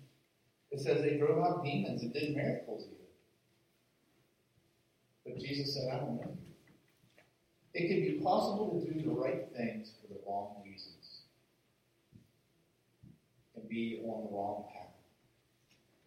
It 0.72 0.82
says 0.82 1.02
they 1.02 1.18
drove 1.18 1.44
out 1.44 1.64
demons 1.64 2.04
and 2.04 2.14
did 2.14 2.36
miracles 2.36 2.84
even. 2.86 2.98
But 5.26 5.40
Jesus 5.40 5.74
said, 5.74 5.90
I 5.94 5.98
don't 6.00 6.16
know 6.16 6.32
you. 6.32 6.47
It 7.78 7.90
can 7.90 8.02
be 8.02 8.20
possible 8.24 8.82
to 8.82 8.92
do 8.92 9.04
the 9.04 9.12
right 9.12 9.46
things 9.56 9.92
for 10.02 10.08
the 10.12 10.20
wrong 10.26 10.56
reasons 10.66 11.22
and 13.56 13.70
be 13.70 14.02
on 14.04 14.26
the 14.26 14.36
wrong 14.36 14.66
path. 14.74 14.96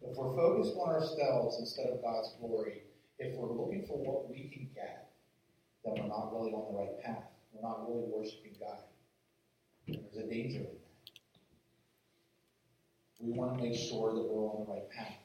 If 0.01 0.17
we're 0.17 0.35
focused 0.35 0.75
on 0.75 0.89
ourselves 0.89 1.59
instead 1.61 1.87
of 1.87 2.01
God's 2.01 2.33
glory, 2.41 2.83
if 3.19 3.37
we're 3.37 3.53
looking 3.53 3.85
for 3.87 3.97
what 3.97 4.29
we 4.29 4.49
can 4.53 4.67
get, 4.75 5.13
then 5.85 5.93
we're 5.95 6.09
not 6.09 6.33
really 6.33 6.51
on 6.51 6.73
the 6.73 6.77
right 6.77 7.01
path. 7.01 7.23
We're 7.53 7.65
not 7.65 7.87
really 7.87 8.03
worshiping 8.13 8.57
God. 8.59 8.79
There's 9.87 10.25
a 10.25 10.29
danger 10.29 10.59
in 10.59 10.63
that. 10.65 10.81
We 13.21 13.31
want 13.31 13.57
to 13.57 13.63
make 13.63 13.79
sure 13.79 14.13
that 14.13 14.27
we're 14.27 14.43
on 14.43 14.65
the 14.65 14.73
right 14.73 14.89
path. 14.89 15.23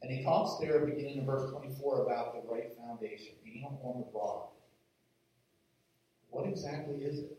And 0.00 0.10
he 0.10 0.24
talks 0.24 0.58
there, 0.58 0.86
beginning 0.86 1.18
in 1.18 1.26
verse 1.26 1.50
24, 1.50 2.06
about 2.06 2.32
the 2.32 2.50
right 2.50 2.72
foundation, 2.78 3.34
being 3.44 3.66
on 3.82 4.00
the 4.00 4.18
rock. 4.18 4.55
What 6.36 6.50
exactly 6.50 6.96
is 6.96 7.20
it? 7.20 7.38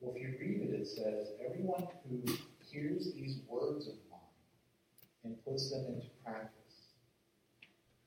Well, 0.00 0.12
if 0.16 0.20
you 0.20 0.34
read 0.40 0.60
it, 0.62 0.74
it 0.74 0.88
says, 0.88 1.28
Everyone 1.48 1.86
who 2.02 2.20
hears 2.68 3.12
these 3.14 3.42
words 3.46 3.86
of 3.86 3.94
mine 4.10 4.18
and 5.22 5.44
puts 5.44 5.70
them 5.70 5.84
into 5.86 6.08
practice. 6.24 6.88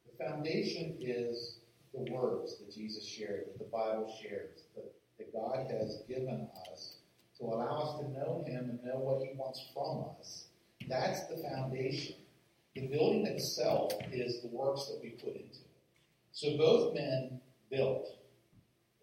The 0.05 0.22
foundation 0.22 0.97
is 0.99 1.59
the 1.93 2.11
words 2.11 2.57
that 2.57 2.76
Jesus 2.76 3.07
shared, 3.07 3.45
that 3.47 3.57
the 3.57 3.72
Bible 3.72 4.13
shares, 4.22 4.63
that, 4.76 4.91
that 5.18 5.32
God 5.32 5.72
has 5.72 6.03
given 6.09 6.49
us 6.70 6.97
to 7.39 7.45
allow 7.45 7.78
us 7.78 8.01
to 8.01 8.11
know 8.20 8.43
Him 8.45 8.70
and 8.70 8.84
know 8.84 8.99
what 8.99 9.26
He 9.26 9.32
wants 9.38 9.65
from 9.74 10.07
us. 10.20 10.47
That's 10.89 11.26
the 11.28 11.38
foundation. 11.38 12.18
The 12.76 12.88
building 12.88 13.28
itself 13.28 13.93
is 14.11 14.41
the 14.41 14.49
works 14.49 14.88
that 14.88 14.99
we 15.01 15.11
put 15.11 15.38
into 15.38 15.61
it. 15.61 15.72
So 16.34 16.57
both 16.57 16.93
men 16.95 17.39
built 17.72 18.09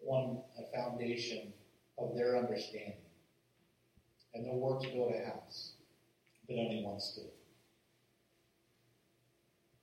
on 0.07 0.41
a 0.59 0.77
foundation 0.77 1.53
of 1.97 2.15
their 2.15 2.37
understanding. 2.37 2.93
And 4.33 4.45
the 4.45 4.53
works 4.53 4.85
build 4.85 5.13
a 5.13 5.25
house, 5.25 5.73
but 6.47 6.55
only 6.55 6.83
one 6.83 6.99
stood. 6.99 7.31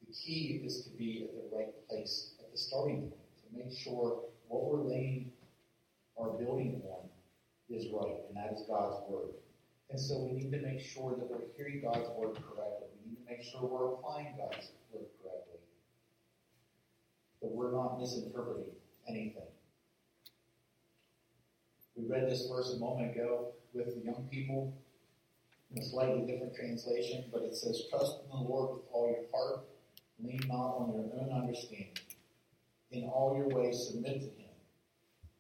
The 0.07 0.13
key 0.13 0.61
is 0.65 0.85
to 0.85 0.91
be 0.91 1.29
at 1.29 1.35
the 1.35 1.57
right 1.57 1.89
place 1.89 2.35
at 2.39 2.53
the 2.53 2.59
starting 2.59 3.01
point, 3.01 3.15
to 3.15 3.57
make 3.57 3.77
sure 3.77 4.25
what 4.49 4.65
we're 4.65 4.85
laying 4.85 5.33
our 6.21 6.31
building 6.33 6.83
on 6.85 7.09
is 7.71 7.87
right, 7.93 8.21
and 8.29 8.37
that 8.37 8.53
is 8.53 8.67
God's 8.69 8.97
Word. 9.09 9.31
And 9.91 9.99
so 9.99 10.19
we 10.19 10.33
need 10.33 10.51
to 10.53 10.61
make 10.61 10.81
sure 10.81 11.17
that 11.17 11.29
we're 11.29 11.49
hearing 11.57 11.83
God's 11.83 12.09
Word 12.17 12.35
correctly. 12.35 12.89
We 13.05 13.11
need 13.11 13.25
to 13.25 13.31
make 13.31 13.43
sure 13.43 13.63
we're 13.63 13.95
applying 13.95 14.37
God's 14.37 14.73
Word 14.93 15.07
correctly. 15.23 15.61
That 17.41 17.51
we're 17.51 17.73
not 17.73 17.99
misinterpreting 17.99 18.73
anything. 19.09 19.49
We 21.97 22.07
read 22.07 22.31
this 22.31 22.47
verse 22.49 22.73
a 22.75 22.79
moment 22.79 23.15
ago 23.15 23.53
with 23.75 23.95
the 23.95 24.05
young 24.05 24.27
people 24.31 24.73
in 25.71 25.83
a 25.83 25.85
slightly 25.85 26.23
different 26.23 26.55
translation, 26.55 27.25
but 27.33 27.43
it 27.43 27.55
says, 27.55 27.83
Trust 27.91 28.17
in 28.25 28.31
the 28.31 28.37
Lord 28.37 28.77
with 28.77 28.85
all 28.93 29.09
your 29.09 29.27
heart, 29.33 29.65
lean 30.23 30.41
not 30.49 30.77
on 30.77 30.95
your 30.95 31.21
own 31.21 31.43
understanding. 31.43 31.93
In 32.91 33.05
all 33.05 33.37
your 33.37 33.49
ways 33.49 33.89
submit 33.89 34.21
to 34.21 34.27
him, 34.27 34.51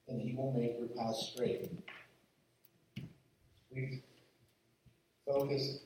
and 0.09 0.20
he 0.20 0.34
will 0.34 0.53
make 0.53 0.78
your 0.78 0.88
path 0.88 1.16
straight. 1.16 1.70
We've 3.70 4.03
focused 5.26 5.82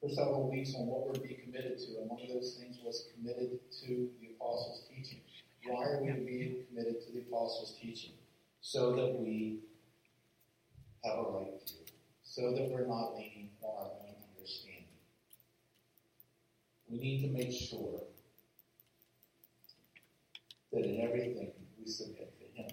for 0.00 0.08
several 0.08 0.50
weeks 0.50 0.74
on 0.74 0.86
what 0.86 1.06
we're 1.06 1.14
to 1.14 1.20
be 1.20 1.34
committed 1.34 1.78
to, 1.78 2.00
and 2.00 2.10
one 2.10 2.20
of 2.22 2.28
those 2.28 2.56
things 2.58 2.78
was 2.84 3.08
committed 3.14 3.58
to 3.82 4.08
the 4.20 4.28
apostles' 4.36 4.84
teaching. 4.88 5.20
Why 5.66 5.84
are 5.84 6.02
we 6.02 6.08
to 6.08 6.20
be 6.20 6.64
committed 6.68 7.00
to 7.06 7.12
the 7.12 7.20
apostles' 7.20 7.76
teaching? 7.80 8.12
So 8.60 8.96
that 8.96 9.18
we 9.20 9.60
have 11.04 11.18
a 11.18 11.30
right 11.30 11.62
view, 11.66 11.84
so 12.22 12.52
that 12.52 12.70
we're 12.70 12.86
not 12.86 13.14
leaning 13.14 13.50
on 13.62 13.84
our 13.84 13.90
own 13.90 14.14
understanding. 14.36 14.84
We 16.88 16.98
need 16.98 17.22
to 17.22 17.28
make 17.28 17.52
sure 17.52 18.02
that 20.72 20.84
in 20.84 21.00
everything 21.00 21.52
we 21.78 21.90
submit 21.90 22.34
to 22.38 22.62
Him. 22.62 22.70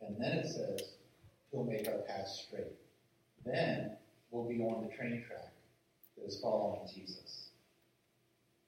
And 0.00 0.20
then 0.20 0.38
it 0.38 0.46
says, 0.46 0.94
He'll 1.50 1.64
make 1.64 1.86
our 1.86 1.98
path 2.08 2.28
straight. 2.28 2.72
Then 3.44 3.96
we'll 4.30 4.48
be 4.48 4.60
on 4.62 4.86
the 4.86 4.94
train 4.96 5.22
track 5.26 5.52
that 6.16 6.26
is 6.26 6.40
following 6.40 6.88
Jesus. 6.92 7.50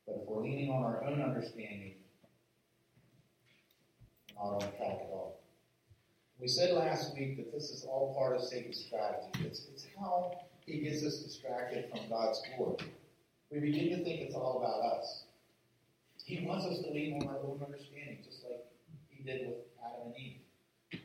But 0.07 0.17
if 0.23 0.29
we're 0.29 0.43
leaning 0.43 0.71
on 0.71 0.83
our 0.83 1.03
own 1.05 1.23
understanding, 1.23 1.95
not 4.37 4.55
on 4.55 4.61
track 4.61 4.99
at 5.01 5.11
all. 5.11 5.44
We 6.41 6.49
said 6.49 6.75
last 6.75 7.15
week 7.17 7.37
that 7.37 7.53
this 7.53 7.71
is 7.71 7.85
all 7.85 8.15
part 8.19 8.37
of 8.37 8.43
Satan's 8.43 8.85
strategy. 8.87 9.47
It's, 9.47 9.67
it's 9.73 9.87
how 9.99 10.33
he 10.67 10.81
gets 10.81 11.05
us 11.05 11.19
distracted 11.19 11.91
from 11.91 12.09
God's 12.09 12.43
glory. 12.57 12.93
We 13.51 13.61
begin 13.61 13.99
to 13.99 14.05
think 14.05 14.21
it's 14.21 14.35
all 14.35 14.59
about 14.59 14.99
us. 14.99 15.25
He 16.25 16.47
wants 16.47 16.67
us 16.67 16.81
to 16.83 16.91
lean 16.91 17.21
on 17.23 17.29
our 17.29 17.39
own 17.39 17.61
understanding, 17.65 18.19
just 18.25 18.45
like 18.45 18.65
he 19.09 19.23
did 19.23 19.47
with 19.47 19.59
Adam 19.85 20.07
and 20.07 20.15
Eve. 20.17 21.01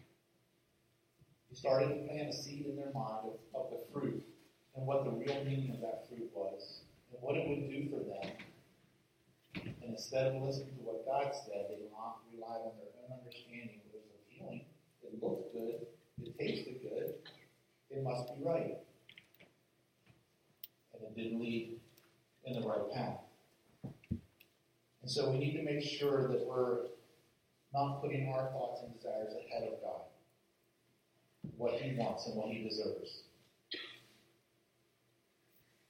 He 1.50 1.56
started 1.56 1.90
to 1.90 2.08
plant 2.08 2.30
a 2.30 2.34
seed 2.34 2.66
in 2.68 2.76
their 2.78 2.92
mind 2.94 3.28
of, 3.28 3.36
of 3.54 3.70
the 3.70 3.84
fruit 3.92 4.24
and 4.76 4.88
what 4.88 5.04
the 5.04 5.12
real 5.12 5.44
meaning 5.44 5.72
of 5.76 5.82
that 5.82 6.08
fruit 6.08 6.30
was 6.34 6.82
and 7.12 7.22
what 7.22 7.36
it 7.36 7.48
would 7.50 7.70
do 7.70 7.90
for 7.90 8.00
them. 8.00 8.32
And 9.82 9.92
instead 9.92 10.28
of 10.28 10.42
listening 10.42 10.76
to 10.78 10.84
what 10.84 11.06
God 11.06 11.34
said, 11.36 11.68
they 11.68 11.84
relied 11.84 12.64
on 12.64 12.72
their 12.80 12.96
own 13.04 13.20
understanding. 13.20 13.79
It 15.20 15.26
looked 15.26 15.53
good. 15.53 15.86
It 16.24 16.39
tasted 16.39 16.82
good. 16.82 17.13
It 17.89 18.03
must 18.03 18.34
be 18.36 18.43
right. 18.43 18.78
And 20.93 21.03
it 21.03 21.15
didn't 21.15 21.41
lead 21.41 21.80
in 22.45 22.61
the 22.61 22.67
right 22.67 22.91
path. 22.93 23.20
And 25.01 25.11
so 25.11 25.30
we 25.30 25.39
need 25.39 25.57
to 25.57 25.63
make 25.63 25.84
sure 25.84 26.30
that 26.30 26.45
we're 26.45 26.88
not 27.74 28.01
putting 28.01 28.32
our 28.34 28.49
thoughts 28.51 28.82
and 28.84 28.95
desires 28.95 29.34
ahead 29.34 29.70
of 29.74 29.82
God, 29.82 30.01
what 31.57 31.74
He 31.74 31.95
wants 31.97 32.28
and 32.28 32.36
what 32.36 32.47
He 32.49 32.63
deserves. 32.63 33.24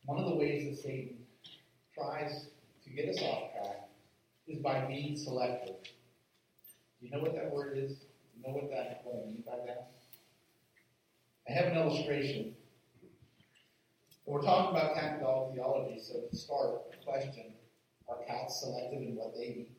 One 0.06 0.18
of 0.18 0.30
the 0.30 0.36
ways 0.36 0.70
that 0.70 0.84
Satan 0.84 1.18
tries 1.94 2.48
to 2.84 2.90
get 2.90 3.10
us 3.10 3.22
off 3.22 3.52
track 3.54 3.90
is 4.48 4.58
by 4.60 4.86
being 4.86 5.16
selective. 5.16 5.76
Do 5.84 7.06
you 7.06 7.12
know 7.12 7.20
what 7.20 7.36
that 7.36 7.52
word 7.54 7.78
is? 7.78 7.94
You 8.40 8.48
know 8.48 8.56
what 8.56 8.70
that 8.72 9.02
what 9.04 9.24
I 9.24 9.28
mean 9.28 9.44
by 9.46 9.58
that? 9.66 9.92
I 11.48 11.52
have 11.52 11.66
an 11.66 11.78
illustration. 11.78 12.56
We're 14.26 14.42
talking 14.42 14.78
about 14.78 14.96
cat 14.96 15.20
dog 15.20 15.54
theology, 15.54 16.00
so 16.00 16.22
to 16.22 16.36
start, 16.36 16.82
a 16.94 17.04
question 17.04 17.54
are 18.08 18.24
cats 18.26 18.62
selective 18.62 19.02
in 19.02 19.16
what 19.16 19.34
they 19.36 19.46
eat? 19.46 19.72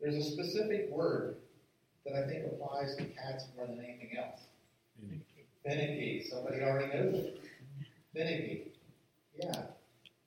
There's 0.00 0.16
a 0.16 0.22
specific 0.22 0.88
word 0.90 1.36
that 2.06 2.14
I 2.14 2.26
think 2.26 2.44
applies 2.46 2.96
to 2.96 3.04
cats 3.04 3.44
more 3.56 3.66
than 3.66 3.78
anything 3.78 4.16
else. 4.18 4.40
Finicky. 5.64 6.24
Somebody 6.28 6.60
already 6.62 6.92
knows 6.92 7.14
it. 7.14 7.40
Finicky. 8.14 8.72
Yeah. 9.36 9.62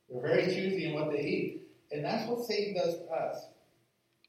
They're 0.09 0.21
very 0.21 0.45
choosy 0.45 0.85
in 0.85 0.93
what 0.93 1.11
they 1.11 1.21
eat. 1.21 1.61
And 1.91 2.05
that's 2.05 2.29
what 2.29 2.45
Satan 2.45 2.75
does 2.75 2.95
to 2.95 3.05
us. 3.11 3.45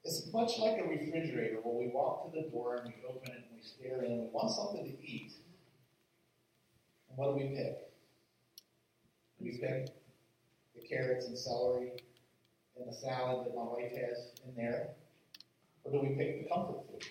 It's 0.06 0.32
much 0.32 0.60
like 0.60 0.78
a 0.78 0.84
refrigerator 0.84 1.58
where 1.64 1.74
we 1.74 1.92
walk 1.92 2.32
to 2.32 2.40
the 2.40 2.48
door 2.48 2.76
and 2.76 2.86
we 2.86 2.94
open 3.08 3.28
it 3.28 3.38
and 3.38 3.56
we 3.56 3.60
stare 3.60 4.04
in. 4.04 4.18
We 4.18 4.28
want 4.30 4.52
something 4.52 4.84
to 4.84 5.04
eat. 5.04 5.32
And 7.08 7.18
what 7.18 7.36
do 7.36 7.44
we 7.44 7.56
pick? 7.56 7.90
We 9.40 9.58
pick 9.58 9.88
the 10.76 10.86
carrots 10.86 11.26
and 11.26 11.36
celery 11.36 11.90
and 12.78 12.88
the 12.88 12.94
salad 12.94 13.46
that 13.46 13.56
my 13.56 13.64
wife 13.64 13.90
has 13.90 14.30
in 14.46 14.54
there? 14.54 14.90
Or 15.82 15.90
do 15.90 16.00
we 16.00 16.14
pick 16.14 16.44
the 16.44 16.54
comfort 16.54 16.86
food? 16.88 17.02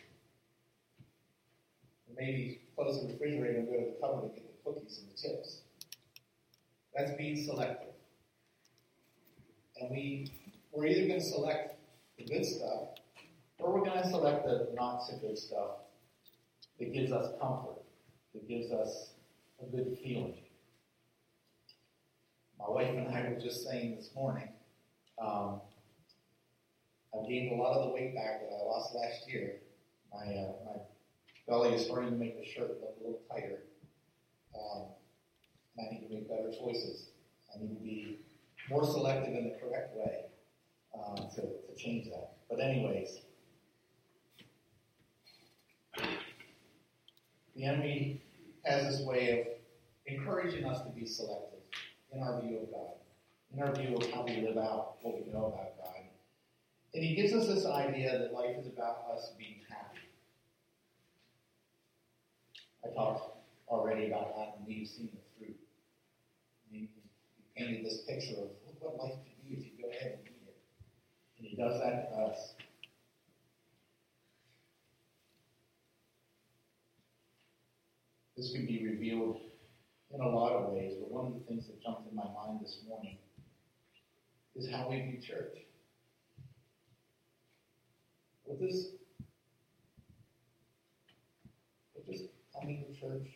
Maybe 2.17 2.61
close 2.77 3.01
the 3.01 3.11
refrigerator 3.11 3.59
and 3.59 3.67
go 3.67 3.73
to 3.73 3.85
the 3.87 3.97
cupboard 3.99 4.23
and 4.23 4.35
get 4.35 4.45
the 4.47 4.71
cookies 4.71 5.01
and 5.01 5.11
the 5.11 5.21
chips. 5.21 5.63
That's 6.95 7.11
being 7.17 7.43
selective. 7.45 7.93
And 9.81 9.91
we, 9.91 10.31
we're 10.71 10.87
either 10.87 11.09
going 11.09 11.19
to 11.19 11.25
select 11.25 11.74
the 12.17 12.25
good 12.25 12.45
stuff, 12.45 12.89
or 13.59 13.73
we're 13.73 13.85
going 13.85 14.01
to 14.01 14.09
select 14.09 14.45
the 14.45 14.69
not 14.73 14.99
so 14.99 15.17
good 15.17 15.37
stuff 15.37 15.71
that 16.79 16.93
gives 16.93 17.11
us 17.11 17.31
comfort, 17.39 17.81
that 18.33 18.47
gives 18.47 18.71
us 18.71 19.11
a 19.61 19.65
good 19.75 19.97
feeling. 20.03 20.35
My 22.59 22.69
wife 22.69 22.89
and 22.89 23.13
I 23.13 23.29
were 23.29 23.39
just 23.39 23.67
saying 23.67 23.95
this 23.95 24.09
morning, 24.15 24.49
um, 25.21 25.61
I've 27.13 27.27
gained 27.27 27.51
a 27.51 27.61
lot 27.61 27.77
of 27.77 27.87
the 27.87 27.93
weight 27.93 28.15
back 28.15 28.41
that 28.41 28.49
I 28.53 28.65
lost 28.65 28.95
last 28.95 29.27
year. 29.27 29.57
My 30.11 30.33
uh, 30.33 30.51
my 30.65 30.81
belly 31.47 31.75
is 31.75 31.85
starting 31.85 32.11
to 32.11 32.15
make 32.15 32.39
the 32.39 32.45
shirt 32.45 32.69
look 32.81 32.95
a 32.99 33.03
little 33.03 33.21
tighter. 33.29 33.63
Um, 34.55 34.83
and 35.77 35.87
I 35.87 35.93
need 35.93 36.07
to 36.07 36.13
make 36.13 36.29
better 36.29 36.49
choices. 36.49 37.09
I 37.53 37.61
need 37.61 37.69
to 37.69 37.83
be 37.83 38.19
more 38.69 38.85
selective 38.85 39.35
in 39.35 39.43
the 39.43 39.55
correct 39.59 39.95
way 39.95 40.25
um, 40.95 41.15
to, 41.35 41.41
to 41.41 41.75
change 41.77 42.05
that. 42.09 42.31
But 42.49 42.59
anyways, 42.59 43.19
the 47.55 47.65
enemy 47.65 48.21
has 48.65 48.97
this 48.97 49.05
way 49.05 49.41
of 49.41 49.47
encouraging 50.05 50.65
us 50.65 50.81
to 50.83 50.89
be 50.89 51.05
selective 51.05 51.59
in 52.11 52.21
our 52.21 52.41
view 52.41 52.59
of 52.59 52.71
God, 52.71 52.93
in 53.53 53.61
our 53.61 53.73
view 53.75 53.95
of 53.95 54.11
how 54.11 54.23
we 54.23 54.41
live 54.41 54.57
out 54.57 54.97
what 55.01 55.15
we 55.15 55.31
know 55.31 55.47
about 55.47 55.77
God. 55.77 55.95
And 56.95 57.03
he 57.03 57.13
gives 57.13 57.33
us 57.33 57.45
this 57.47 57.65
idea 57.65 58.17
that 58.17 58.31
life 58.31 58.55
is 58.57 58.67
about 58.67 59.03
us 59.13 59.33
being 59.37 59.59
happy. 59.69 60.07
I 62.85 62.93
talked 62.95 63.35
already 63.67 64.07
about 64.07 64.31
Adam 64.39 64.63
and 64.65 64.69
Eve 64.69 64.87
seeing 64.87 65.09
the 65.11 65.19
fruit. 65.37 65.57
He, 66.71 66.87
he 67.35 67.43
painted 67.57 67.85
this 67.85 68.03
picture 68.07 68.39
of 68.39 68.49
look 68.63 68.79
what 68.79 68.95
life 68.95 69.19
could 69.25 69.43
be 69.43 69.57
if 69.57 69.65
you 69.65 69.71
go 69.83 69.89
ahead 69.89 70.19
and 70.19 70.21
eat 70.23 70.47
it. 70.47 70.55
And 71.34 71.34
he 71.45 71.55
does 71.55 71.79
that 71.79 72.09
to 72.09 72.15
us. 72.17 72.53
This 78.35 78.51
could 78.51 78.67
be 78.67 78.85
revealed 78.85 79.39
in 80.13 80.21
a 80.21 80.27
lot 80.27 80.51
of 80.51 80.73
ways, 80.73 80.93
but 80.99 81.11
one 81.11 81.27
of 81.27 81.33
the 81.33 81.45
things 81.45 81.67
that 81.67 81.81
jumped 81.81 82.09
in 82.09 82.15
my 82.15 82.23
mind 82.23 82.59
this 82.61 82.79
morning 82.87 83.17
is 84.55 84.69
how 84.69 84.89
we 84.89 85.01
view 85.01 85.21
church. 85.21 85.57
What 88.43 88.59
does 88.59 88.91
what 91.93 92.05
does 92.05 92.23
coming 92.53 92.85
to 92.85 92.99
church 92.99 93.27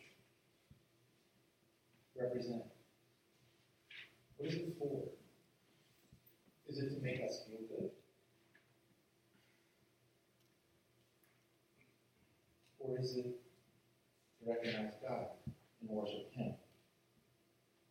represent? 2.18 2.62
What 4.36 4.48
is 4.48 4.54
it 4.54 4.74
for? 4.78 5.04
Is 6.68 6.78
it 6.78 6.94
to 6.94 7.02
make 7.02 7.20
us 7.22 7.44
feel 7.48 7.58
good? 7.68 7.90
Is 12.98 13.16
it 13.16 13.24
to 13.24 14.50
recognize 14.50 14.94
God 15.06 15.26
and 15.80 15.88
worship 15.88 16.32
Him? 16.32 16.54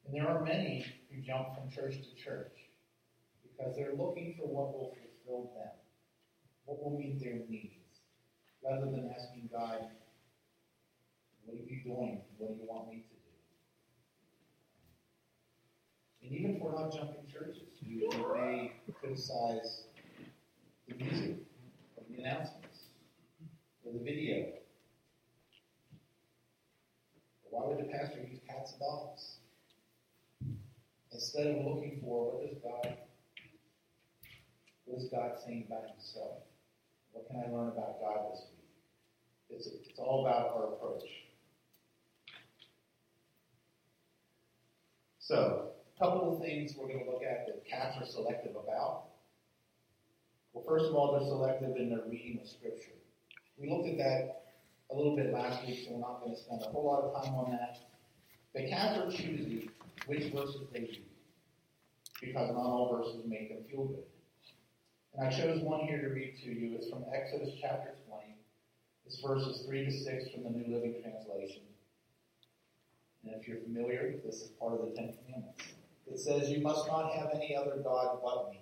And 0.06 0.14
there 0.14 0.28
are 0.28 0.44
many 0.44 0.86
who 1.10 1.22
jump 1.22 1.56
from 1.56 1.70
church 1.70 1.96
to 1.96 2.24
church 2.24 2.52
because 3.44 3.76
they're 3.76 3.94
looking 3.98 4.36
for 4.38 4.48
what 4.48 4.74
will 4.74 4.96
fulfill 4.96 5.52
them, 5.56 5.72
what 6.66 6.84
will 6.84 6.98
meet 6.98 7.20
their 7.20 7.40
needs, 7.48 8.02
rather 8.64 8.86
than 8.86 9.12
asking 9.16 9.50
God, 9.52 9.86
what 11.46 11.58
are 11.58 11.64
you 11.64 11.82
doing? 11.84 12.22
What 12.38 12.54
do 12.54 12.60
you 12.62 12.68
want 12.68 12.90
me 12.90 12.96
to 12.96 13.02
do? 13.02 13.16
And 16.24 16.32
even 16.32 16.56
if 16.56 16.62
we're 16.62 16.72
not 16.72 16.94
jumping 16.94 17.26
churches, 17.32 17.80
you 17.82 18.10
may 18.34 18.74
criticize 19.00 19.84
the 20.88 20.96
music 20.96 21.38
or 21.98 22.04
the 22.10 22.22
announcements 22.22 22.86
or 23.84 23.94
the 23.94 24.00
video. 24.00 24.59
Why 27.50 27.68
would 27.68 27.80
the 27.80 27.90
pastor 27.90 28.20
use 28.20 28.40
cats 28.48 28.74
and 28.74 28.82
dogs? 28.82 29.36
Instead 31.12 31.48
of 31.48 31.66
looking 31.66 32.00
for 32.02 32.32
what 32.32 32.48
does 32.48 32.58
God 32.62 32.98
what 34.86 34.98
is 34.98 35.10
God 35.10 35.32
saying 35.46 35.66
about 35.68 35.90
himself? 35.92 36.42
What 37.12 37.28
can 37.28 37.38
I 37.38 37.52
learn 37.54 37.70
about 37.70 38.00
God 38.00 38.34
this 38.34 38.46
week? 38.50 38.70
It's, 39.50 39.68
it's 39.68 40.00
all 40.00 40.26
about 40.26 40.50
our 40.50 40.74
approach. 40.74 41.06
So, 45.20 45.70
a 45.96 46.04
couple 46.04 46.34
of 46.34 46.42
things 46.42 46.74
we're 46.76 46.88
going 46.88 47.06
to 47.06 47.12
look 47.12 47.22
at 47.22 47.46
that 47.46 47.64
cats 47.70 47.98
are 48.02 48.06
selective 48.06 48.56
about. 48.56 49.06
Well, 50.54 50.64
first 50.68 50.86
of 50.86 50.96
all, 50.96 51.12
they're 51.12 51.28
selective 51.28 51.78
in 51.78 51.90
their 51.90 52.02
reading 52.10 52.40
of 52.42 52.48
Scripture. 52.48 52.98
We 53.58 53.70
looked 53.70 53.90
at 53.90 53.98
that 53.98 54.39
a 54.92 54.96
little 54.96 55.16
bit 55.16 55.34
last 55.34 55.66
week, 55.66 55.86
so 55.86 55.94
we're 55.94 56.00
not 56.00 56.22
going 56.22 56.36
to 56.36 56.42
spend 56.42 56.62
a 56.62 56.70
whole 56.70 56.86
lot 56.86 57.04
of 57.04 57.24
time 57.24 57.34
on 57.36 57.52
that. 57.52 57.78
The 58.56 58.68
cats 58.68 58.98
are 58.98 59.12
choosing 59.12 59.70
which 60.08 60.34
verses 60.34 60.62
they 60.74 60.80
read 60.80 61.06
because 62.22 62.50
not 62.50 62.66
all 62.66 62.98
verses 62.98 63.22
make 63.28 63.50
them 63.50 63.64
feel 63.70 63.86
good. 63.86 64.04
And 65.14 65.28
I 65.28 65.32
chose 65.32 65.62
one 65.62 65.82
here 65.82 66.02
to 66.02 66.08
read 66.10 66.36
to 66.44 66.50
you. 66.50 66.76
It's 66.76 66.90
from 66.90 67.06
Exodus 67.14 67.54
chapter 67.62 67.96
20. 68.08 68.36
It's 69.06 69.22
verses 69.22 69.66
3 69.66 69.86
to 69.86 69.92
6 69.92 70.32
from 70.32 70.44
the 70.44 70.50
New 70.50 70.74
Living 70.74 70.96
Translation. 71.02 71.64
And 73.24 73.34
if 73.40 73.48
you're 73.48 73.60
familiar, 73.62 74.16
this 74.26 74.36
is 74.36 74.50
part 74.60 74.74
of 74.74 74.82
the 74.82 74.96
Ten 74.96 75.14
Commandments. 75.26 75.74
It 76.08 76.20
says, 76.20 76.50
You 76.50 76.62
must 76.62 76.88
not 76.88 77.14
have 77.14 77.30
any 77.34 77.56
other 77.56 77.82
God 77.84 78.20
but 78.24 78.52
me. 78.52 78.62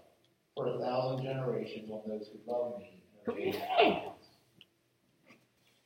for 0.55 0.67
a 0.67 0.79
thousand 0.79 1.25
generations 1.25 1.89
on 1.91 2.01
those 2.07 2.27
who 2.27 2.51
love 2.51 2.77
me 2.79 3.01
and 3.25 3.33
obey 3.33 3.45
my 3.51 3.75
commands. 3.77 4.25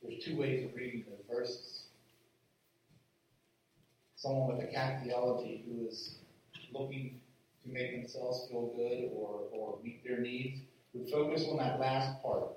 There's 0.02 0.24
two 0.24 0.36
ways 0.36 0.64
of 0.64 0.74
reading 0.74 1.04
those 1.08 1.24
verses. 1.30 1.84
Someone 4.16 4.56
with 4.56 4.68
a 4.68 4.72
cat 4.72 5.02
theology 5.04 5.64
who 5.66 5.86
is 5.86 6.16
looking 6.72 7.20
to 7.62 7.72
make 7.72 7.92
themselves 7.92 8.48
feel 8.50 8.72
good 8.76 9.10
or, 9.14 9.42
or 9.52 9.78
meet 9.82 10.02
their 10.04 10.20
needs 10.20 10.60
would 10.92 11.08
focus 11.10 11.44
on 11.50 11.58
that 11.58 11.78
last 11.78 12.22
part. 12.22 12.48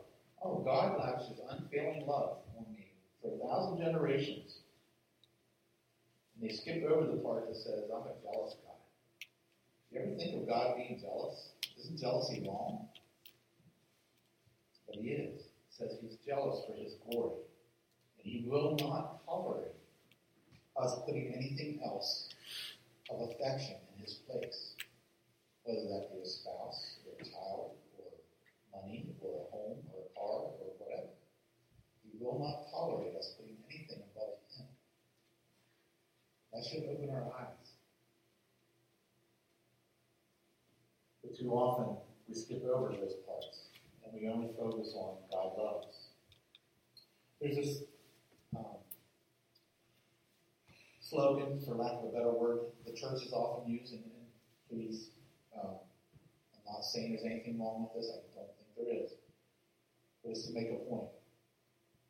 Oh, 0.44 0.60
God 0.60 0.98
lavishes 1.00 1.40
unfailing 1.50 2.06
love 2.08 2.38
on 2.58 2.66
me 2.74 2.94
for 3.22 3.36
a 3.36 3.48
thousand 3.48 3.84
generations. 3.84 4.60
And 6.40 6.50
they 6.50 6.54
skip 6.54 6.84
over 6.90 7.06
the 7.12 7.18
part 7.18 7.48
that 7.48 7.56
says, 7.56 7.84
I'm 7.94 8.04
a 8.04 8.14
jealous 8.24 8.56
God. 8.64 8.80
You 9.92 10.00
ever 10.02 10.16
think 10.16 10.42
of 10.42 10.48
God 10.48 10.78
being 10.78 11.00
jealous? 11.02 11.50
Isn't 11.80 12.00
jealousy 12.00 12.44
wrong? 12.46 12.90
But 14.86 14.96
he 14.96 15.10
is. 15.10 15.42
It 15.42 15.52
says 15.70 15.98
he's 16.02 16.18
jealous 16.26 16.66
for 16.68 16.74
his 16.76 16.96
glory. 17.10 17.40
And 18.18 18.32
he 18.32 18.46
will 18.48 18.76
not 18.80 19.26
tolerate 19.26 19.76
us 20.76 21.00
putting 21.06 21.34
anything 21.34 21.80
else 21.84 22.30
of 23.10 23.30
affection 23.30 23.78
in 23.96 24.04
his 24.04 24.16
place 24.28 24.76
whether 25.70 25.86
that 25.86 26.10
be 26.10 26.22
a 26.22 26.26
spouse 26.26 26.98
or 27.06 27.14
a 27.14 27.24
child 27.24 27.78
or 28.02 28.10
money 28.74 29.06
or 29.22 29.46
a 29.46 29.52
home 29.54 29.78
or 29.94 30.02
a 30.02 30.10
car 30.18 30.50
or 30.58 30.74
whatever. 30.82 31.14
He 32.02 32.18
will 32.18 32.42
not 32.42 32.66
tolerate 32.74 33.14
us 33.16 33.36
putting 33.38 33.58
anything 33.70 34.02
above 34.10 34.42
him. 34.58 34.66
That 36.54 36.66
should 36.66 36.90
open 36.90 37.14
our 37.14 37.30
eyes. 37.38 37.70
But 41.22 41.29
too 41.40 41.52
often 41.52 41.96
we 42.28 42.36
skip 42.36 42.64
over 42.66 42.90
those 42.90 43.16
parts 43.26 43.70
and 44.04 44.14
we 44.14 44.28
only 44.28 44.50
focus 44.58 44.94
on 44.96 45.18
God 45.32 45.54
loves. 45.58 46.10
There's 47.42 47.56
this 47.56 47.84
um, 48.56 48.66
slogan, 51.00 51.62
for 51.66 51.76
lack 51.76 51.94
of 51.94 52.10
a 52.10 52.12
better 52.12 52.32
word, 52.32 52.60
the 52.86 52.92
church 52.92 53.24
is 53.26 53.32
often 53.32 53.72
used, 53.72 53.94
and 53.94 54.04
please 54.70 55.12
um, 55.56 55.76
I'm 56.54 56.74
not 56.74 56.84
saying 56.84 57.12
there's 57.12 57.26
anything 57.26 57.60
wrong 57.60 57.88
with 57.88 58.02
this. 58.04 58.12
I 58.12 58.20
don't 58.36 58.48
think 58.58 58.88
there 58.88 59.06
is. 59.06 59.12
But 60.24 60.32
it's 60.32 60.48
to 60.48 60.54
make 60.54 60.70
a 60.70 60.90
point. 60.90 61.10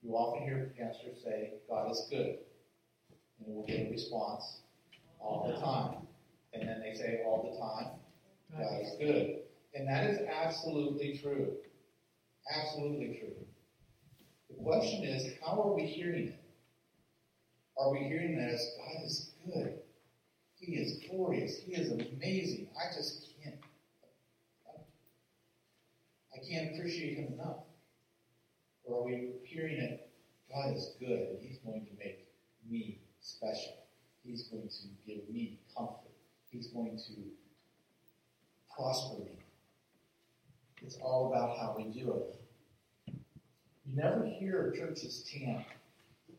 You 0.01 0.13
often 0.13 0.43
hear 0.43 0.73
pastors 0.77 1.23
say, 1.23 1.53
God 1.69 1.91
is 1.91 2.07
good. 2.09 2.39
And 3.39 3.47
we'll 3.47 3.65
get 3.65 3.87
a 3.87 3.91
response 3.91 4.61
all 5.19 5.47
the 5.47 5.59
time. 5.61 6.07
And 6.53 6.67
then 6.67 6.81
they 6.81 6.97
say 6.97 7.21
all 7.25 7.51
the 7.51 7.57
time, 7.59 7.99
God 8.51 8.81
is 8.81 8.91
good. 8.99 9.41
And 9.73 9.87
that 9.87 10.03
is 10.03 10.19
absolutely 10.27 11.19
true. 11.21 11.53
Absolutely 12.55 13.17
true. 13.19 13.45
The 14.49 14.63
question 14.63 15.03
is, 15.03 15.33
how 15.43 15.61
are 15.61 15.75
we 15.75 15.83
hearing 15.83 16.27
it? 16.27 16.39
Are 17.77 17.91
we 17.91 17.99
hearing 17.99 18.35
that 18.37 18.49
as 18.49 18.67
God 18.77 19.05
is 19.05 19.31
good? 19.45 19.75
He 20.55 20.73
is 20.75 20.99
glorious. 21.07 21.59
He 21.65 21.73
is 21.73 21.91
amazing. 21.91 22.67
I 22.75 22.93
just 22.93 23.33
can't. 23.41 23.55
I 26.33 26.37
can't 26.49 26.75
appreciate 26.75 27.17
him 27.17 27.33
enough. 27.33 27.57
Or 28.83 29.01
are 29.01 29.05
we 29.05 29.29
hearing 29.43 29.77
it? 29.77 30.09
God 30.51 30.73
is 30.75 30.89
good 30.99 31.29
and 31.29 31.39
he's 31.39 31.59
going 31.59 31.85
to 31.85 31.91
make 32.03 32.25
me 32.67 32.97
special. 33.21 33.73
He's 34.23 34.43
going 34.43 34.67
to 34.67 34.87
give 35.05 35.29
me 35.29 35.59
comfort. 35.75 36.11
He's 36.49 36.67
going 36.67 36.97
to 37.07 37.13
prosper. 38.79 39.23
It's 40.81 40.97
all 41.01 41.33
about 41.33 41.57
how 41.57 41.75
we 41.77 41.91
do 41.91 42.13
it. 42.13 42.41
You 43.85 43.95
never 44.01 44.25
hear 44.25 44.73
churches 44.77 45.29
chant, 45.29 45.65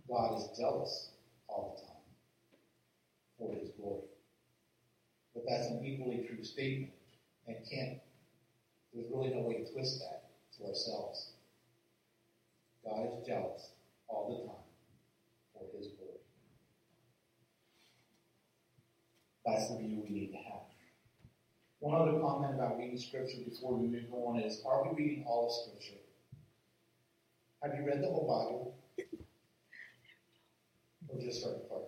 God 0.09 0.39
is 0.39 0.59
jealous 0.59 1.11
all 1.49 1.77
the 1.77 1.83
time 1.83 2.01
for 3.39 3.61
his 3.61 3.71
glory. 3.79 4.09
But 5.35 5.45
that's 5.49 5.67
an 5.67 5.85
equally 5.85 6.27
true 6.27 6.43
statement 6.43 6.93
and 7.47 7.57
can't, 7.71 7.99
there's 8.95 9.07
really 9.13 9.35
no 9.35 9.43
way 9.43 9.63
to 9.63 9.73
twist 9.73 10.01
that 10.01 10.31
to 10.57 10.69
ourselves. 10.69 11.33
God 12.85 13.07
is 13.07 13.27
jealous 13.27 13.71
all 14.09 14.41
the 14.41 14.49
time 14.49 14.65
for 15.53 15.77
his 15.77 15.89
glory. 15.89 16.21
That's 19.45 19.71
the 19.71 19.79
view 19.79 20.03
we 20.03 20.11
need 20.11 20.33
to 20.33 20.39
have. 20.39 20.60
One 21.81 21.95
other 21.99 22.21
comment 22.21 22.55
about 22.55 22.77
reading 22.77 22.99
Scripture 22.99 23.39
before 23.49 23.75
we 23.75 23.89
move 23.89 24.13
on 24.13 24.39
is 24.39 24.63
are 24.67 24.85
we 24.85 25.03
reading 25.03 25.25
all 25.27 25.47
of 25.47 25.53
Scripture? 25.53 26.03
Have 27.63 27.73
you 27.75 27.87
read 27.87 28.03
the 28.03 28.07
whole 28.07 28.29
Bible? 28.29 28.75
Or 31.09 31.19
just 31.19 31.43
certain 31.43 31.63
parts? 31.71 31.87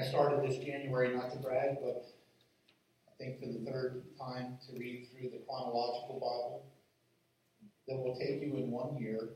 I 0.00 0.04
started 0.04 0.48
this 0.48 0.56
January, 0.56 1.14
not 1.14 1.30
to 1.32 1.38
brag, 1.38 1.76
but 1.84 2.06
I 3.06 3.12
think 3.18 3.40
for 3.40 3.46
the 3.46 3.70
third 3.70 4.04
time 4.18 4.56
to 4.66 4.80
read 4.80 5.08
through 5.12 5.30
the 5.30 5.44
chronological 5.46 6.14
Bible 6.14 6.64
that 7.88 7.96
will 7.98 8.16
take 8.16 8.40
you 8.40 8.56
in 8.56 8.70
one 8.70 8.96
year 8.96 9.28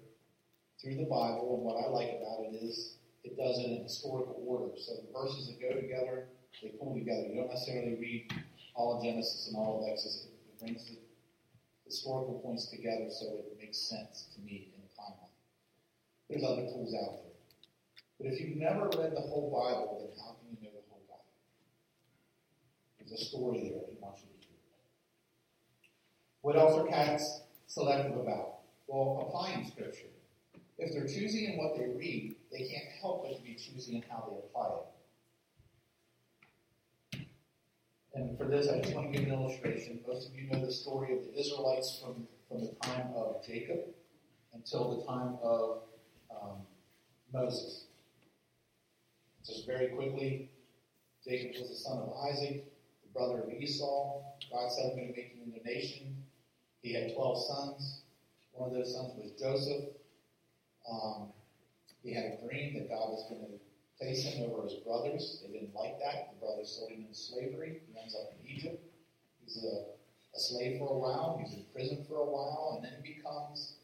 through 0.80 0.96
the 0.96 1.04
Bible. 1.04 1.56
And 1.56 1.62
what 1.62 1.84
I 1.84 1.90
like 1.90 2.08
about 2.08 2.46
it 2.50 2.56
is 2.56 2.96
it 3.22 3.36
does 3.36 3.58
it 3.58 3.70
in 3.70 3.82
historical 3.82 4.42
order. 4.46 4.72
So 4.78 4.92
the 4.94 5.12
verses 5.12 5.48
that 5.48 5.60
go 5.60 5.78
together, 5.78 6.28
they 6.62 6.68
pull 6.78 6.94
together. 6.94 7.28
You 7.28 7.40
don't 7.40 7.50
necessarily 7.50 7.96
read 8.00 8.44
all 8.74 8.96
of 8.96 9.04
Genesis 9.04 9.48
and 9.48 9.56
all 9.56 9.82
of 9.82 9.92
Exodus. 9.92 10.26
It 10.26 10.60
brings 10.60 10.86
the 10.86 10.98
historical 11.84 12.40
points 12.40 12.70
together 12.70 13.08
so 13.10 13.26
it 13.38 13.56
makes 13.60 13.78
sense 13.78 14.28
to 14.34 14.40
me 14.40 14.72
in 14.74 14.82
the 14.82 14.88
timeline. 14.96 15.34
There's 16.28 16.44
other 16.44 16.62
tools 16.62 16.94
out 16.94 17.22
there. 17.22 17.32
But 18.18 18.32
if 18.32 18.40
you've 18.40 18.58
never 18.58 18.86
read 18.96 19.12
the 19.12 19.20
whole 19.20 19.52
Bible, 19.52 19.98
then 20.00 20.10
how 20.18 20.36
can 20.40 20.48
you 20.50 20.56
know 20.64 20.74
the 20.74 20.82
whole 20.88 21.04
Bible? 21.08 21.36
There's 22.98 23.20
a 23.20 23.24
story 23.24 23.70
there 23.70 23.84
he 23.90 23.96
wants 24.00 24.22
you 24.22 24.28
to 24.32 24.46
hear. 24.48 24.56
What 26.40 26.56
else 26.56 26.78
are 26.78 26.86
cats 26.86 27.42
selective 27.66 28.16
about? 28.16 28.60
Well, 28.86 29.26
applying 29.28 29.70
Scripture. 29.70 30.08
If 30.78 30.92
they're 30.92 31.06
choosy 31.06 31.46
in 31.46 31.58
what 31.58 31.76
they 31.76 31.86
read, 31.96 32.36
they 32.50 32.58
can't 32.58 32.88
help 33.00 33.24
but 33.24 33.36
to 33.36 33.42
be 33.42 33.54
choosy 33.54 33.96
in 33.96 34.04
how 34.10 34.28
they 34.30 34.38
apply 34.38 34.66
it. 34.66 34.95
And 38.26 38.36
for 38.36 38.46
this, 38.46 38.68
I 38.68 38.80
just 38.80 38.92
want 38.92 39.12
to 39.12 39.18
give 39.18 39.28
an 39.28 39.34
illustration. 39.34 40.00
Most 40.06 40.30
of 40.30 40.34
you 40.34 40.50
know 40.50 40.64
the 40.64 40.72
story 40.72 41.16
of 41.16 41.22
the 41.22 41.38
Israelites 41.38 42.02
from, 42.02 42.26
from 42.48 42.60
the 42.60 42.74
time 42.82 43.12
of 43.14 43.46
Jacob 43.46 43.78
until 44.52 44.96
the 44.96 45.06
time 45.06 45.38
of 45.44 45.82
um, 46.30 46.56
Moses. 47.32 47.84
Just 49.46 49.64
very 49.64 49.88
quickly, 49.88 50.50
Jacob 51.24 51.60
was 51.60 51.70
the 51.70 51.76
son 51.76 51.98
of 51.98 52.14
Isaac, 52.32 52.64
the 53.04 53.12
brother 53.14 53.42
of 53.42 53.50
Esau. 53.52 54.22
God 54.50 54.72
said, 54.72 54.90
I'm 54.90 54.96
going 54.96 55.12
to 55.12 55.16
make 55.16 55.36
you 55.36 55.44
into 55.44 55.60
a 55.60 55.64
nation. 55.64 56.16
He 56.82 56.94
had 56.94 57.14
12 57.14 57.46
sons. 57.46 58.00
One 58.50 58.70
of 58.70 58.74
those 58.74 58.92
sons 58.92 59.12
was 59.22 59.30
Joseph. 59.38 59.94
Um, 60.90 61.28
he 62.02 62.12
had 62.12 62.24
a 62.24 62.44
dream 62.44 62.74
that 62.74 62.88
God 62.88 63.10
was 63.10 63.24
going 63.30 63.42
to 63.42 63.65
place 63.98 64.24
him 64.24 64.50
over 64.50 64.62
his 64.64 64.74
brothers. 64.84 65.42
They 65.42 65.52
didn't 65.52 65.74
like 65.74 65.98
that. 66.00 66.34
The 66.34 66.46
brothers 66.46 66.76
sold 66.76 66.90
him 66.90 67.02
into 67.02 67.14
slavery. 67.14 67.80
He 67.86 67.98
ends 67.98 68.14
up 68.14 68.32
in 68.38 68.50
Egypt. 68.50 68.82
He's 69.44 69.64
a, 69.64 70.36
a 70.36 70.40
slave 70.40 70.78
for 70.78 70.94
a 70.94 70.98
while. 70.98 71.40
He's 71.42 71.56
in 71.56 71.64
prison 71.72 72.04
for 72.08 72.16
a 72.16 72.24
while. 72.24 72.74
And 72.76 72.84
then 72.84 72.92
he 73.02 73.14
becomes 73.14 73.76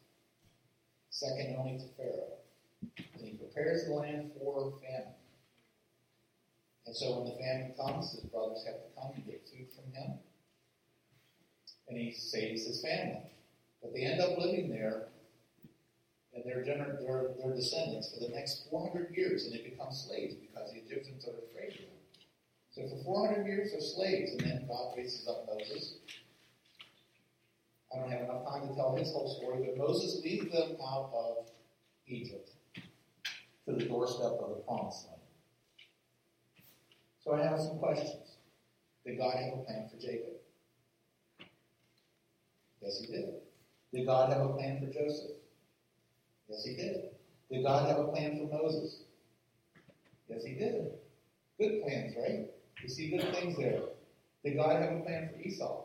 second 1.11 1.57
only 1.59 1.79
to 1.79 1.87
Pharaoh. 1.97 2.37
And 3.15 3.25
he 3.25 3.37
prepares 3.37 3.87
the 3.87 3.95
land 3.95 4.31
for 4.39 4.73
famine. 4.81 5.15
And 6.87 6.97
so 6.97 7.21
when 7.21 7.25
the 7.27 7.39
famine 7.39 7.73
comes, 7.79 8.13
his 8.13 8.25
brothers 8.31 8.65
have 8.67 8.75
to 8.75 9.01
come 9.01 9.13
and 9.15 9.25
get 9.25 9.49
food 9.49 9.67
from 9.75 9.93
him. 9.93 10.19
And 11.89 11.97
he 11.97 12.13
saves 12.13 12.67
his 12.67 12.83
family. 12.83 13.31
But 13.81 13.95
they 13.95 14.03
end 14.03 14.21
up 14.21 14.39
living 14.39 14.69
there 14.69 15.09
and 16.35 16.45
their, 16.45 16.64
gener- 16.64 16.99
their, 17.01 17.35
their 17.39 17.55
descendants 17.55 18.12
for 18.12 18.24
the 18.24 18.35
next 18.35 18.68
400 18.70 19.14
years, 19.16 19.45
and 19.45 19.55
they 19.55 19.68
become 19.68 19.93
slaves 19.93 20.35
because 20.35 20.72
the 20.72 20.78
Egyptians 20.78 21.26
are 21.26 21.37
afraid 21.51 21.74
of 21.74 21.87
them. 21.87 22.03
So 22.70 22.89
for 22.89 23.05
400 23.05 23.47
years, 23.47 23.72
they're 23.72 23.80
slaves, 23.80 24.33
and 24.33 24.41
then 24.41 24.66
God 24.66 24.95
raises 24.97 25.28
up 25.28 25.47
Moses. 25.47 25.97
I 27.93 27.99
don't 27.99 28.11
have 28.11 28.22
enough 28.22 28.45
time 28.49 28.68
to 28.68 28.74
tell 28.74 28.97
his 28.97 29.12
whole 29.12 29.28
story, 29.39 29.66
but 29.66 29.76
Moses 29.76 30.22
leads 30.24 30.51
them 30.51 30.76
out 30.83 31.11
of 31.14 31.47
Egypt 32.07 32.51
to 33.66 33.72
the 33.74 33.85
doorstep 33.85 34.33
of 34.41 34.57
the 34.57 34.62
promised 34.66 35.07
land. 35.09 35.20
So 37.22 37.35
I 37.35 37.43
have 37.43 37.61
some 37.61 37.78
questions. 37.78 38.37
Did 39.05 39.18
God 39.18 39.35
have 39.35 39.59
a 39.59 39.62
plan 39.64 39.89
for 39.91 40.01
Jacob? 40.01 40.33
Yes, 42.80 43.01
he 43.01 43.12
did. 43.12 43.35
Did 43.93 44.07
God 44.07 44.33
have 44.33 44.41
a 44.41 44.49
plan 44.55 44.80
for 44.80 44.87
Joseph? 44.87 45.41
Yes, 46.49 46.64
he 46.64 46.74
did. 46.76 46.97
Did 47.51 47.64
God 47.64 47.88
have 47.88 47.99
a 47.99 48.09
plan 48.09 48.38
for 48.38 48.62
Moses? 48.62 49.03
Yes, 50.28 50.45
he 50.45 50.55
did. 50.55 50.93
Good 51.61 51.82
plans, 51.82 52.14
right? 52.16 52.47
You 52.82 52.88
see 52.88 53.11
good 53.11 53.34
things 53.34 53.57
there. 53.59 53.80
Did 54.45 54.57
God 54.57 54.80
have 54.80 54.93
a 54.93 55.01
plan 55.03 55.30
for 55.32 55.40
Esau? 55.40 55.84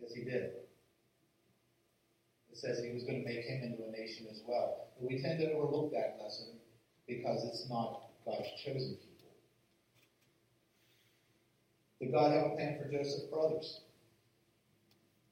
Yes, 0.00 0.12
he 0.14 0.24
did. 0.24 0.50
It 2.50 2.56
says 2.56 2.80
he 2.80 2.92
was 2.92 3.04
going 3.04 3.22
to 3.22 3.24
make 3.24 3.44
him 3.44 3.62
into 3.62 3.84
a 3.84 3.90
nation 3.90 4.26
as 4.30 4.42
well. 4.46 4.86
But 4.96 5.06
we 5.06 5.20
tend 5.20 5.38
to 5.40 5.52
overlook 5.52 5.90
that 5.92 6.18
lesson 6.22 6.46
because 7.06 7.44
it's 7.44 7.68
not 7.68 8.02
God's 8.24 8.48
chosen 8.64 8.96
people. 8.96 9.32
Did 12.00 12.12
God 12.12 12.32
have 12.32 12.52
a 12.52 12.54
plan 12.56 12.78
for 12.78 12.90
Joseph's 12.90 13.26
brothers? 13.30 13.80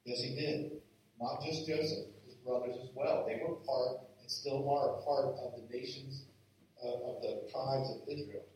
Yes, 0.05 0.21
he 0.21 0.35
did. 0.35 0.73
Not 1.21 1.43
just 1.43 1.67
Joseph, 1.67 2.07
brothers 2.47 2.77
as 2.81 2.89
well. 2.95 3.27
They 3.27 3.43
were 3.43 3.57
part, 3.67 3.99
and 4.21 4.31
still 4.31 4.71
are, 4.71 4.97
a 4.97 5.03
part 5.03 5.35
of 5.43 5.53
the 5.59 5.67
nations, 5.77 6.25
uh, 6.83 7.11
of 7.11 7.23
the 7.23 7.51
tribes 7.51 7.91
of 7.91 8.09
Israel. 8.09 8.47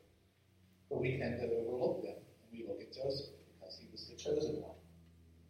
But 0.89 1.01
we 1.01 1.19
tend 1.19 1.41
to 1.41 1.47
overlook 1.47 2.03
them, 2.03 2.17
and 2.17 2.49
we 2.53 2.67
look 2.67 2.81
at 2.81 2.95
Joseph 2.95 3.35
because 3.53 3.79
he 3.79 3.89
was 3.91 4.07
the 4.07 4.17
chosen 4.17 4.63
one. 4.63 4.79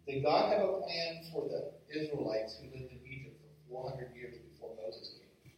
Did 0.06 0.24
God 0.24 0.52
have 0.52 0.62
a 0.62 0.80
plan 0.80 1.24
for 1.32 1.46
the 1.48 1.72
Israelites 1.94 2.56
who 2.58 2.66
lived 2.66 2.90
in 2.90 3.00
Egypt 3.06 3.40
for 3.68 3.84
400 3.92 4.16
years 4.16 4.36
before 4.50 4.74
Moses 4.82 5.14
came? 5.18 5.52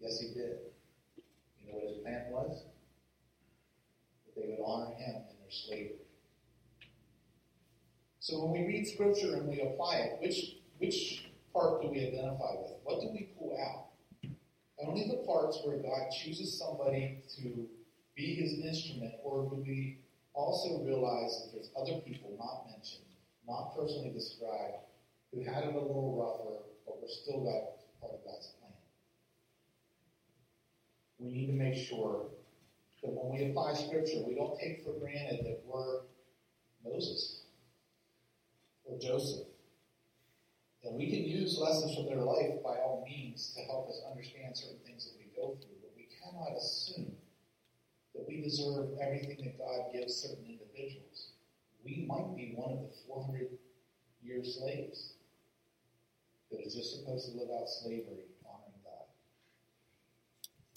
Yes, 0.00 0.20
he 0.20 0.26
did. 0.34 0.58
You 1.60 1.72
know 1.72 1.78
what 1.78 1.88
his 1.88 2.02
plan 2.02 2.24
was? 2.30 2.64
That 4.26 4.34
they 4.36 4.48
would 4.48 4.64
honor 4.64 4.92
him 4.92 5.14
in 5.30 5.36
their 5.40 5.50
slavery. 5.50 6.04
So 8.20 8.44
when 8.44 8.52
we 8.52 8.66
read 8.66 8.86
scripture 8.86 9.36
and 9.36 9.48
we 9.48 9.60
apply 9.60 9.96
it, 9.96 10.20
which 10.20 10.56
which 10.78 11.24
part 11.54 11.80
do 11.80 11.88
we 11.88 12.00
identify 12.00 12.58
with? 12.58 12.72
What 12.82 13.00
do 13.00 13.08
we 13.12 13.30
pull 13.38 13.56
out? 13.56 13.86
Only 14.84 15.06
the 15.08 15.24
parts 15.24 15.60
where 15.64 15.78
God 15.78 16.10
chooses 16.10 16.58
somebody 16.58 17.22
to 17.36 17.68
be 18.16 18.34
his 18.34 18.58
instrument, 18.58 19.14
or 19.22 19.48
do 19.48 19.62
we 19.64 20.00
also 20.34 20.82
realize 20.84 21.30
that 21.44 21.52
there's 21.54 21.70
other 21.78 22.00
people 22.00 22.36
not 22.36 22.66
mentioned, 22.70 23.06
not 23.46 23.74
personally 23.76 24.12
described, 24.12 24.82
who 25.32 25.44
had 25.44 25.64
it 25.64 25.74
a 25.74 25.78
little 25.78 26.16
rougher, 26.18 26.64
but 26.84 27.00
were 27.00 27.08
still 27.08 27.44
God, 27.44 27.62
part 28.00 28.14
of 28.14 28.24
God's 28.24 28.48
plan? 28.58 28.72
We 31.18 31.30
need 31.30 31.46
to 31.46 31.52
make 31.52 31.86
sure 31.88 32.26
that 33.02 33.10
when 33.10 33.32
we 33.32 33.50
apply 33.50 33.74
scripture, 33.74 34.26
we 34.26 34.34
don't 34.34 34.58
take 34.58 34.84
for 34.84 34.98
granted 34.98 35.44
that 35.44 35.62
we're 35.64 36.00
Moses 36.84 37.42
or 38.84 38.98
Joseph. 38.98 39.46
And 40.84 40.96
we 40.96 41.08
can 41.10 41.24
use 41.24 41.58
lessons 41.58 41.96
from 41.96 42.06
their 42.06 42.22
life 42.22 42.62
by 42.62 42.76
all 42.76 43.04
means 43.08 43.54
to 43.56 43.62
help 43.64 43.88
us 43.88 44.02
understand 44.10 44.56
certain 44.56 44.80
things 44.84 45.06
that 45.06 45.16
we 45.18 45.32
go 45.34 45.56
through, 45.56 45.80
but 45.80 45.92
we 45.96 46.08
cannot 46.20 46.56
assume 46.56 47.16
that 48.14 48.28
we 48.28 48.42
deserve 48.42 48.90
everything 49.00 49.44
that 49.44 49.58
God 49.58 49.92
gives 49.92 50.14
certain 50.14 50.44
individuals. 50.44 51.32
We 51.84 52.06
might 52.06 52.36
be 52.36 52.52
one 52.54 52.72
of 52.72 52.78
the 52.80 52.90
400 53.08 53.48
year 54.22 54.44
slaves 54.44 55.14
that 56.50 56.60
is 56.60 56.74
just 56.74 56.98
supposed 56.98 57.32
to 57.32 57.38
live 57.38 57.48
out 57.50 57.68
slavery 57.68 58.28
honoring 58.44 58.80
God. 58.84 59.08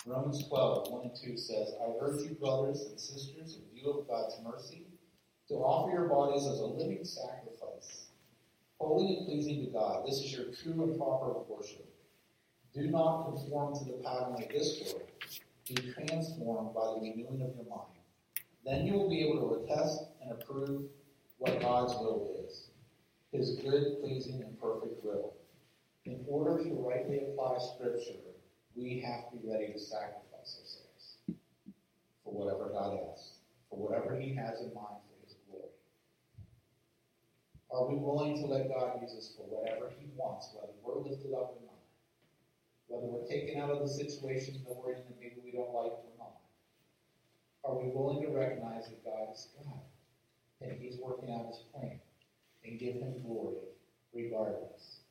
Romans 0.05 0.47
12, 0.47 0.91
1 0.91 1.01
and 1.03 1.15
2 1.15 1.37
says, 1.37 1.73
I 1.81 1.91
urge 2.01 2.23
you, 2.23 2.35
brothers 2.35 2.85
and 2.89 2.99
sisters, 2.99 3.57
in 3.57 3.75
view 3.75 3.91
of 3.91 4.07
God's 4.07 4.35
mercy, 4.43 4.87
to 5.49 5.55
offer 5.55 5.91
your 5.91 6.07
bodies 6.07 6.47
as 6.47 6.59
a 6.59 6.65
living 6.65 7.03
sacrifice, 7.03 8.06
holy 8.79 9.17
and 9.17 9.25
pleasing 9.25 9.65
to 9.65 9.71
God. 9.71 10.05
This 10.05 10.19
is 10.19 10.31
your 10.31 10.45
true 10.45 10.83
and 10.83 10.97
proper 10.97 11.33
worship. 11.47 11.85
Do 12.73 12.87
not 12.87 13.25
conform 13.25 13.73
to 13.77 13.85
the 13.85 14.03
pattern 14.03 14.33
of 14.33 14.49
this 14.49 14.93
world. 14.93 15.09
Be 15.67 15.75
transformed 15.93 16.73
by 16.73 16.93
the 16.93 16.99
renewing 17.01 17.41
of 17.41 17.55
your 17.55 17.65
mind. 17.69 17.97
Then 18.63 18.85
you 18.85 18.93
will 18.93 19.09
be 19.09 19.21
able 19.21 19.49
to 19.49 19.63
attest 19.63 20.03
and 20.21 20.31
approve 20.31 20.83
what 21.37 21.59
God's 21.61 21.93
will 21.93 22.35
is, 22.45 22.69
his 23.31 23.57
good, 23.57 24.01
pleasing, 24.01 24.41
and 24.41 24.59
perfect 24.59 25.03
will. 25.03 25.33
In 26.05 26.23
order 26.27 26.63
to 26.63 26.69
rightly 26.87 27.19
apply 27.19 27.57
Scripture, 27.75 28.19
we 28.75 28.99
have 29.05 29.29
to 29.31 29.37
be 29.37 29.51
ready 29.51 29.73
to 29.73 29.79
sacrifice 29.79 30.59
ourselves 30.59 31.17
for 32.23 32.33
whatever 32.33 32.69
God 32.69 32.97
asks, 33.11 33.39
for 33.69 33.79
whatever 33.79 34.19
He 34.19 34.33
has 34.35 34.61
in 34.61 34.73
mind. 34.73 35.01
Are 37.69 37.85
we 37.85 37.95
willing 37.95 38.37
to 38.37 38.45
let 38.45 38.69
God 38.69 39.01
use 39.01 39.11
us 39.17 39.33
for 39.35 39.43
whatever 39.43 39.91
He 39.99 40.07
wants, 40.15 40.49
whether 40.55 40.71
we're 40.81 41.03
lifted 41.03 41.33
up 41.33 41.51
or 41.51 41.61
not? 41.65 41.83
Whether 42.87 43.07
we're 43.07 43.27
taken 43.27 43.61
out 43.61 43.69
of 43.69 43.81
the 43.81 43.87
situations 43.87 44.63
that 44.63 44.75
we're 44.77 44.93
in 44.93 45.03
that 45.03 45.19
maybe 45.19 45.41
we 45.43 45.51
don't 45.51 45.73
like 45.73 45.91
or 45.91 46.15
not? 46.17 46.39
Are 47.65 47.75
we 47.75 47.91
willing 47.91 48.21
to 48.23 48.29
recognize 48.29 48.85
that 48.87 49.03
God 49.03 49.33
is 49.33 49.49
God 49.63 49.83
and 50.61 50.79
He's 50.79 50.97
working 51.03 51.33
out 51.33 51.47
His 51.47 51.59
plan 51.73 51.99
and 52.63 52.79
give 52.79 52.95
Him 52.95 53.21
glory 53.25 53.75
regardless? 54.13 55.01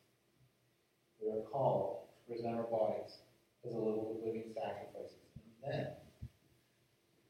We 1.20 1.28
are 1.28 1.42
called 1.42 2.08
to 2.26 2.32
present 2.32 2.56
our 2.56 2.64
bodies 2.64 3.18
as 3.66 3.74
a 3.74 3.78
living 3.78 4.54
sacrifice. 4.54 5.12
And 5.36 5.72
then 5.72 5.86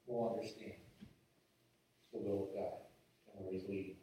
we'll 0.06 0.34
understand 0.34 0.78
the 2.12 2.20
will 2.20 2.48
of 2.48 2.54
God 2.54 2.78
and 3.34 3.44
where 3.44 3.52
He's 3.52 3.68
leading. 3.68 3.95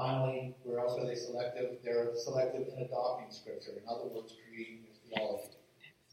Finally, 0.00 0.56
where 0.64 0.80
else 0.80 0.96
are 0.98 1.04
they 1.04 1.14
selective? 1.14 1.76
They're 1.84 2.16
selective 2.16 2.72
in 2.72 2.88
adopting 2.88 3.28
Scripture. 3.28 3.76
In 3.76 3.84
other 3.84 4.08
words, 4.08 4.32
creating 4.48 4.88
their 4.88 4.96
theology. 5.04 5.60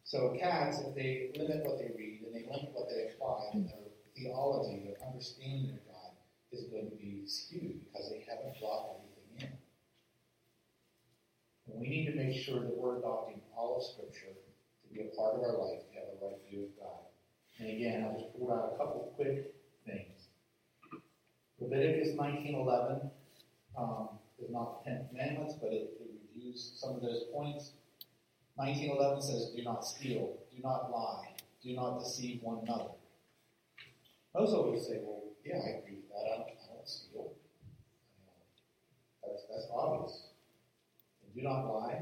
So 0.03 0.35
cats, 0.37 0.83
if 0.83 0.93
they 0.93 1.31
limit 1.39 1.63
what 1.63 1.79
they 1.79 1.95
read 1.95 2.27
and 2.27 2.35
they 2.35 2.43
limit 2.51 2.75
what 2.75 2.91
they 2.91 3.07
apply, 3.07 3.47
then 3.53 3.63
their 3.63 3.87
theology, 4.11 4.83
their 4.83 4.99
understanding 5.07 5.71
of 5.71 5.79
God 5.87 6.19
is 6.51 6.67
going 6.67 6.91
to 6.91 6.97
be 6.97 7.23
skewed 7.27 7.79
because 7.87 8.11
they 8.11 8.27
haven't 8.27 8.59
brought 8.59 8.99
everything 8.99 9.47
in. 9.47 9.55
And 11.71 11.79
we 11.79 11.87
need 11.87 12.11
to 12.11 12.15
make 12.19 12.35
sure 12.43 12.59
that 12.59 12.75
we're 12.75 12.99
adopting 12.99 13.39
all 13.55 13.79
of 13.79 13.87
Scripture 13.87 14.35
to 14.35 14.85
be 14.91 14.99
a 14.99 15.15
part 15.15 15.35
of 15.35 15.41
our 15.47 15.55
life, 15.63 15.87
to 15.87 15.95
have 15.95 16.11
a 16.11 16.19
right 16.19 16.35
view 16.43 16.67
of 16.67 16.75
God. 16.75 17.07
And 17.59 17.71
again, 17.71 18.03
I'll 18.03 18.19
just 18.19 18.35
pull 18.35 18.51
out 18.51 18.75
a 18.75 18.77
couple 18.77 19.15
quick 19.15 19.55
things. 19.87 20.27
Leviticus 21.61 22.19
19:11 22.19 23.11
um, 23.77 24.09
is 24.39 24.49
not 24.49 24.83
the 24.83 24.89
Ten 24.89 25.07
Commandments, 25.09 25.55
but 25.61 25.71
it, 25.71 25.91
it 25.99 26.09
reviews 26.35 26.73
some 26.75 26.95
of 26.95 27.01
those 27.01 27.25
points. 27.33 27.71
19:11 28.59 29.21
says, 29.21 29.51
"Do 29.55 29.63
not 29.63 29.85
steal, 29.85 30.37
do 30.51 30.61
not 30.63 30.91
lie, 30.91 31.35
do 31.63 31.75
not 31.75 31.99
deceive 31.99 32.41
one 32.41 32.59
another." 32.63 32.91
Most 34.33 34.53
of 34.53 34.73
us 34.73 34.87
say, 34.87 34.99
"Well, 35.03 35.23
yeah, 35.45 35.57
I 35.57 35.69
agree 35.79 35.97
with 35.97 36.09
that. 36.09 36.25
I 36.25 36.37
don't, 36.37 36.49
I 36.49 36.73
don't 36.73 36.87
steal. 36.87 37.33
That's 39.23 39.43
that's 39.49 39.67
obvious." 39.71 40.29
And 41.23 41.35
do 41.35 41.41
not 41.43 41.65
lie. 41.71 42.01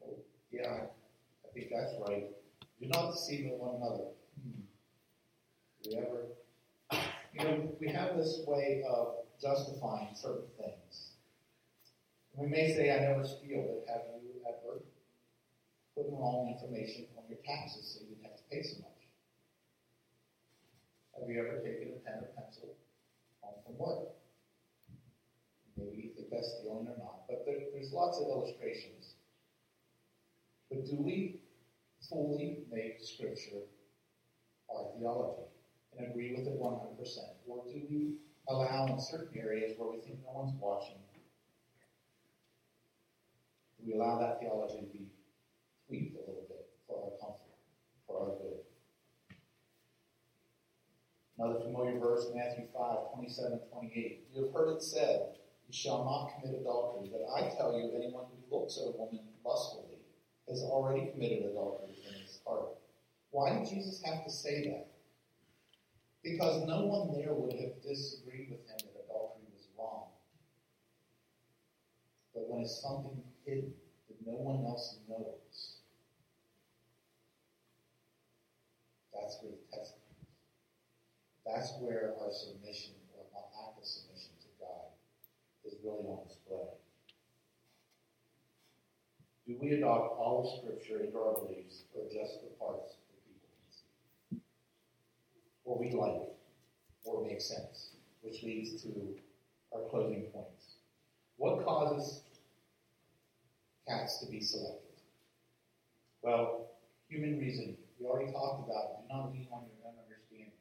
Well, 0.00 0.16
yeah, 0.50 0.68
I, 0.68 0.80
I 1.46 1.52
think 1.52 1.68
that's 1.70 1.94
right. 2.08 2.30
Do 2.80 2.88
not 2.88 3.12
deceive 3.12 3.50
one 3.52 3.76
another. 3.76 4.04
Hmm. 4.40 4.62
We 5.84 5.96
ever? 5.96 6.28
You 7.34 7.44
know, 7.44 7.76
we 7.78 7.88
have 7.88 8.16
this 8.16 8.40
way 8.46 8.82
of 8.88 9.27
justifying 9.40 10.14
certain 10.14 10.50
things. 10.58 11.12
We 12.34 12.46
may 12.46 12.74
say, 12.74 12.94
I 12.94 13.00
never 13.00 13.26
steal, 13.26 13.66
but 13.66 13.86
have 13.92 14.02
you 14.22 14.38
ever 14.46 14.82
put 15.94 16.06
wrong 16.10 16.54
information 16.54 17.06
on 17.16 17.24
your 17.28 17.38
taxes 17.42 17.94
so 17.94 18.00
you 18.02 18.14
didn't 18.14 18.30
have 18.30 18.38
to 18.38 18.46
pay 18.50 18.62
so 18.62 18.78
much? 18.82 18.98
Have 21.18 21.28
you 21.28 21.42
ever 21.42 21.58
taken 21.58 21.94
a 21.94 21.98
pen 22.06 22.22
or 22.22 22.30
pencil 22.38 22.74
home 23.42 23.58
from 23.66 23.78
work? 23.78 24.14
Maybe 25.76 25.96
you 25.96 26.10
think 26.14 26.30
that's 26.30 26.58
stealing 26.58 26.86
or 26.86 26.98
not, 26.98 27.26
but 27.26 27.42
there, 27.46 27.58
there's 27.72 27.92
lots 27.92 28.18
of 28.18 28.26
illustrations. 28.30 29.14
But 30.70 30.86
do 30.86 31.02
we 31.02 31.38
fully 32.08 32.62
make 32.70 33.02
Scripture 33.02 33.66
our 34.70 34.94
theology 34.94 35.50
and 35.96 36.06
agree 36.06 36.34
with 36.36 36.46
it 36.46 36.60
100%? 36.60 36.94
Or 37.46 37.64
do 37.66 37.82
we 37.90 38.14
allow 38.48 38.86
in 38.86 39.00
certain 39.00 39.38
areas 39.38 39.74
where 39.76 39.90
we 39.90 39.98
think 39.98 40.18
no 40.24 40.40
one's 40.40 40.54
watching, 40.60 40.96
we 43.88 43.94
allow 43.94 44.18
that 44.18 44.40
theology 44.40 44.80
to 44.80 44.86
be 44.92 45.06
tweaked 45.86 46.16
a 46.16 46.20
little 46.20 46.44
bit 46.48 46.68
for 46.86 47.04
our 47.04 47.10
comfort, 47.18 47.56
for 48.06 48.20
our 48.20 48.36
good? 48.36 48.60
Another 51.38 51.60
familiar 51.60 51.98
verse, 51.98 52.26
Matthew 52.34 52.66
5, 52.76 53.14
27, 53.14 53.60
28. 53.72 54.26
You 54.34 54.44
have 54.44 54.52
heard 54.52 54.76
it 54.76 54.82
said, 54.82 55.36
You 55.66 55.72
shall 55.72 56.04
not 56.04 56.32
commit 56.34 56.60
adultery. 56.60 57.10
But 57.12 57.32
I 57.32 57.48
tell 57.56 57.72
you, 57.72 57.92
anyone 57.94 58.24
who 58.28 58.58
looks 58.58 58.76
at 58.76 58.88
a 58.88 58.96
woman 58.98 59.20
lustfully 59.44 60.02
has 60.48 60.62
already 60.62 61.10
committed 61.12 61.46
adultery 61.50 61.94
in 62.06 62.20
his 62.20 62.40
heart. 62.44 62.76
Why 63.30 63.54
did 63.54 63.68
Jesus 63.68 64.02
have 64.02 64.24
to 64.24 64.30
say 64.30 64.68
that? 64.68 64.88
Because 66.32 66.66
no 66.66 66.84
one 66.84 67.16
there 67.16 67.32
would 67.32 67.52
have 67.52 67.82
disagreed 67.82 68.50
with 68.50 68.60
him 68.68 68.76
that 68.84 69.04
adultery 69.04 69.48
was 69.54 69.68
wrong. 69.78 70.08
But 72.34 72.48
when 72.48 72.62
it's 72.62 72.82
something 72.82 73.22
hidden 73.46 73.72
that 74.08 74.26
no 74.26 74.36
one 74.36 74.64
else 74.66 74.98
knows, 75.08 75.78
that's 79.14 79.38
where 79.42 79.52
the 79.52 79.76
test 79.76 79.94
comes. 79.96 80.08
That's 81.46 81.72
where 81.80 82.12
our 82.20 82.30
submission 82.30 82.94
or 83.16 83.24
our 83.34 83.48
lack 83.56 83.78
of 83.80 83.84
submission 83.84 84.36
to 84.44 84.48
God 84.60 84.92
is 85.64 85.74
really 85.82 86.06
on 86.06 86.28
display. 86.28 86.76
Do 89.48 89.56
we 89.60 89.72
adopt 89.72 90.20
all 90.20 90.44
of 90.44 90.60
Scripture 90.60 91.00
into 91.04 91.16
our 91.16 91.40
beliefs 91.40 91.84
or 91.96 92.04
just 92.04 92.44
the 92.44 92.52
parts 92.60 93.00
that 93.00 93.16
people 93.24 93.48
can 93.48 93.72
see? 93.72 93.88
Or 95.68 95.78
we 95.78 95.90
like 95.92 96.14
it, 96.14 96.34
or 97.04 97.22
make 97.22 97.42
sense, 97.42 97.90
which 98.22 98.42
leads 98.42 98.82
to 98.82 99.14
our 99.74 99.82
closing 99.90 100.22
points. 100.32 100.76
What 101.36 101.62
causes 101.62 102.22
cats 103.86 104.16
to 104.20 104.30
be 104.30 104.40
selected? 104.40 104.96
Well, 106.22 106.70
human 107.10 107.38
reason. 107.38 107.76
We 108.00 108.06
already 108.06 108.32
talked 108.32 108.64
about 108.64 109.02
do 109.02 109.14
not 109.14 109.30
lean 109.30 109.46
on 109.52 109.64
your 109.68 109.84
own 109.84 109.94
understanding. 110.08 110.56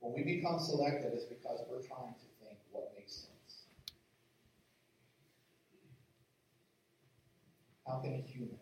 When 0.00 0.14
we 0.14 0.34
become 0.34 0.58
selective, 0.58 1.12
it's 1.14 1.26
because 1.26 1.60
we're 1.70 1.86
trying 1.86 2.14
to 2.14 2.26
think 2.42 2.58
what 2.72 2.92
makes 2.98 3.14
sense. 3.14 3.66
How 7.86 8.00
can 8.00 8.14
a 8.14 8.22
human 8.26 8.58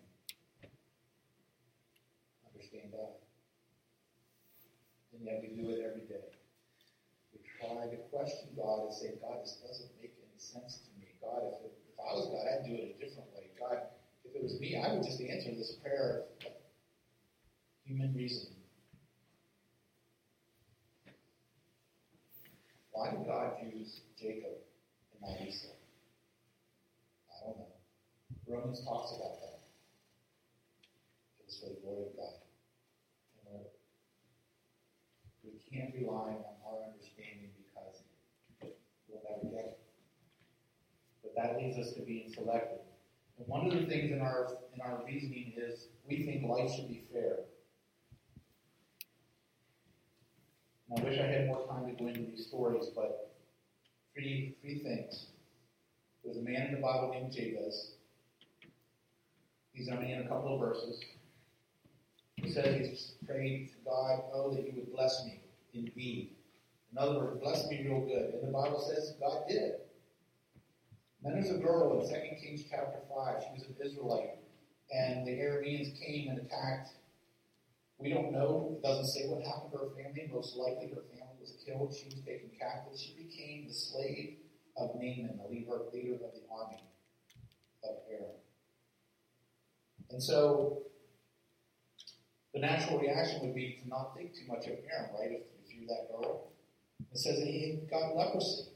understand 2.46 2.92
that? 2.92 3.24
And 5.13 5.13
yet 5.24 5.40
we 5.40 5.48
do 5.56 5.72
it 5.72 5.80
every 5.80 6.04
day. 6.06 6.28
We 7.32 7.40
try 7.58 7.88
to 7.88 7.98
question 8.12 8.52
God 8.56 8.86
and 8.86 8.94
say, 8.94 9.16
God, 9.20 9.40
this 9.42 9.56
doesn't 9.64 9.90
make 9.96 10.12
any 10.20 10.38
sense 10.38 10.84
to 10.84 10.90
me. 11.00 11.08
God, 11.20 11.40
if, 11.48 11.64
it, 11.64 11.72
if 11.88 11.96
I 11.98 12.12
was 12.12 12.28
God, 12.28 12.44
I'd 12.44 12.68
do 12.68 12.76
it 12.76 12.94
a 12.94 12.96
different 13.00 13.32
way. 13.32 13.48
God, 13.58 13.88
if 14.24 14.36
it 14.36 14.42
was 14.42 14.60
me, 14.60 14.76
I 14.76 14.92
would 14.92 15.02
just 15.02 15.20
answer 15.20 15.50
this 15.56 15.74
prayer 15.82 16.28
of 16.44 16.52
human 17.84 18.12
reasoning. 18.14 18.54
Why 22.92 23.10
did 23.10 23.26
God 23.26 23.58
use 23.74 24.00
Jacob 24.20 24.54
and 25.12 25.20
not 25.20 25.40
Esau? 25.40 25.74
I 27.26 27.34
don't 27.44 27.58
know. 27.58 27.74
Romans 28.46 28.84
talks 28.86 29.10
about 29.16 29.40
that. 29.40 29.58
It 31.40 31.46
was 31.46 31.58
for 31.58 31.68
the 31.74 31.80
glory 31.82 32.06
of 32.06 32.16
God. 32.16 32.38
And 33.50 33.64
we 35.42 35.50
can't 35.74 35.92
rely 35.94 36.30
on 36.30 36.54
our 36.64 36.78
understanding 36.86 37.50
because 37.58 38.02
we'll 39.08 39.22
never 39.28 39.50
get 39.50 39.66
it. 39.74 39.78
But 41.22 41.34
that 41.36 41.56
leads 41.56 41.78
us 41.78 41.92
to 41.94 42.02
being 42.02 42.32
selective. 42.32 42.86
And 43.38 43.48
one 43.48 43.66
of 43.66 43.72
the 43.72 43.86
things 43.86 44.12
in 44.12 44.20
our 44.20 44.56
in 44.72 44.80
our 44.80 45.02
reasoning 45.04 45.54
is 45.56 45.88
we 46.08 46.24
think 46.24 46.48
life 46.48 46.70
should 46.70 46.88
be 46.88 47.04
fair. 47.12 47.38
And 50.88 51.00
I 51.00 51.02
wish 51.02 51.18
I 51.18 51.26
had 51.26 51.46
more 51.46 51.66
time 51.66 51.86
to 51.86 51.92
go 52.00 52.08
into 52.08 52.20
these 52.20 52.46
stories, 52.46 52.86
but 52.94 53.34
three 54.14 54.56
three 54.60 54.78
things. 54.78 55.26
There's 56.24 56.36
a 56.36 56.42
man 56.42 56.68
in 56.68 56.74
the 56.74 56.80
Bible 56.80 57.10
named 57.12 57.32
Jabez. 57.32 57.94
He's 59.72 59.88
only 59.88 60.12
in 60.12 60.20
a 60.20 60.28
couple 60.28 60.54
of 60.54 60.60
verses. 60.60 61.00
He 62.36 62.50
says 62.50 62.88
he's 62.88 63.14
prayed 63.26 63.70
to 63.70 63.84
God, 63.84 64.22
oh, 64.32 64.54
that 64.54 64.64
you 64.64 64.72
would 64.76 64.92
bless 64.92 65.24
me 65.26 65.43
indeed. 65.74 66.36
In 66.92 66.98
other 66.98 67.18
words, 67.18 67.40
bless 67.42 67.68
me 67.68 67.84
real 67.84 68.06
good. 68.06 68.34
And 68.34 68.48
the 68.48 68.52
Bible 68.52 68.80
says 68.80 69.14
God 69.20 69.44
did. 69.48 69.72
Then 71.22 71.34
there's 71.34 71.50
a 71.50 71.58
girl 71.58 72.00
in 72.00 72.08
2 72.08 72.14
Kings 72.40 72.64
chapter 72.70 73.00
5. 73.08 73.42
She 73.42 73.52
was 73.58 73.68
an 73.68 73.76
Israelite. 73.84 74.38
And 74.92 75.26
the 75.26 75.32
Arameans 75.32 75.98
came 75.98 76.28
and 76.28 76.38
attacked. 76.38 76.90
We 77.98 78.10
don't 78.10 78.32
know. 78.32 78.76
It 78.76 78.86
doesn't 78.86 79.06
say 79.06 79.26
what 79.28 79.42
happened 79.42 79.72
to 79.72 79.78
her 79.78 79.90
family. 79.96 80.30
Most 80.32 80.56
likely 80.56 80.88
her 80.88 81.02
family 81.10 81.40
was 81.40 81.56
killed. 81.64 81.94
She 81.96 82.06
was 82.06 82.24
taken 82.24 82.50
captive. 82.60 82.98
She 82.98 83.14
became 83.16 83.66
the 83.66 83.74
slave 83.74 84.36
of 84.76 84.94
Naaman, 84.94 85.40
the 85.42 85.48
leader, 85.48 85.78
leader 85.92 86.14
of 86.14 86.32
the 86.34 86.42
army 86.52 86.84
of 87.82 87.96
Aram. 88.10 88.36
And 90.10 90.22
so 90.22 90.82
the 92.52 92.60
natural 92.60 93.00
reaction 93.00 93.40
would 93.42 93.54
be 93.54 93.78
to 93.82 93.88
not 93.88 94.14
think 94.16 94.34
too 94.34 94.46
much 94.46 94.66
of 94.66 94.72
Aaron, 94.72 95.10
right? 95.18 95.32
If, 95.32 95.42
that 95.88 96.08
girl. 96.10 96.48
It 97.12 97.18
says 97.18 97.38
that 97.38 97.46
he 97.46 97.70
had 97.70 97.90
got 97.90 98.16
leprosy. 98.16 98.68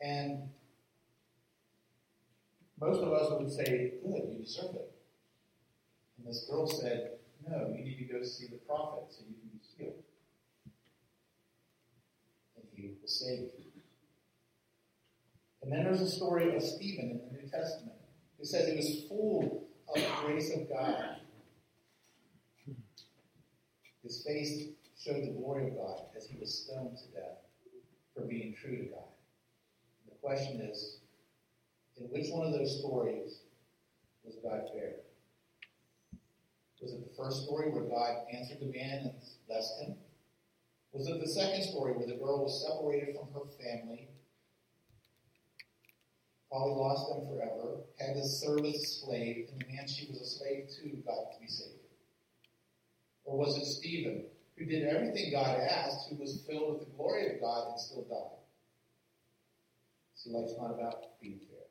And 0.00 0.50
most 2.80 3.02
of 3.02 3.12
us 3.12 3.30
would 3.30 3.50
say, 3.50 3.94
good, 4.02 4.22
you 4.30 4.44
deserve 4.44 4.74
it. 4.74 4.92
And 6.18 6.26
this 6.26 6.46
girl 6.48 6.66
said, 6.66 7.12
no, 7.48 7.74
you 7.76 7.84
need 7.84 7.98
to 7.98 8.12
go 8.12 8.22
see 8.22 8.46
the 8.46 8.58
prophet 8.58 9.04
so 9.10 9.24
you 9.28 9.34
can 9.34 9.50
be 9.52 9.60
healed. 9.76 10.02
And 12.56 12.64
he 12.74 12.94
was 13.02 13.20
saved. 13.20 13.52
And 15.62 15.72
then 15.72 15.82
there's 15.82 16.00
a 16.00 16.08
story 16.08 16.54
of 16.54 16.62
Stephen 16.62 17.10
in 17.10 17.20
the 17.26 17.42
New 17.42 17.48
Testament 17.50 17.96
who 18.38 18.44
says 18.44 18.68
he 18.68 18.76
was 18.76 19.04
full 19.08 19.64
of 19.88 19.94
the 20.00 20.06
grace 20.24 20.54
of 20.54 20.68
God. 20.68 21.16
His 24.04 24.22
face 24.24 24.68
showed 24.98 25.22
the 25.22 25.34
glory 25.38 25.68
of 25.68 25.76
God 25.76 26.00
as 26.16 26.26
he 26.26 26.38
was 26.38 26.64
stoned 26.64 26.96
to 26.98 27.20
death 27.20 27.38
for 28.14 28.22
being 28.22 28.54
true 28.54 28.76
to 28.76 28.84
God. 28.84 29.12
And 30.02 30.12
the 30.12 30.18
question 30.20 30.60
is, 30.60 30.98
in 31.96 32.06
which 32.06 32.30
one 32.30 32.46
of 32.46 32.52
those 32.52 32.78
stories 32.80 33.40
was 34.24 34.36
God 34.42 34.62
fair? 34.72 34.96
Was 36.82 36.92
it 36.92 37.08
the 37.08 37.16
first 37.16 37.44
story 37.44 37.70
where 37.70 37.84
God 37.84 38.26
answered 38.32 38.60
the 38.60 38.66
man 38.66 39.00
and 39.04 39.12
blessed 39.48 39.80
him? 39.80 39.96
Was 40.92 41.08
it 41.08 41.20
the 41.20 41.28
second 41.28 41.62
story 41.62 41.92
where 41.92 42.06
the 42.06 42.14
girl 42.14 42.42
was 42.42 42.64
separated 42.66 43.16
from 43.16 43.32
her 43.32 43.48
family, 43.58 44.08
probably 46.50 46.74
lost 46.74 47.08
them 47.08 47.26
forever, 47.28 47.80
had 47.98 48.14
to 48.14 48.24
serve 48.24 48.64
as 48.64 48.74
a 48.74 48.86
slave, 48.86 49.48
and 49.50 49.60
the 49.60 49.66
man 49.74 49.88
she 49.88 50.06
was 50.08 50.20
a 50.20 50.24
slave 50.24 50.68
to 50.68 50.96
got 51.04 51.32
to 51.32 51.40
be 51.40 51.48
saved? 51.48 51.80
Or 53.24 53.38
was 53.38 53.56
it 53.56 53.64
Stephen, 53.64 54.26
who 54.56 54.64
did 54.64 54.88
everything 54.88 55.32
God 55.32 55.60
asked, 55.60 56.08
who 56.08 56.16
was 56.16 56.44
filled 56.48 56.78
with 56.78 56.88
the 56.88 56.96
glory 56.96 57.34
of 57.34 57.40
God 57.40 57.68
and 57.70 57.80
still 57.80 58.06
died? 58.08 58.40
See, 60.14 60.30
life's 60.30 60.54
not 60.58 60.72
about 60.72 61.20
being 61.20 61.38
fair. 61.38 61.66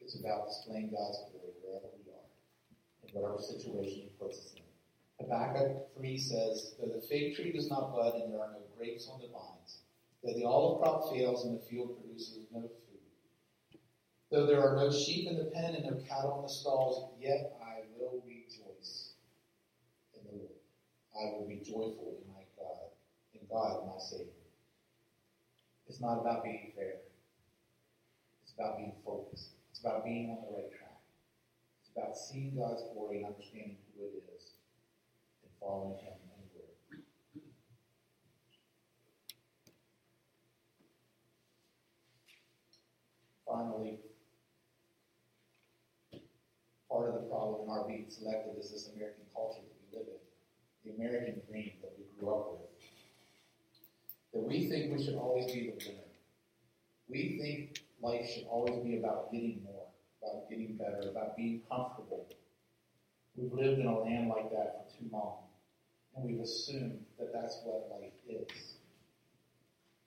It's 0.00 0.18
about 0.18 0.48
displaying 0.48 0.90
God's 0.90 1.18
glory 1.30 1.54
wherever 1.62 1.88
we 1.94 2.10
are, 2.10 2.26
in 3.02 3.08
whatever 3.14 3.42
situation 3.42 4.02
He 4.02 4.10
puts 4.18 4.38
us 4.38 4.54
in. 4.56 4.62
Habakkuk 5.20 5.96
3 5.96 6.18
says, 6.18 6.74
Though 6.78 6.92
the 6.94 7.06
fig 7.06 7.36
tree 7.36 7.52
does 7.52 7.70
not 7.70 7.94
bud 7.94 8.14
and 8.14 8.32
there 8.32 8.40
are 8.40 8.52
no 8.52 8.62
grapes 8.76 9.08
on 9.12 9.20
the 9.20 9.28
vines, 9.28 9.82
though 10.22 10.34
the 10.34 10.44
olive 10.44 10.82
crop 10.82 11.10
fails 11.10 11.44
and 11.44 11.58
the 11.58 11.62
field 11.62 11.96
produces 12.00 12.46
no 12.52 12.62
food, 12.62 13.78
though 14.30 14.46
there 14.46 14.62
are 14.66 14.76
no 14.76 14.90
sheep 14.90 15.28
in 15.28 15.38
the 15.38 15.50
pen 15.54 15.74
and 15.74 15.84
no 15.84 15.96
cattle 16.08 16.36
in 16.38 16.42
the 16.42 16.48
stalls, 16.48 17.12
yet 17.20 17.58
I 17.62 17.82
will 17.96 18.22
rejoice 18.26 19.14
in 20.14 20.26
the 20.26 20.36
Lord. 20.38 20.58
I 21.14 21.24
will 21.32 21.46
be 21.46 21.60
joyful 21.64 22.16
in 22.16 22.32
my 22.32 22.42
God, 22.56 22.88
in 23.34 23.40
God 23.50 23.86
my 23.86 24.00
Savior. 24.00 24.32
It's 25.86 26.00
not 26.00 26.20
about 26.20 26.42
being 26.42 26.72
fair. 26.74 27.04
It's 28.42 28.54
about 28.54 28.78
being 28.78 28.94
focused. 29.04 29.50
It's 29.70 29.80
about 29.80 30.04
being 30.04 30.30
on 30.30 30.38
the 30.44 30.56
right 30.56 30.72
track. 30.72 31.00
It's 31.80 31.90
about 31.94 32.16
seeing 32.16 32.56
God's 32.56 32.82
glory 32.94 33.18
and 33.18 33.26
understanding 33.26 33.76
who 33.92 34.04
it 34.04 34.24
is 34.36 34.56
and 35.42 35.52
following 35.60 35.98
Him 35.98 36.14
anywhere. 36.32 36.72
Finally, 43.46 43.98
part 46.88 47.08
of 47.08 47.14
the 47.14 47.28
problem 47.28 47.64
in 47.64 47.70
our 47.70 47.86
being 47.86 48.06
selected 48.08 48.56
is 48.58 48.70
this 48.70 48.90
American 48.94 49.24
culture 49.34 49.60
that 49.60 49.76
we 49.80 49.98
live 49.98 50.08
in, 50.08 50.20
the 50.84 50.92
American 50.94 51.40
dream 51.48 51.72
that 51.80 51.92
we 51.98 52.04
grew 52.18 52.34
up 52.34 52.52
with. 52.52 52.60
That 54.32 54.42
we 54.42 54.68
think 54.68 54.96
we 54.96 55.04
should 55.04 55.14
always 55.14 55.46
be 55.46 55.70
the 55.70 55.84
winner. 55.86 56.02
We 57.08 57.38
think 57.40 57.82
life 58.02 58.28
should 58.28 58.46
always 58.46 58.82
be 58.82 58.98
about 58.98 59.30
getting 59.32 59.62
more, 59.64 59.86
about 60.22 60.48
getting 60.48 60.76
better, 60.76 61.10
about 61.10 61.36
being 61.36 61.62
comfortable. 61.70 62.26
We've 63.36 63.52
lived 63.52 63.80
in 63.80 63.86
a 63.86 63.98
land 63.98 64.28
like 64.28 64.50
that 64.50 64.86
for 64.88 64.98
too 64.98 65.08
long, 65.12 65.38
and 66.16 66.24
we've 66.24 66.40
assumed 66.40 67.04
that 67.18 67.32
that's 67.32 67.60
what 67.64 67.90
life 67.90 68.12
is. 68.28 68.74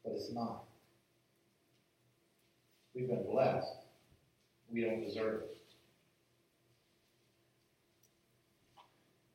But 0.04 0.14
it's 0.14 0.32
not. 0.32 0.66
We've 2.94 3.08
been 3.08 3.26
blessed. 3.30 3.86
We 4.72 4.82
don't 4.82 5.02
deserve 5.02 5.42
it. 5.42 5.58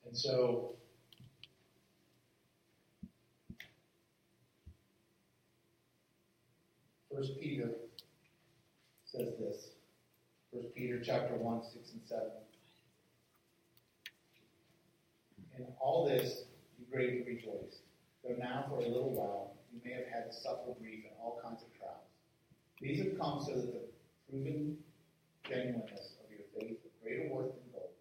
And 0.07 0.17
so, 0.17 0.77
First 7.21 7.39
Peter 7.39 7.69
says 9.05 9.35
this. 9.39 9.73
First 10.51 10.75
Peter 10.75 11.03
chapter 11.05 11.35
1, 11.35 11.63
6 11.71 11.93
and 11.93 12.01
7. 12.07 12.23
In 15.59 15.67
all 15.79 16.09
this 16.09 16.45
you 16.79 16.87
greatly 16.91 17.35
rejoice, 17.35 17.81
though 18.25 18.37
now 18.39 18.65
for 18.71 18.79
a 18.79 18.89
little 18.89 19.11
while 19.11 19.53
you 19.71 19.83
may 19.85 19.93
have 19.93 20.07
had 20.11 20.31
to 20.31 20.35
suffer 20.35 20.73
grief 20.81 21.05
and 21.05 21.13
all 21.21 21.39
kinds 21.45 21.61
of 21.63 21.69
trials. 21.77 22.09
These 22.81 23.05
have 23.05 23.21
come 23.21 23.45
so 23.45 23.53
that 23.53 23.71
the 23.71 23.83
proven 24.31 24.79
genuineness 25.47 26.15
of 26.25 26.31
your 26.33 26.49
faith, 26.59 26.79
of 26.87 27.05
greater 27.05 27.29
worth 27.29 27.53
than 27.53 27.69
gold, 27.71 27.93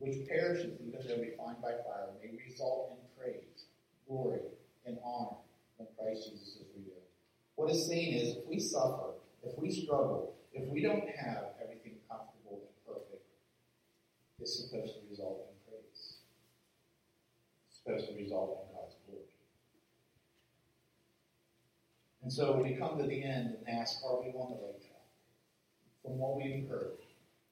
which 0.00 0.28
perishes 0.28 0.78
even 0.86 1.00
though 1.08 1.16
refined 1.16 1.62
by 1.62 1.80
fire, 1.88 2.12
may 2.22 2.36
result 2.46 2.92
in 2.92 3.08
praise, 3.16 3.64
glory, 4.06 4.52
and 4.84 4.98
honor 5.02 5.38
when 5.78 5.88
Christ 5.96 6.28
Jesus. 6.28 6.59
What 7.60 7.68
it's 7.68 7.86
saying 7.88 8.14
is, 8.14 8.36
if 8.38 8.46
we 8.48 8.58
suffer, 8.58 9.20
if 9.42 9.52
we 9.58 9.70
struggle, 9.70 10.32
if 10.54 10.66
we 10.70 10.80
don't 10.80 11.04
have 11.10 11.52
everything 11.62 11.96
comfortable 12.08 12.62
and 12.64 12.72
perfect, 12.86 13.22
it's 14.40 14.64
supposed 14.64 14.94
to 14.94 15.00
result 15.10 15.44
in 15.44 15.56
praise. 15.68 16.14
It's 17.68 17.76
supposed 17.84 18.08
to 18.08 18.14
result 18.14 18.64
in 18.64 18.74
God's 18.74 18.94
glory. 19.04 19.28
And 22.22 22.32
so 22.32 22.52
when 22.56 22.72
we 22.72 22.78
come 22.78 22.96
to 22.96 23.06
the 23.06 23.22
end 23.22 23.56
and 23.58 23.78
ask, 23.78 24.02
are 24.06 24.22
we 24.22 24.28
on 24.28 24.56
the 24.56 24.64
right 24.64 24.80
track? 24.80 25.04
From 26.02 26.16
what 26.16 26.38
we've 26.38 26.66
heard, 26.66 26.96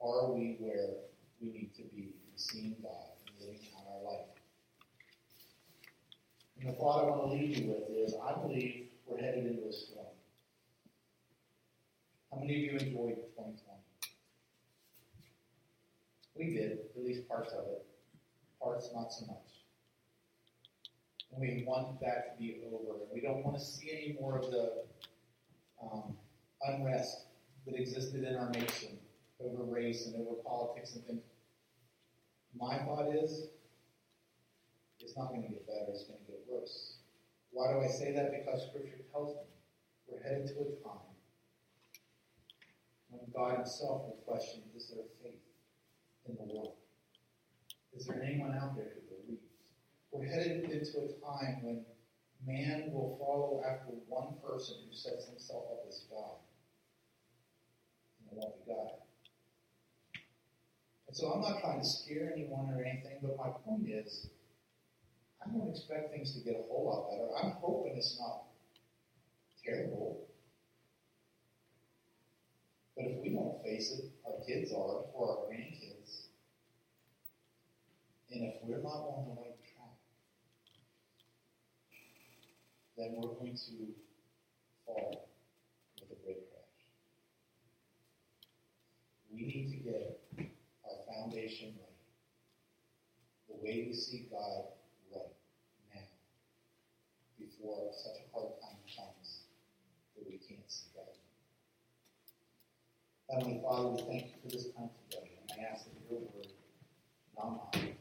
are 0.01 0.33
we 0.33 0.57
where 0.59 1.05
we 1.43 1.49
need 1.51 1.75
to 1.77 1.83
be 1.95 2.15
in 2.17 2.37
seeing 2.37 2.77
God 2.83 3.13
and 3.27 3.47
living 3.47 3.61
out 3.77 3.85
our 3.93 4.11
life? 4.11 4.27
And 6.59 6.71
the 6.71 6.73
thought 6.73 7.05
I 7.05 7.11
want 7.11 7.31
to 7.31 7.37
leave 7.37 7.59
you 7.59 7.69
with 7.69 7.91
is 7.95 8.15
I 8.27 8.33
believe 8.41 8.88
we're 9.09 9.19
headed 9.19 9.47
into 9.47 9.67
a 9.67 9.73
storm. 9.73 10.07
How 12.31 12.41
many 12.41 12.55
of 12.57 12.61
you 12.61 12.71
enjoyed 12.73 13.17
2020? 13.37 13.57
We 16.37 16.55
did, 16.55 16.79
at 16.97 17.05
least 17.05 17.27
parts 17.27 17.53
of 17.53 17.65
it. 17.67 17.87
Parts 18.63 18.91
not 18.95 19.13
so 19.13 19.27
much. 19.27 19.65
And 21.33 21.41
we 21.41 21.65
want 21.67 22.01
that 22.01 22.37
to 22.37 22.43
be 22.43 22.61
over. 22.67 23.01
And 23.01 23.09
we 23.13 23.21
don't 23.21 23.45
want 23.45 23.59
to 23.59 23.65
see 23.65 23.91
any 23.91 24.17
more 24.21 24.39
of 24.39 24.51
the 24.51 24.85
um, 25.83 26.17
unrest 26.63 27.27
that 27.67 27.75
existed 27.75 28.25
in 28.25 28.37
our 28.37 28.51
nation 28.51 28.99
over 29.41 29.65
race 29.65 30.07
and 30.07 30.17
over 30.17 30.35
politics 30.47 30.95
and 30.95 31.05
things. 31.07 31.23
My 32.59 32.79
thought 32.79 33.15
is, 33.15 33.49
it's 35.01 35.17
not 35.17 35.29
going 35.29 35.43
to 35.43 35.49
get 35.49 35.67
better, 35.67 35.87
it's 35.91 36.05
going 36.05 36.19
to 36.19 36.33
get 36.33 36.41
worse. 36.49 36.98
Why 37.51 37.73
do 37.73 37.81
I 37.81 37.89
say 37.89 38.13
that? 38.13 38.33
Because 38.33 38.69
Scripture 38.69 39.03
tells 39.13 39.35
me 39.37 39.43
we're 40.07 40.23
headed 40.23 40.49
to 40.49 40.55
a 40.55 40.71
time 40.83 41.09
when 43.11 43.23
God 43.35 43.57
Himself 43.57 44.03
will 44.03 44.23
question 44.27 44.63
is 44.77 44.93
there 44.95 45.05
faith 45.23 45.41
in 46.29 46.37
the 46.37 46.53
world? 46.53 46.75
Is 47.97 48.07
there 48.07 48.23
anyone 48.23 48.55
out 48.55 48.77
there 48.77 48.93
who 48.95 49.17
believes? 49.17 49.43
We're 50.13 50.27
headed 50.27 50.65
into 50.71 50.99
a 50.99 51.09
time 51.25 51.61
when 51.63 51.85
man 52.47 52.91
will 52.93 53.17
follow 53.19 53.63
after 53.67 53.93
one 54.07 54.35
person 54.45 54.77
who 54.87 54.95
sets 54.95 55.29
himself 55.29 55.65
up 55.73 55.85
as 55.89 56.05
God. 56.11 56.39
And 58.21 58.33
it 58.33 58.39
won't 58.39 58.65
be 58.65 58.73
God. 58.73 58.91
And 61.09 61.17
so 61.17 61.33
I'm 61.33 61.41
not 61.41 61.61
trying 61.61 61.81
to 61.81 61.87
scare 61.87 62.33
anyone 62.35 62.71
or 62.71 62.85
anything, 62.85 63.19
but 63.23 63.37
my 63.37 63.51
point 63.65 63.89
is, 63.89 64.29
I 65.45 65.51
don't 65.51 65.69
expect 65.71 66.13
things 66.13 66.35
to 66.35 66.41
get 66.41 66.57
a 66.57 66.67
whole 66.69 66.87
lot 66.87 67.11
better. 67.11 67.29
I'm 67.37 67.61
hoping 67.61 67.97
it's 67.97 68.19
not 68.19 68.45
terrible. 69.65 70.27
But 72.97 73.07
if 73.07 73.23
we 73.23 73.31
don't 73.31 73.63
face 73.63 73.93
it, 73.93 74.11
our 74.27 74.45
kids 74.45 74.73
are, 74.73 75.07
or 75.15 75.31
our 75.31 75.37
grandkids. 75.47 76.27
And 78.31 78.45
if 78.45 78.55
we're 78.63 78.83
not 78.83 78.99
on 78.99 79.29
the 79.29 79.41
right 79.41 79.57
track, 79.63 79.95
then 82.97 83.15
we're 83.17 83.35
going 83.35 83.57
to 83.57 83.95
fall 84.85 85.29
with 86.01 86.11
a 86.11 86.23
great 86.25 86.51
crash. 86.51 86.77
We 89.33 89.47
need 89.47 89.71
to 89.71 89.77
get 89.77 90.21
our 90.85 91.15
foundation 91.15 91.75
right. 91.79 91.89
The 93.49 93.55
way 93.65 93.87
we 93.89 93.95
see 93.95 94.27
God. 94.31 94.78
Before 97.59 97.91
such 97.93 98.23
a 98.23 98.37
hard 98.37 98.53
time 98.63 98.79
comes 98.87 99.41
that 100.17 100.25
we 100.27 100.39
can't 100.39 100.61
see 100.71 100.87
God. 100.95 101.11
Heavenly 103.31 103.61
Father, 103.63 103.89
we 103.89 104.03
thank 104.03 104.27
you 104.27 104.33
for 104.43 104.49
this 104.49 104.71
time 104.77 104.91
today, 105.11 105.33
and 105.51 105.61
I 105.61 105.73
ask 105.73 105.85
that 105.85 105.95
your 106.09 106.21
word, 106.21 106.47
not 107.37 107.75
mine, 107.75 107.97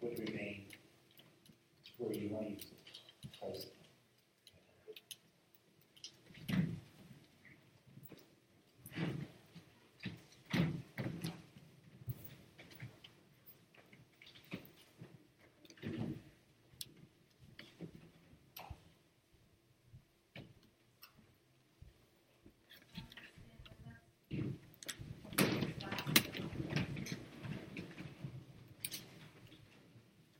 would 0.00 0.18
remain 0.18 0.66
where 1.98 2.12
you 2.12 2.28
want 2.30 2.60
to 2.60 2.66
it. 2.66 3.38
Christ. 3.40 3.75